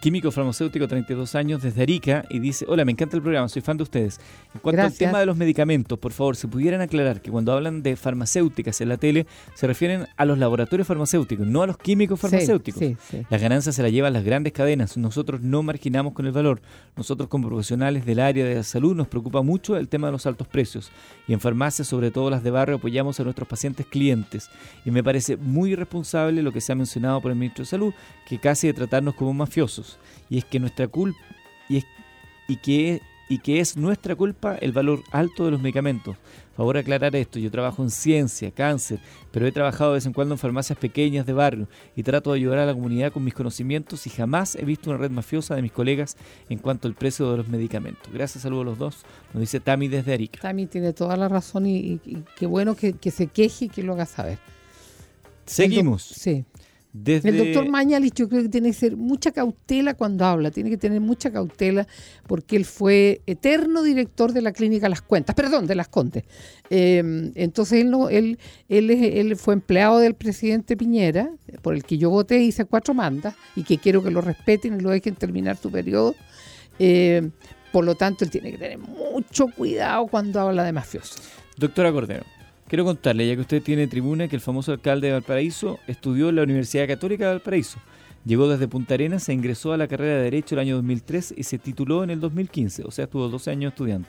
químico 0.00 0.30
farmacéutico, 0.30 0.86
32 0.86 1.34
años, 1.34 1.62
desde 1.62 1.82
Arica, 1.82 2.24
y 2.28 2.38
dice, 2.38 2.64
hola, 2.68 2.84
me 2.84 2.92
encanta 2.92 3.16
el 3.16 3.22
programa, 3.22 3.48
soy 3.48 3.62
fan 3.62 3.76
de 3.76 3.82
ustedes. 3.82 4.20
En 4.54 4.60
cuanto 4.60 4.82
Gracias. 4.82 5.00
al 5.00 5.08
tema 5.08 5.20
de 5.20 5.26
los 5.26 5.36
medicamentos, 5.36 5.98
por 5.98 6.12
favor, 6.12 6.36
si 6.36 6.46
pudieran 6.46 6.80
aclarar 6.80 7.20
que 7.20 7.30
cuando 7.30 7.52
hablan 7.52 7.82
de 7.82 7.96
farmacéuticas 7.96 8.80
en 8.80 8.88
la 8.90 8.96
tele, 8.96 9.26
se 9.54 9.66
refieren 9.66 10.06
a 10.16 10.24
los 10.24 10.38
laboratorios 10.38 10.86
farmacéuticos, 10.86 11.46
no 11.46 11.62
a 11.62 11.66
los 11.66 11.78
químicos 11.78 12.20
farmacéuticos. 12.20 12.78
Sí, 12.78 12.96
sí, 13.00 13.18
sí. 13.18 13.26
Las 13.30 13.40
ganancias 13.40 13.74
se 13.74 13.82
las 13.82 13.92
llevan 13.92 14.12
las 14.12 14.24
grandes 14.24 14.52
cadenas. 14.52 14.96
Nosotros 14.96 15.40
no 15.40 15.62
marginamos 15.62 16.12
con 16.12 16.26
el 16.26 16.32
valor. 16.32 16.60
Nosotros 16.96 17.28
como 17.28 17.48
profesionales 17.48 18.04
del 18.04 18.20
área 18.20 18.44
de 18.44 18.56
la 18.56 18.62
salud 18.62 18.94
nos 18.94 19.08
preocupa 19.08 19.42
mucho 19.42 19.76
el 19.76 19.88
tema 19.88 20.08
de 20.08 20.12
los 20.12 20.26
altos 20.26 20.46
precios. 20.48 20.90
Y 21.26 21.32
en 21.32 21.40
farmacias, 21.40 21.88
sobre 21.88 22.10
todo 22.10 22.30
las 22.30 22.42
de 22.42 22.50
barrio, 22.50 22.76
apoyamos 22.76 23.18
a 23.20 23.24
nuestros 23.24 23.48
pacientes 23.48 23.86
clientes. 23.86 24.50
Y 24.84 24.90
me 24.90 25.02
parece 25.02 25.36
muy 25.36 25.72
irresponsable 25.72 26.42
lo 26.42 26.52
que 26.52 26.60
se 26.60 26.72
ha 26.72 26.74
mencionado 26.74 27.20
por 27.20 27.30
el 27.30 27.38
ministro 27.38 27.62
de 27.62 27.66
Salud, 27.66 27.94
que 28.26 28.38
casi 28.38 28.66
de 28.66 28.74
tratarnos 28.74 29.14
como 29.14 29.32
mafiosos. 29.32 29.93
Y 30.30 30.38
es 30.38 30.44
que 30.44 30.58
nuestra 30.60 30.88
culpa 30.88 31.18
y, 31.68 31.78
es, 31.78 31.84
y 32.48 32.56
que 32.56 33.00
y 33.26 33.38
que 33.38 33.58
es 33.58 33.78
nuestra 33.78 34.14
culpa 34.14 34.56
el 34.60 34.72
valor 34.72 35.02
alto 35.10 35.46
de 35.46 35.50
los 35.52 35.60
medicamentos. 35.60 36.14
Favor 36.58 36.76
aclarar 36.76 37.16
esto, 37.16 37.38
yo 37.38 37.50
trabajo 37.50 37.82
en 37.82 37.90
ciencia, 37.90 38.50
cáncer, 38.50 38.98
pero 39.32 39.46
he 39.46 39.50
trabajado 39.50 39.90
de 39.92 39.94
vez 39.96 40.06
en 40.06 40.12
cuando 40.12 40.34
en 40.34 40.38
farmacias 40.38 40.78
pequeñas 40.78 41.24
de 41.24 41.32
barrio 41.32 41.66
y 41.96 42.02
trato 42.02 42.30
de 42.32 42.36
ayudar 42.38 42.58
a 42.58 42.66
la 42.66 42.74
comunidad 42.74 43.12
con 43.12 43.24
mis 43.24 43.32
conocimientos 43.32 44.06
y 44.06 44.10
jamás 44.10 44.56
he 44.56 44.64
visto 44.66 44.90
una 44.90 44.98
red 44.98 45.10
mafiosa 45.10 45.56
de 45.56 45.62
mis 45.62 45.72
colegas 45.72 46.18
en 46.50 46.58
cuanto 46.58 46.86
al 46.86 46.94
precio 46.94 47.30
de 47.30 47.38
los 47.38 47.48
medicamentos. 47.48 48.12
Gracias, 48.12 48.42
saludos 48.42 48.62
a 48.62 48.66
los 48.66 48.78
dos. 48.78 48.96
Nos 49.32 49.40
dice 49.40 49.58
Tami 49.58 49.88
desde 49.88 50.12
Arica. 50.12 50.40
Tami 50.42 50.66
tiene 50.66 50.92
toda 50.92 51.16
la 51.16 51.26
razón 51.28 51.64
y, 51.66 51.76
y- 51.78 52.00
y 52.04 52.24
qué 52.36 52.44
bueno 52.46 52.76
que, 52.76 52.92
que 52.92 53.10
se 53.10 53.26
queje 53.28 53.64
y 53.64 53.68
que 53.70 53.82
lo 53.82 53.94
haga 53.94 54.04
saber. 54.04 54.38
Seguimos. 55.46 56.02
Sí. 56.02 56.44
Desde... 56.96 57.30
El 57.30 57.38
doctor 57.38 57.68
Mañalich 57.68 58.14
yo 58.14 58.28
creo 58.28 58.42
que 58.44 58.48
tiene 58.48 58.68
que 58.68 58.74
ser 58.74 58.96
mucha 58.96 59.32
cautela 59.32 59.94
cuando 59.94 60.24
habla, 60.24 60.52
tiene 60.52 60.70
que 60.70 60.76
tener 60.76 61.00
mucha 61.00 61.32
cautela 61.32 61.88
porque 62.28 62.54
él 62.54 62.64
fue 62.64 63.20
eterno 63.26 63.82
director 63.82 64.32
de 64.32 64.40
la 64.42 64.52
clínica 64.52 64.88
Las 64.88 65.02
Cuentas, 65.02 65.34
perdón, 65.34 65.66
de 65.66 65.74
Las 65.74 65.88
Contes. 65.88 66.22
Eh, 66.70 67.32
entonces 67.34 67.82
él, 67.82 67.90
no, 67.90 68.08
él, 68.10 68.38
él, 68.68 68.90
es- 68.90 69.16
él 69.16 69.34
fue 69.36 69.54
empleado 69.54 69.98
del 69.98 70.14
presidente 70.14 70.76
Piñera, 70.76 71.30
por 71.62 71.74
el 71.74 71.82
que 71.82 71.98
yo 71.98 72.10
voté, 72.10 72.40
hice 72.44 72.64
cuatro 72.64 72.94
mandas 72.94 73.34
y 73.56 73.64
que 73.64 73.78
quiero 73.78 74.00
que 74.02 74.12
lo 74.12 74.20
respeten 74.20 74.76
y 74.78 74.80
lo 74.80 74.90
dejen 74.90 75.16
terminar 75.16 75.56
su 75.56 75.72
periodo. 75.72 76.14
Eh, 76.78 77.28
por 77.72 77.84
lo 77.84 77.96
tanto, 77.96 78.24
él 78.24 78.30
tiene 78.30 78.52
que 78.52 78.58
tener 78.58 78.78
mucho 78.78 79.48
cuidado 79.48 80.06
cuando 80.06 80.38
habla 80.40 80.62
de 80.62 80.72
mafiosos. 80.72 81.18
Doctora 81.56 81.90
Cordero, 81.90 82.24
quiero 82.68 82.84
contarle, 82.84 83.26
ya 83.26 83.34
que 83.34 83.40
usted 83.40 83.62
tiene 83.62 83.86
tribuna, 83.86 84.28
que 84.28 84.36
el 84.36 84.42
famoso 84.42 84.72
alcalde 84.72 85.08
de 85.08 85.12
Valparaíso 85.14 85.78
estudió 85.86 86.28
en 86.28 86.36
la 86.36 86.42
Universidad 86.42 86.86
Católica 86.86 87.24
de 87.26 87.32
Valparaíso. 87.32 87.78
Llegó 88.24 88.48
desde 88.48 88.68
Punta 88.68 88.94
Arenas, 88.94 89.22
se 89.24 89.34
ingresó 89.34 89.72
a 89.72 89.76
la 89.76 89.86
carrera 89.86 90.16
de 90.16 90.22
Derecho 90.22 90.54
el 90.54 90.60
año 90.60 90.76
2003 90.76 91.34
y 91.36 91.42
se 91.42 91.58
tituló 91.58 92.04
en 92.04 92.10
el 92.10 92.20
2015, 92.20 92.84
o 92.84 92.90
sea, 92.90 93.04
estuvo 93.04 93.28
12 93.28 93.50
años 93.50 93.72
estudiante. 93.72 94.08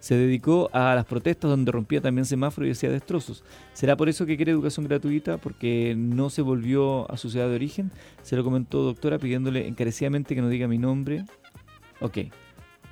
Se 0.00 0.14
dedicó 0.14 0.70
a 0.72 0.94
las 0.94 1.04
protestas 1.04 1.50
donde 1.50 1.72
rompía 1.72 2.00
también 2.00 2.24
semáforos 2.24 2.68
y 2.68 2.70
hacía 2.70 2.90
destrozos. 2.90 3.42
¿Será 3.72 3.96
por 3.96 4.08
eso 4.08 4.26
que 4.26 4.36
quiere 4.36 4.52
educación 4.52 4.86
gratuita? 4.86 5.38
¿Porque 5.38 5.94
no 5.96 6.30
se 6.30 6.40
volvió 6.40 7.10
a 7.10 7.16
su 7.16 7.30
ciudad 7.30 7.48
de 7.48 7.56
origen? 7.56 7.90
Se 8.22 8.36
lo 8.36 8.44
comentó 8.44 8.84
doctora 8.84 9.18
pidiéndole 9.18 9.66
encarecidamente 9.66 10.36
que 10.36 10.40
no 10.40 10.48
diga 10.48 10.68
mi 10.68 10.78
nombre. 10.78 11.24
Ok. 12.00 12.18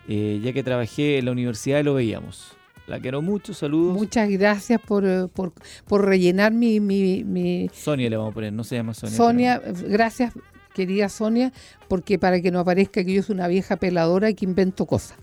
Eh, 0.09 0.41
ya 0.43 0.53
que 0.53 0.65
trabajé 0.65 1.19
en 1.19 1.27
la 1.27 1.33
universidad 1.33 1.85
lo 1.85 1.95
veíamos. 1.95 2.57
La 2.87 3.01
quiero 3.01 3.21
mucho, 3.23 3.53
saludos. 3.53 3.95
Muchas 3.97 4.29
gracias 4.31 4.81
por, 4.81 5.05
eh, 5.05 5.27
por, 5.33 5.53
por 5.87 6.05
rellenar 6.05 6.53
mi, 6.53 6.79
mi, 6.81 7.25
mi, 7.25 7.69
Sonia 7.73 8.09
le 8.09 8.17
vamos 8.17 8.31
a 8.31 8.35
poner, 8.35 8.53
no 8.53 8.63
se 8.65 8.77
llama 8.77 8.95
Sonia. 8.95 9.17
Sonia, 9.17 9.63
gracias. 9.89 10.33
querida 10.75 11.09
Sonia, 11.09 11.53
porque 11.89 12.19
para 12.19 12.41
que 12.41 12.51
no 12.51 12.61
aparezca 12.61 13.03
que 13.03 13.13
yo 13.13 13.23
soy 13.23 13.35
una 13.35 13.49
vieja 13.49 13.77
peladora 13.77 14.31
y 14.31 14.35
que 14.35 14.45
invento 14.45 14.87
cosas. 14.87 15.17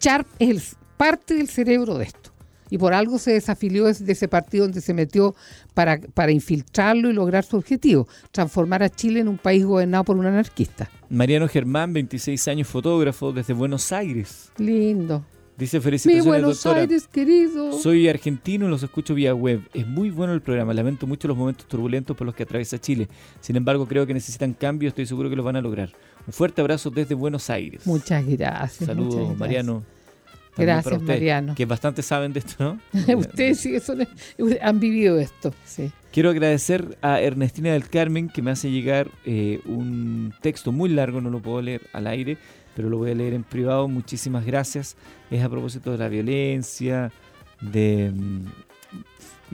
Sharp 0.00 0.26
es 0.38 0.48
el- 0.50 0.62
parte 0.96 1.34
del 1.34 1.48
cerebro 1.48 1.96
de 1.98 2.06
esto. 2.06 2.30
Y 2.70 2.76
por 2.78 2.92
algo 2.92 3.18
se 3.18 3.32
desafilió 3.32 3.84
de 3.86 3.94
de 3.94 4.12
ese 4.12 4.28
partido 4.28 4.64
donde 4.64 4.80
se 4.82 4.92
metió 4.92 5.34
para, 5.74 5.98
para 6.00 6.32
infiltrarlo 6.32 7.08
y 7.08 7.12
lograr 7.14 7.44
su 7.44 7.56
objetivo, 7.56 8.06
transformar 8.32 8.82
a 8.82 8.90
Chile 8.90 9.20
en 9.20 9.28
un 9.28 9.38
país 9.38 9.64
gobernado 9.64 10.04
por 10.04 10.16
un 10.16 10.26
anarquista. 10.26 10.90
Mariano 11.08 11.48
Germán, 11.48 11.92
26 11.94 12.48
años, 12.48 12.66
fotógrafo 12.68 13.32
desde 13.32 13.54
Buenos 13.54 13.90
Aires. 13.92 14.50
Lindo. 14.58 15.24
Dice 15.58 15.78
Mi 15.78 15.82
felicitaciones, 15.82 16.24
Buenos 16.24 16.62
doctora. 16.62 16.82
Aires, 16.82 17.08
querido. 17.08 17.72
Soy 17.72 18.08
argentino 18.08 18.66
y 18.66 18.70
los 18.70 18.84
escucho 18.84 19.12
vía 19.12 19.34
web. 19.34 19.60
Es 19.74 19.88
muy 19.88 20.10
bueno 20.10 20.32
el 20.32 20.40
programa. 20.40 20.72
Lamento 20.72 21.04
mucho 21.08 21.26
los 21.26 21.36
momentos 21.36 21.66
turbulentos 21.66 22.16
por 22.16 22.26
los 22.26 22.36
que 22.36 22.44
atraviesa 22.44 22.80
Chile. 22.80 23.08
Sin 23.40 23.56
embargo, 23.56 23.88
creo 23.88 24.06
que 24.06 24.14
necesitan 24.14 24.52
cambios. 24.52 24.92
Estoy 24.92 25.06
seguro 25.06 25.28
que 25.28 25.34
los 25.34 25.44
van 25.44 25.56
a 25.56 25.60
lograr. 25.60 25.90
Un 26.28 26.32
fuerte 26.32 26.60
abrazo 26.60 26.90
desde 26.90 27.16
Buenos 27.16 27.50
Aires. 27.50 27.84
Muchas 27.88 28.24
gracias. 28.24 28.82
muchas 28.82 28.86
Saludos, 28.86 29.16
gracias. 29.16 29.38
Mariano. 29.38 29.82
Gracias, 30.56 30.94
usted, 30.94 31.06
Mariano. 31.06 31.54
Que 31.56 31.66
bastante 31.66 32.02
saben 32.02 32.32
de 32.32 32.40
esto, 32.40 32.78
¿no? 32.92 33.16
Ustedes 33.18 33.58
sí 33.58 33.72
que 33.72 33.80
son, 33.80 34.06
han 34.60 34.80
vivido 34.80 35.18
esto. 35.18 35.52
Sí. 35.64 35.90
Quiero 36.12 36.30
agradecer 36.30 36.98
a 37.02 37.20
Ernestina 37.20 37.72
del 37.72 37.88
Carmen 37.88 38.28
que 38.28 38.42
me 38.42 38.50
hace 38.50 38.70
llegar 38.70 39.10
eh, 39.24 39.60
un 39.66 40.32
texto 40.40 40.72
muy 40.72 40.88
largo, 40.88 41.20
no 41.20 41.30
lo 41.30 41.40
puedo 41.40 41.62
leer 41.62 41.82
al 41.92 42.06
aire, 42.06 42.38
pero 42.78 42.88
lo 42.88 42.96
voy 42.98 43.10
a 43.10 43.14
leer 43.16 43.34
en 43.34 43.42
privado. 43.42 43.88
Muchísimas 43.88 44.46
gracias. 44.46 44.96
Es 45.32 45.42
a 45.42 45.48
propósito 45.48 45.90
de 45.90 45.98
la 45.98 46.08
violencia, 46.08 47.10
de... 47.60 48.12
mm, 48.14 48.44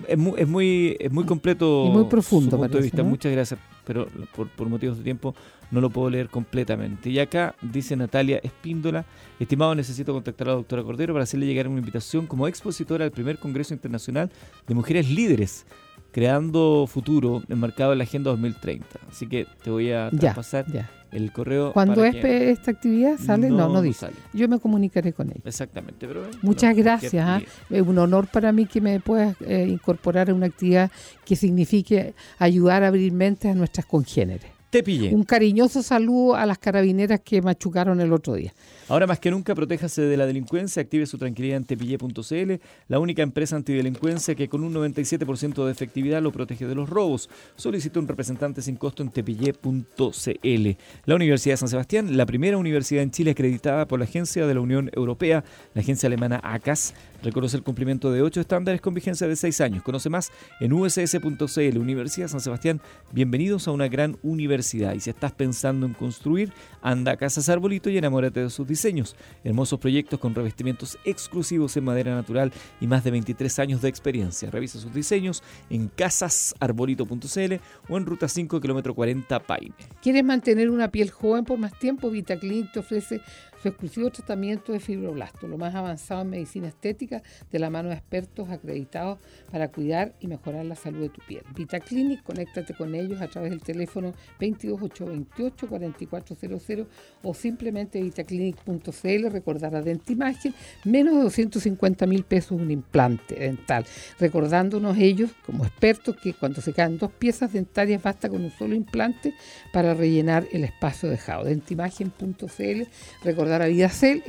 Es 0.09 0.19
muy, 0.19 0.35
es 0.37 0.47
muy, 0.47 0.97
es 1.01 1.11
muy 1.11 1.25
completo 1.25 1.87
Y 1.89 1.91
muy 1.91 2.05
profundo, 2.05 2.51
su 2.51 2.59
punto 2.59 2.77
de 2.77 2.83
vista. 2.83 3.03
¿no? 3.03 3.09
Muchas 3.09 3.33
gracias, 3.33 3.59
pero 3.87 4.07
por, 4.37 4.49
por 4.51 4.69
motivos 4.69 4.99
de 4.99 5.05
tiempo 5.05 5.35
no 5.71 5.81
lo 5.81 5.89
puedo 5.89 6.11
leer 6.11 6.29
completamente. 6.29 7.09
Y 7.09 7.19
acá 7.19 7.55
dice 7.63 7.97
Natalia 7.97 8.41
Espíndola, 8.43 9.07
estimado, 9.41 9.75
necesito 9.75 10.13
contactar 10.13 10.49
a 10.49 10.51
la 10.51 10.57
doctora 10.57 10.83
Cordero 10.83 11.15
para 11.15 11.23
hacerle 11.23 11.47
llegar 11.47 11.67
una 11.67 11.79
invitación 11.79 12.27
como 12.27 12.47
expositora 12.47 13.07
al 13.07 13.11
primer 13.11 13.39
Congreso 13.39 13.73
Internacional 13.73 14.31
de 14.69 14.75
Mujeres 14.75 15.09
Líderes, 15.09 15.65
creando 16.13 16.87
futuro 16.87 17.43
enmarcado 17.49 17.93
en 17.93 17.99
la 17.99 18.05
Agenda 18.05 18.31
2030. 18.33 18.87
Así 19.09 19.27
que 19.27 19.47
te 19.63 19.71
voy 19.71 19.93
a 19.93 20.11
Ya, 20.13 20.19
traspasar 20.19 20.71
ya. 20.71 20.91
El 21.15 21.33
correo. 21.33 21.73
¿Cuándo 21.73 21.97
para 21.97 22.09
es 22.09 22.17
que- 22.17 22.51
esta 22.51 22.71
actividad? 22.73 23.19
¿Sale? 23.19 23.49
No, 23.51 23.69
no, 23.69 23.81
dice. 23.83 24.01
sale. 24.01 24.17
Yo 24.33 24.49
me 24.49 24.59
comunicaré 24.59 25.13
con 25.13 25.31
ella. 25.31 25.41
Exactamente. 25.45 26.07
Pero, 26.07 26.23
Muchas 26.43 26.77
gracias. 26.77 27.15
¿ah? 27.27 27.41
Es 27.71 27.83
un 27.83 27.99
honor 27.99 28.27
para 28.27 28.53
mí 28.53 28.67
que 28.67 28.81
me 28.81 29.01
puedas 29.01 29.37
eh, 29.43 29.67
incorporar 29.69 30.31
a 30.31 30.35
una 30.35 30.47
actividad 30.47 30.91
que 31.25 31.37
signifique 31.37 32.15
ayudar 32.39 32.83
a 32.83 32.89
abrir 32.89 33.13
mentes 33.13 33.51
a 33.51 33.55
nuestras 33.55 33.87
congéneres. 33.87 34.54
Te 34.75 34.83
pillé. 34.83 35.15
Un 35.15 35.23
cariñoso 35.23 35.85
saludo 35.85 36.35
a 36.35 36.45
las 36.47 36.59
carabineras 36.59 37.21
que 37.21 37.41
machucaron 37.41 38.01
el 38.01 38.13
otro 38.13 38.35
día. 38.35 38.53
Ahora 38.89 39.07
más 39.07 39.21
que 39.21 39.31
nunca, 39.31 39.55
protéjase 39.55 40.03
de 40.03 40.17
la 40.17 40.27
delincuencia, 40.27 40.83
active 40.83 41.07
su 41.07 41.17
tranquilidad 41.17 41.59
en 41.59 41.65
tepille.cl, 41.65 42.55
la 42.89 42.99
única 42.99 43.23
empresa 43.23 43.55
antidelincuencia 43.55 44.35
que 44.35 44.49
con 44.49 44.65
un 44.65 44.75
97% 44.75 45.65
de 45.65 45.71
efectividad 45.71 46.21
lo 46.21 46.33
protege 46.33 46.67
de 46.67 46.75
los 46.75 46.91
robos. 46.91 47.31
Solicite 47.55 48.01
un 48.01 48.09
representante 48.09 48.63
sin 48.63 48.75
costo 48.75 49.05
en 49.05 49.11
tepille.cl. 49.11 50.69
La 51.05 51.15
Universidad 51.15 51.53
de 51.53 51.59
San 51.59 51.69
Sebastián, 51.69 52.17
la 52.17 52.27
primera 52.27 52.59
universidad 52.59 53.05
en 53.05 53.13
Chile 53.13 53.31
acreditada 53.31 53.87
por 53.87 54.01
la 54.01 54.07
Agencia 54.07 54.45
de 54.45 54.55
la 54.55 54.61
Unión 54.61 54.91
Europea, 54.93 55.45
la 55.75 55.83
agencia 55.83 56.09
alemana 56.09 56.41
ACAS, 56.43 56.95
reconoce 57.23 57.57
el 57.57 57.63
cumplimiento 57.63 58.11
de 58.11 58.23
ocho 58.23 58.41
estándares 58.41 58.81
con 58.81 58.93
vigencia 58.93 59.29
de 59.29 59.37
seis 59.37 59.61
años. 59.61 59.85
Conoce 59.85 60.11
más 60.11 60.33
en 60.59 60.73
uss.cl. 60.73 61.79
Universidad 61.79 62.27
San 62.27 62.41
Sebastián, 62.41 62.81
bienvenidos 63.13 63.69
a 63.69 63.71
una 63.71 63.87
gran 63.87 64.19
universidad. 64.25 64.64
Y 64.73 65.01
si 65.01 65.11
estás 65.11 65.33
pensando 65.33 65.85
en 65.85 65.93
construir, 65.93 66.53
anda 66.81 67.13
a 67.13 67.17
Casas 67.17 67.49
Arbolito 67.49 67.91
y 67.91 67.99
enamórate 67.99 68.41
de 68.41 68.51
sus 68.51 68.67
diseños. 68.67 69.17
Hermosos 69.43 69.79
proyectos 69.79 70.19
con 70.21 70.35
revestimientos 70.35 70.97
exclusivos 71.05 71.77
en 71.77 71.85
madera 71.85 72.15
natural 72.15 72.53
y 72.81 72.87
más 72.87 73.05
de 73.05 73.11
23 73.11 73.59
años 73.59 73.83
de 73.83 73.89
experiencia. 73.89 74.51
Revisa 74.51 74.79
sus 74.79 74.95
diseños 74.95 75.43
en 75.69 75.89
casasarbolito.cl 75.89 77.55
o 77.89 77.97
en 77.97 78.07
ruta 78.07 78.29
5, 78.29 78.61
kilómetro 78.61 78.95
40 78.95 79.41
Paine. 79.41 79.75
¿Quieres 80.01 80.25
mantener 80.25 80.71
una 80.71 80.91
piel 80.91 81.11
joven 81.11 81.45
por 81.45 81.59
más 81.59 81.79
tiempo? 81.79 82.11
VitaClinic 82.11 82.73
te 82.73 82.79
ofrece 82.79 83.21
su 83.65 83.69
exclusivo 83.69 84.11
tratamiento 84.11 84.73
de 84.73 84.81
fibroblasto, 84.81 85.49
lo 85.49 85.57
más 85.57 85.75
avanzado 85.75 86.21
en 86.21 86.29
medicina 86.29 86.69
estética 86.69 87.23
de 87.51 87.59
la 87.59 87.71
mano 87.71 87.89
de 87.89 87.95
expertos 87.95 88.51
acreditados 88.51 89.19
para 89.51 89.69
cuidar 89.69 90.15
y 90.21 90.27
mejorar 90.27 90.67
la 90.67 90.75
salud 90.75 91.01
de 91.01 91.09
tu 91.09 91.23
piel. 91.27 91.43
VitaClinic, 91.55 92.23
conéctate 92.23 92.75
con 92.75 92.95
ellos 92.95 93.23
a 93.23 93.29
través 93.29 93.51
del 93.51 93.63
teléfono 93.63 94.13
22828-4400 94.59 96.87
o 97.23 97.35
simplemente 97.35 98.01
vitaclinic.cl, 98.01 99.29
recordar 99.31 99.77
a 99.77 99.83
Dentimagen, 99.83 100.55
menos 100.85 101.17
de 101.17 101.23
250 101.23 102.07
mil 102.07 102.25
pesos 102.25 102.61
un 102.61 102.71
implante 102.71 103.35
dental, 103.35 103.85
recordándonos 104.19 104.97
ellos 104.99 105.31
como 105.45 105.65
expertos 105.65 106.17
que 106.17 106.35
cuando 106.35 106.61
se 106.61 106.73
caen 106.73 106.99
dos 106.99 107.13
piezas 107.13 107.53
dentarias 107.53 108.03
basta 108.03 108.29
con 108.29 108.45
un 108.45 108.51
solo 108.51 108.75
implante 108.75 109.35
para 109.73 109.95
rellenar 109.95 110.47
el 110.53 110.65
espacio 110.65 111.09
dejado. 111.09 111.45
Dentimagen.cl, 111.45 112.83
recordar 113.23 113.63
a 113.63 113.67
Vidacel, 113.67 114.23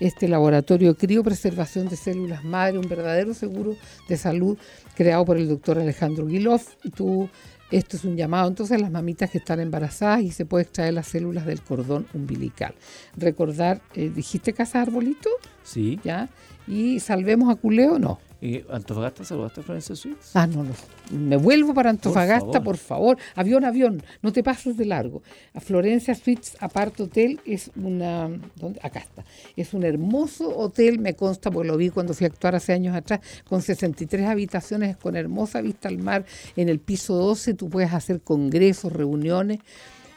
este 0.00 0.28
laboratorio 0.28 0.96
criopreservación 0.96 1.88
de 1.88 1.96
células 1.96 2.44
madre, 2.44 2.78
un 2.78 2.88
verdadero 2.88 3.34
seguro 3.34 3.76
de 4.08 4.16
salud 4.16 4.56
creado 4.94 5.24
por 5.24 5.36
el 5.36 5.48
doctor 5.48 5.78
Alejandro 5.78 6.26
Guilov. 6.26 6.62
Y 6.84 6.90
tú, 6.90 7.28
esto 7.70 7.96
es 7.96 8.04
un 8.04 8.16
llamado 8.16 8.48
entonces 8.48 8.76
a 8.76 8.80
las 8.80 8.90
mamitas 8.90 9.30
que 9.30 9.38
están 9.38 9.60
embarazadas 9.60 10.22
y 10.22 10.30
se 10.30 10.44
puede 10.46 10.64
extraer 10.64 10.94
las 10.94 11.06
células 11.08 11.46
del 11.46 11.60
cordón 11.62 12.06
umbilical. 12.14 12.74
Recordar, 13.16 13.80
eh, 13.94 14.10
dijiste 14.14 14.52
Casa 14.52 14.80
Arbolito, 14.82 15.30
Sí. 15.62 16.00
¿ya? 16.04 16.28
Y 16.66 17.00
salvemos 17.00 17.50
a 17.50 17.56
Culeo, 17.56 17.98
no. 17.98 18.18
Eh, 18.42 18.64
Antofagasta, 18.70 19.22
saludaste 19.22 19.60
a 19.60 19.62
Florencia 19.64 19.94
Suiz. 19.94 20.16
Ah, 20.34 20.46
no, 20.46 20.64
no. 20.64 20.72
Me 21.10 21.36
vuelvo 21.36 21.74
para 21.74 21.90
Antofagasta, 21.90 22.46
favor. 22.46 22.62
por 22.62 22.76
favor. 22.78 23.18
Avión, 23.34 23.64
avión. 23.64 24.02
No 24.22 24.32
te 24.32 24.42
pases 24.42 24.76
de 24.76 24.86
largo. 24.86 25.22
A 25.52 25.60
Florencia 25.60 26.14
Suites 26.14 26.56
Apart 26.60 26.98
Hotel 27.00 27.40
es 27.44 27.70
una... 27.76 28.30
¿dónde? 28.56 28.80
Acá 28.82 29.00
está. 29.00 29.24
Es 29.56 29.74
un 29.74 29.84
hermoso 29.84 30.56
hotel, 30.56 30.98
me 30.98 31.14
consta, 31.14 31.50
porque 31.50 31.68
lo 31.68 31.76
vi 31.76 31.90
cuando 31.90 32.14
fui 32.14 32.24
a 32.24 32.28
actuar 32.28 32.54
hace 32.54 32.72
años 32.72 32.96
atrás, 32.96 33.20
con 33.46 33.60
63 33.60 34.26
habitaciones, 34.26 34.96
con 34.96 35.16
hermosa 35.16 35.60
vista 35.60 35.88
al 35.88 35.98
mar. 35.98 36.24
En 36.56 36.68
el 36.70 36.80
piso 36.80 37.14
12 37.14 37.54
tú 37.54 37.68
puedes 37.68 37.92
hacer 37.92 38.22
congresos, 38.22 38.92
reuniones. 38.92 39.58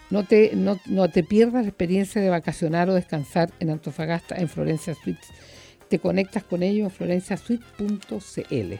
No 0.09 0.25
te, 0.25 0.55
no, 0.55 0.79
no 0.85 1.09
te 1.09 1.23
pierdas 1.23 1.63
la 1.63 1.69
experiencia 1.69 2.21
de 2.21 2.29
vacacionar 2.29 2.89
o 2.89 2.93
descansar 2.93 3.51
en 3.59 3.71
Antofagasta, 3.71 4.35
en 4.35 4.47
Florencia 4.47 4.95
Suites. 4.95 5.27
Te 5.93 5.99
conectas 5.99 6.43
con 6.43 6.63
ellos 6.63 6.85
en 6.85 6.89
florenciasuite.cl. 6.89 8.73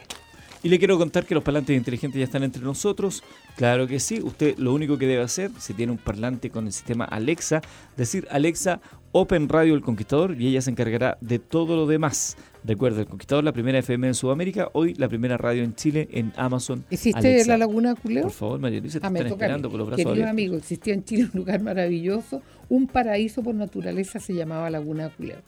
Y 0.64 0.68
le 0.68 0.78
quiero 0.80 0.98
contar 0.98 1.24
que 1.24 1.34
los 1.36 1.44
parlantes 1.44 1.76
inteligentes 1.76 2.18
ya 2.18 2.24
están 2.24 2.42
entre 2.42 2.60
nosotros. 2.60 3.22
Claro 3.54 3.86
que 3.86 4.00
sí. 4.00 4.20
Usted 4.20 4.58
lo 4.58 4.74
único 4.74 4.98
que 4.98 5.06
debe 5.06 5.22
hacer, 5.22 5.52
si 5.60 5.74
tiene 5.74 5.92
un 5.92 5.98
parlante 5.98 6.50
con 6.50 6.66
el 6.66 6.72
sistema 6.72 7.04
Alexa, 7.04 7.62
decir 7.96 8.26
Alexa 8.32 8.80
Open 9.12 9.48
Radio 9.48 9.74
El 9.76 9.82
Conquistador 9.82 10.34
y 10.40 10.48
ella 10.48 10.60
se 10.60 10.70
encargará 10.70 11.18
de 11.20 11.38
todo 11.38 11.76
lo 11.76 11.86
demás. 11.86 12.36
Recuerda, 12.64 13.02
El 13.02 13.06
Conquistador, 13.06 13.44
la 13.44 13.52
primera 13.52 13.78
FM 13.78 14.08
en 14.08 14.14
Sudamérica, 14.14 14.70
hoy 14.72 14.94
la 14.94 15.06
primera 15.08 15.36
radio 15.36 15.62
en 15.62 15.76
Chile 15.76 16.08
en 16.10 16.32
Amazon. 16.34 16.84
¿Existe 16.90 17.18
Alexa. 17.20 17.52
la 17.52 17.58
Laguna 17.58 17.94
de 17.94 18.00
Culeo? 18.00 18.22
Por 18.22 18.32
favor, 18.32 18.58
María 18.58 18.80
Luisa, 18.80 18.98
te 18.98 19.06
Ah, 19.06 19.10
están 19.10 19.26
a 19.26 19.28
esperando 19.28 19.70
con 19.70 19.78
los 19.78 19.86
brazos 19.86 20.06
abiertos. 20.06 20.58
existía 20.58 20.94
en 20.94 21.04
Chile 21.04 21.24
un 21.32 21.38
lugar 21.38 21.62
maravilloso, 21.62 22.42
un 22.68 22.88
paraíso 22.88 23.40
por 23.42 23.54
naturaleza, 23.54 24.18
se 24.18 24.34
llamaba 24.34 24.68
Laguna 24.70 25.04
de 25.04 25.10
Culeo. 25.10 25.38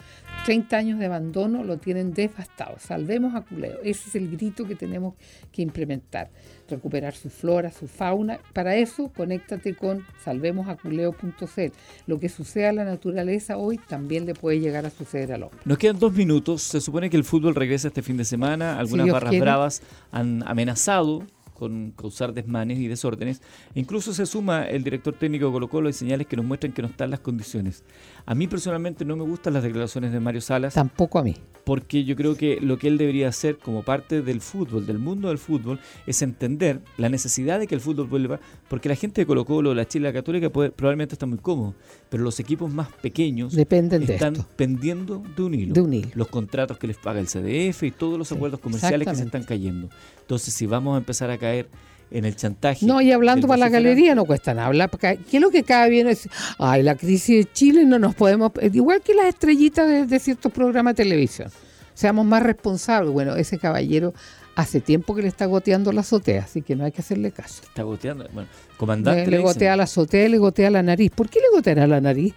30 0.46 0.76
años 0.76 0.98
de 1.00 1.06
abandono 1.06 1.64
lo 1.64 1.76
tienen 1.78 2.14
devastado. 2.14 2.76
Salvemos 2.78 3.34
a 3.34 3.40
Culeo. 3.40 3.80
Ese 3.82 4.08
es 4.08 4.14
el 4.14 4.30
grito 4.30 4.64
que 4.64 4.76
tenemos 4.76 5.14
que 5.50 5.60
implementar. 5.60 6.30
Recuperar 6.70 7.16
su 7.16 7.30
flora, 7.30 7.72
su 7.72 7.88
fauna. 7.88 8.38
Para 8.52 8.76
eso, 8.76 9.08
conéctate 9.08 9.74
con 9.74 10.06
salvemosaculeo.cl. 10.24 11.72
Lo 12.06 12.20
que 12.20 12.28
sucede 12.28 12.68
a 12.68 12.72
la 12.72 12.84
naturaleza 12.84 13.56
hoy 13.56 13.78
también 13.78 14.24
le 14.24 14.34
puede 14.34 14.60
llegar 14.60 14.86
a 14.86 14.90
suceder 14.90 15.32
al 15.32 15.42
hombre. 15.42 15.58
Nos 15.64 15.78
quedan 15.78 15.98
dos 15.98 16.12
minutos. 16.12 16.62
Se 16.62 16.80
supone 16.80 17.10
que 17.10 17.16
el 17.16 17.24
fútbol 17.24 17.56
regresa 17.56 17.88
este 17.88 18.02
fin 18.02 18.16
de 18.16 18.24
semana. 18.24 18.78
Algunas 18.78 19.08
barras 19.08 19.30
quiere. 19.30 19.44
bravas 19.44 19.82
han 20.12 20.44
amenazado 20.46 21.24
con 21.56 21.92
causar 21.92 22.34
desmanes 22.34 22.78
y 22.78 22.86
desórdenes. 22.86 23.40
E 23.74 23.80
incluso 23.80 24.12
se 24.12 24.26
suma 24.26 24.64
el 24.64 24.84
director 24.84 25.14
técnico 25.14 25.46
de 25.46 25.52
Colo 25.52 25.68
Colo 25.68 25.88
y 25.88 25.92
señales 25.92 26.26
que 26.26 26.36
nos 26.36 26.44
muestran 26.44 26.72
que 26.72 26.82
no 26.82 26.88
están 26.88 27.10
las 27.10 27.20
condiciones. 27.20 27.82
A 28.28 28.34
mí 28.34 28.48
personalmente 28.48 29.04
no 29.04 29.16
me 29.16 29.22
gustan 29.22 29.54
las 29.54 29.62
declaraciones 29.62 30.10
de 30.12 30.18
Mario 30.18 30.40
Salas 30.40 30.74
Tampoco 30.74 31.20
a 31.20 31.22
mí. 31.22 31.36
porque 31.64 32.02
yo 32.04 32.16
creo 32.16 32.36
que 32.36 32.58
lo 32.60 32.76
que 32.76 32.88
él 32.88 32.98
debería 32.98 33.28
hacer 33.28 33.56
como 33.58 33.82
parte 33.84 34.20
del 34.20 34.40
fútbol, 34.40 34.84
del 34.84 34.98
mundo 34.98 35.28
del 35.28 35.38
fútbol, 35.38 35.78
es 36.08 36.22
entender 36.22 36.80
la 36.96 37.08
necesidad 37.08 37.60
de 37.60 37.68
que 37.68 37.76
el 37.76 37.80
fútbol 37.80 38.08
vuelva, 38.08 38.40
porque 38.68 38.88
la 38.88 38.96
gente 38.96 39.20
de 39.20 39.26
Colo 39.26 39.44
Colo, 39.44 39.74
la 39.74 39.86
Chile, 39.86 40.08
la 40.08 40.12
Católica 40.12 40.50
puede- 40.50 40.70
probablemente 40.72 41.14
está 41.14 41.26
muy 41.26 41.38
cómodo, 41.38 41.74
pero 42.08 42.24
los 42.24 42.40
equipos 42.40 42.72
más 42.72 42.88
pequeños 43.00 43.52
Dependen 43.52 44.04
de 44.06 44.14
están 44.14 44.34
pendiendo 44.56 45.22
de 45.36 45.42
un 45.44 45.54
hilo 45.54 45.74
De 45.74 45.80
un 45.82 45.92
hilo. 45.94 46.08
los 46.14 46.26
contratos 46.26 46.78
que 46.78 46.88
les 46.88 46.96
paga 46.98 47.20
el 47.20 47.28
CDF 47.28 47.84
y 47.86 47.90
todos 47.92 48.18
los 48.18 48.26
Sí, 48.28 48.34
acuerdos 48.34 48.58
comerciales 48.58 49.06
que 49.06 49.14
se 49.14 49.22
están 49.22 49.44
cayendo. 49.44 49.88
Entonces, 50.22 50.52
si 50.52 50.66
vamos 50.66 50.96
a 50.96 50.98
empezar 50.98 51.30
a 51.30 51.38
caer 51.38 51.68
en 52.10 52.24
el 52.24 52.36
chantaje. 52.36 52.86
No, 52.86 53.00
y 53.00 53.12
hablando 53.12 53.48
para 53.48 53.58
la 53.58 53.68
galería 53.68 54.14
no 54.14 54.24
cuesta 54.24 54.54
nada 54.54 54.68
hablar. 54.68 54.90
¿Qué 54.98 55.18
es 55.32 55.40
lo 55.40 55.50
que 55.50 55.62
cae 55.62 55.90
bien? 55.90 56.08
Es, 56.08 56.28
ay, 56.58 56.82
la 56.82 56.94
crisis 56.94 57.44
de 57.44 57.52
Chile 57.52 57.84
no 57.84 57.98
nos 57.98 58.14
podemos... 58.14 58.52
eh, 58.60 58.70
Igual 58.72 59.00
que 59.02 59.14
las 59.14 59.26
estrellitas 59.26 59.88
de, 59.88 60.06
de 60.06 60.18
ciertos 60.18 60.52
programas 60.52 60.94
de 60.94 61.04
televisión. 61.04 61.50
Seamos 61.94 62.26
más 62.26 62.42
responsables. 62.42 63.12
Bueno, 63.12 63.36
ese 63.36 63.58
caballero 63.58 64.14
hace 64.54 64.80
tiempo 64.80 65.14
que 65.14 65.22
le 65.22 65.28
está 65.28 65.46
goteando 65.46 65.92
la 65.92 66.00
azotea, 66.00 66.42
así 66.44 66.62
que 66.62 66.76
no 66.76 66.84
hay 66.84 66.92
que 66.92 67.00
hacerle 67.00 67.30
caso. 67.32 67.62
Está 67.62 67.82
goteando. 67.82 68.26
Bueno, 68.32 68.48
comandante 68.76 69.20
Le, 69.20 69.24
le, 69.26 69.30
le 69.30 69.36
dicen, 69.38 69.52
gotea 69.52 69.76
la 69.76 69.82
azotea 69.84 70.24
y 70.26 70.28
le 70.28 70.38
gotea 70.38 70.70
la 70.70 70.82
nariz. 70.82 71.10
¿Por 71.10 71.28
qué 71.28 71.40
le 71.40 71.56
goteará 71.56 71.86
la 71.86 72.00
nariz? 72.00 72.34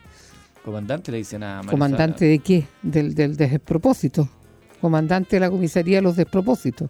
comandante 0.63 1.11
le 1.11 1.17
dicen 1.19 1.41
a 1.41 1.57
María 1.57 1.71
¿Comandante 1.71 2.25
de 2.25 2.39
qué? 2.39 2.67
Del, 2.81 3.15
del 3.15 3.35
despropósito. 3.37 4.29
Comandante 4.81 5.37
de 5.37 5.39
la 5.39 5.49
comisaría 5.49 5.97
de 5.97 6.01
los 6.03 6.15
despropósitos. 6.15 6.89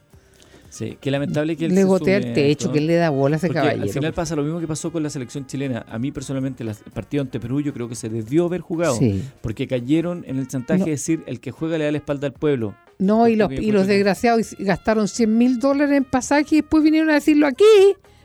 Sí, 0.70 0.97
qué 1.01 1.11
lamentable 1.11 1.57
que 1.57 1.65
él 1.65 1.76
Le 1.76 1.82
sume 1.84 2.15
el 2.15 2.34
techo, 2.34 2.72
que 2.72 2.78
él 2.78 2.88
le 2.88 2.95
da 2.95 3.09
bola 3.09 3.36
a 3.36 3.38
ese 3.38 3.49
caballero. 3.49 3.84
al 3.84 3.89
final 3.89 4.13
pasa 4.13 4.36
lo 4.36 4.43
mismo 4.43 4.59
que 4.59 4.67
pasó 4.67 4.91
con 4.91 5.01
la 5.03 5.09
selección 5.09 5.45
chilena. 5.47 5.86
A 5.89 5.97
mí 5.99 6.11
personalmente 6.11 6.63
el 6.63 6.72
partido 6.93 7.22
ante 7.22 7.39
Perú 7.39 7.61
yo 7.61 7.74
creo 7.74 7.89
que 7.89 7.95
se 7.95 8.07
debió 8.09 8.45
haber 8.45 8.61
jugado. 8.61 8.95
Sí. 8.95 9.24
Porque 9.41 9.67
cayeron 9.67 10.24
en 10.28 10.38
el 10.38 10.47
chantaje 10.47 10.80
No. 10.80 10.86
de 10.86 10.91
decir 10.91 11.24
el 11.26 11.39
que 11.39 11.51
juega 11.51 11.78
le 11.78 11.86
da 11.86 11.91
la 11.91 11.97
espalda 11.97 12.28
al 12.28 12.34
pueblo. 12.34 12.76
No, 12.99 13.28
y 13.28 13.36
los, 13.36 13.51
y 13.51 13.72
los 13.72 13.88
desgraciados 13.88 14.55
gastaron 14.59 15.07
100 15.07 15.38
mil 15.38 15.59
dólares 15.59 15.95
en 15.97 16.03
pasaje 16.03 16.57
y 16.57 16.61
después 16.61 16.84
vinieron 16.84 17.09
a 17.09 17.13
decirlo 17.13 17.47
aquí. 17.47 17.63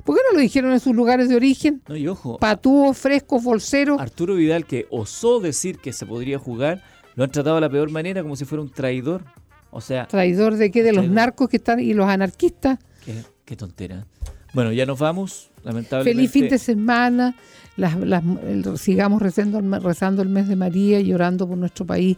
¿Por 0.04 0.16
qué 0.16 0.22
no 0.30 0.34
lo 0.36 0.40
dijeron 0.42 0.72
en 0.72 0.80
sus 0.80 0.94
lugares 0.94 1.30
de 1.30 1.36
origen? 1.36 1.80
No, 1.88 1.96
y 1.96 2.06
ojo, 2.08 2.38
Patúos, 2.38 2.98
frescos, 2.98 3.42
bolseros. 3.42 3.98
Arturo 4.00 4.34
Vidal 4.34 4.66
que 4.66 4.86
osó 4.90 5.40
decir 5.40 5.78
que 5.78 5.94
se 5.94 6.04
podría 6.04 6.38
jugar, 6.38 6.82
lo 7.14 7.24
han 7.24 7.30
tratado 7.30 7.54
de 7.54 7.62
la 7.62 7.70
peor 7.70 7.90
manera 7.90 8.22
como 8.22 8.36
si 8.36 8.44
fuera 8.44 8.60
un 8.62 8.70
traidor. 8.70 9.22
O 9.76 9.80
sea, 9.80 10.06
¿Traidor 10.06 10.54
de 10.56 10.70
qué? 10.70 10.82
De 10.84 10.92
los 10.92 11.08
narcos 11.08 11.48
que 11.48 11.56
están 11.56 11.80
y 11.80 11.94
los 11.94 12.08
anarquistas. 12.08 12.78
qué, 13.04 13.14
qué 13.44 13.56
tontera. 13.56 14.06
Bueno, 14.52 14.70
ya 14.70 14.86
nos 14.86 15.00
vamos, 15.00 15.50
lamentablemente. 15.64 16.16
Feliz 16.16 16.30
fin 16.30 16.48
de 16.48 16.58
semana. 16.58 17.34
Las, 17.76 17.96
las- 17.98 18.22
el- 18.46 18.78
sigamos 18.78 19.20
rezando, 19.20 19.60
rezando 19.80 20.22
el 20.22 20.28
mes 20.28 20.46
de 20.46 20.54
María 20.54 21.00
y 21.00 21.12
orando 21.12 21.48
por 21.48 21.58
nuestro 21.58 21.84
país. 21.84 22.16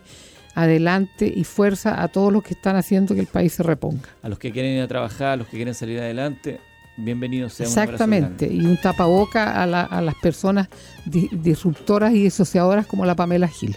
Adelante 0.55 1.31
y 1.35 1.45
fuerza 1.45 2.03
a 2.03 2.09
todos 2.09 2.33
los 2.33 2.43
que 2.43 2.55
están 2.55 2.77
haciendo 2.77 3.15
que 3.15 3.21
el 3.21 3.27
país 3.27 3.53
se 3.55 3.63
reponga. 3.63 4.09
A 4.23 4.29
los 4.29 4.39
que 4.39 4.53
quieren 4.53 4.73
ir 4.77 4.83
a 4.83 4.89
trabajar, 4.89 5.29
a 5.29 5.37
los 5.37 5.47
que 5.49 5.57
quieren 5.57 5.75
salir 5.75 5.99
adelante, 5.99 6.61
bienvenidos 6.97 7.53
sean. 7.55 7.69
Exactamente. 7.69 8.47
Y 8.53 8.65
un 8.67 8.77
tapaboca 8.79 9.63
a, 9.63 9.67
la- 9.67 9.83
a 9.83 10.01
las 10.01 10.15
personas 10.17 10.69
di- 11.05 11.29
disruptoras 11.33 12.13
y 12.15 12.23
disociadoras 12.23 12.87
como 12.87 13.05
la 13.07 13.15
Pamela 13.15 13.49
Gil. 13.49 13.77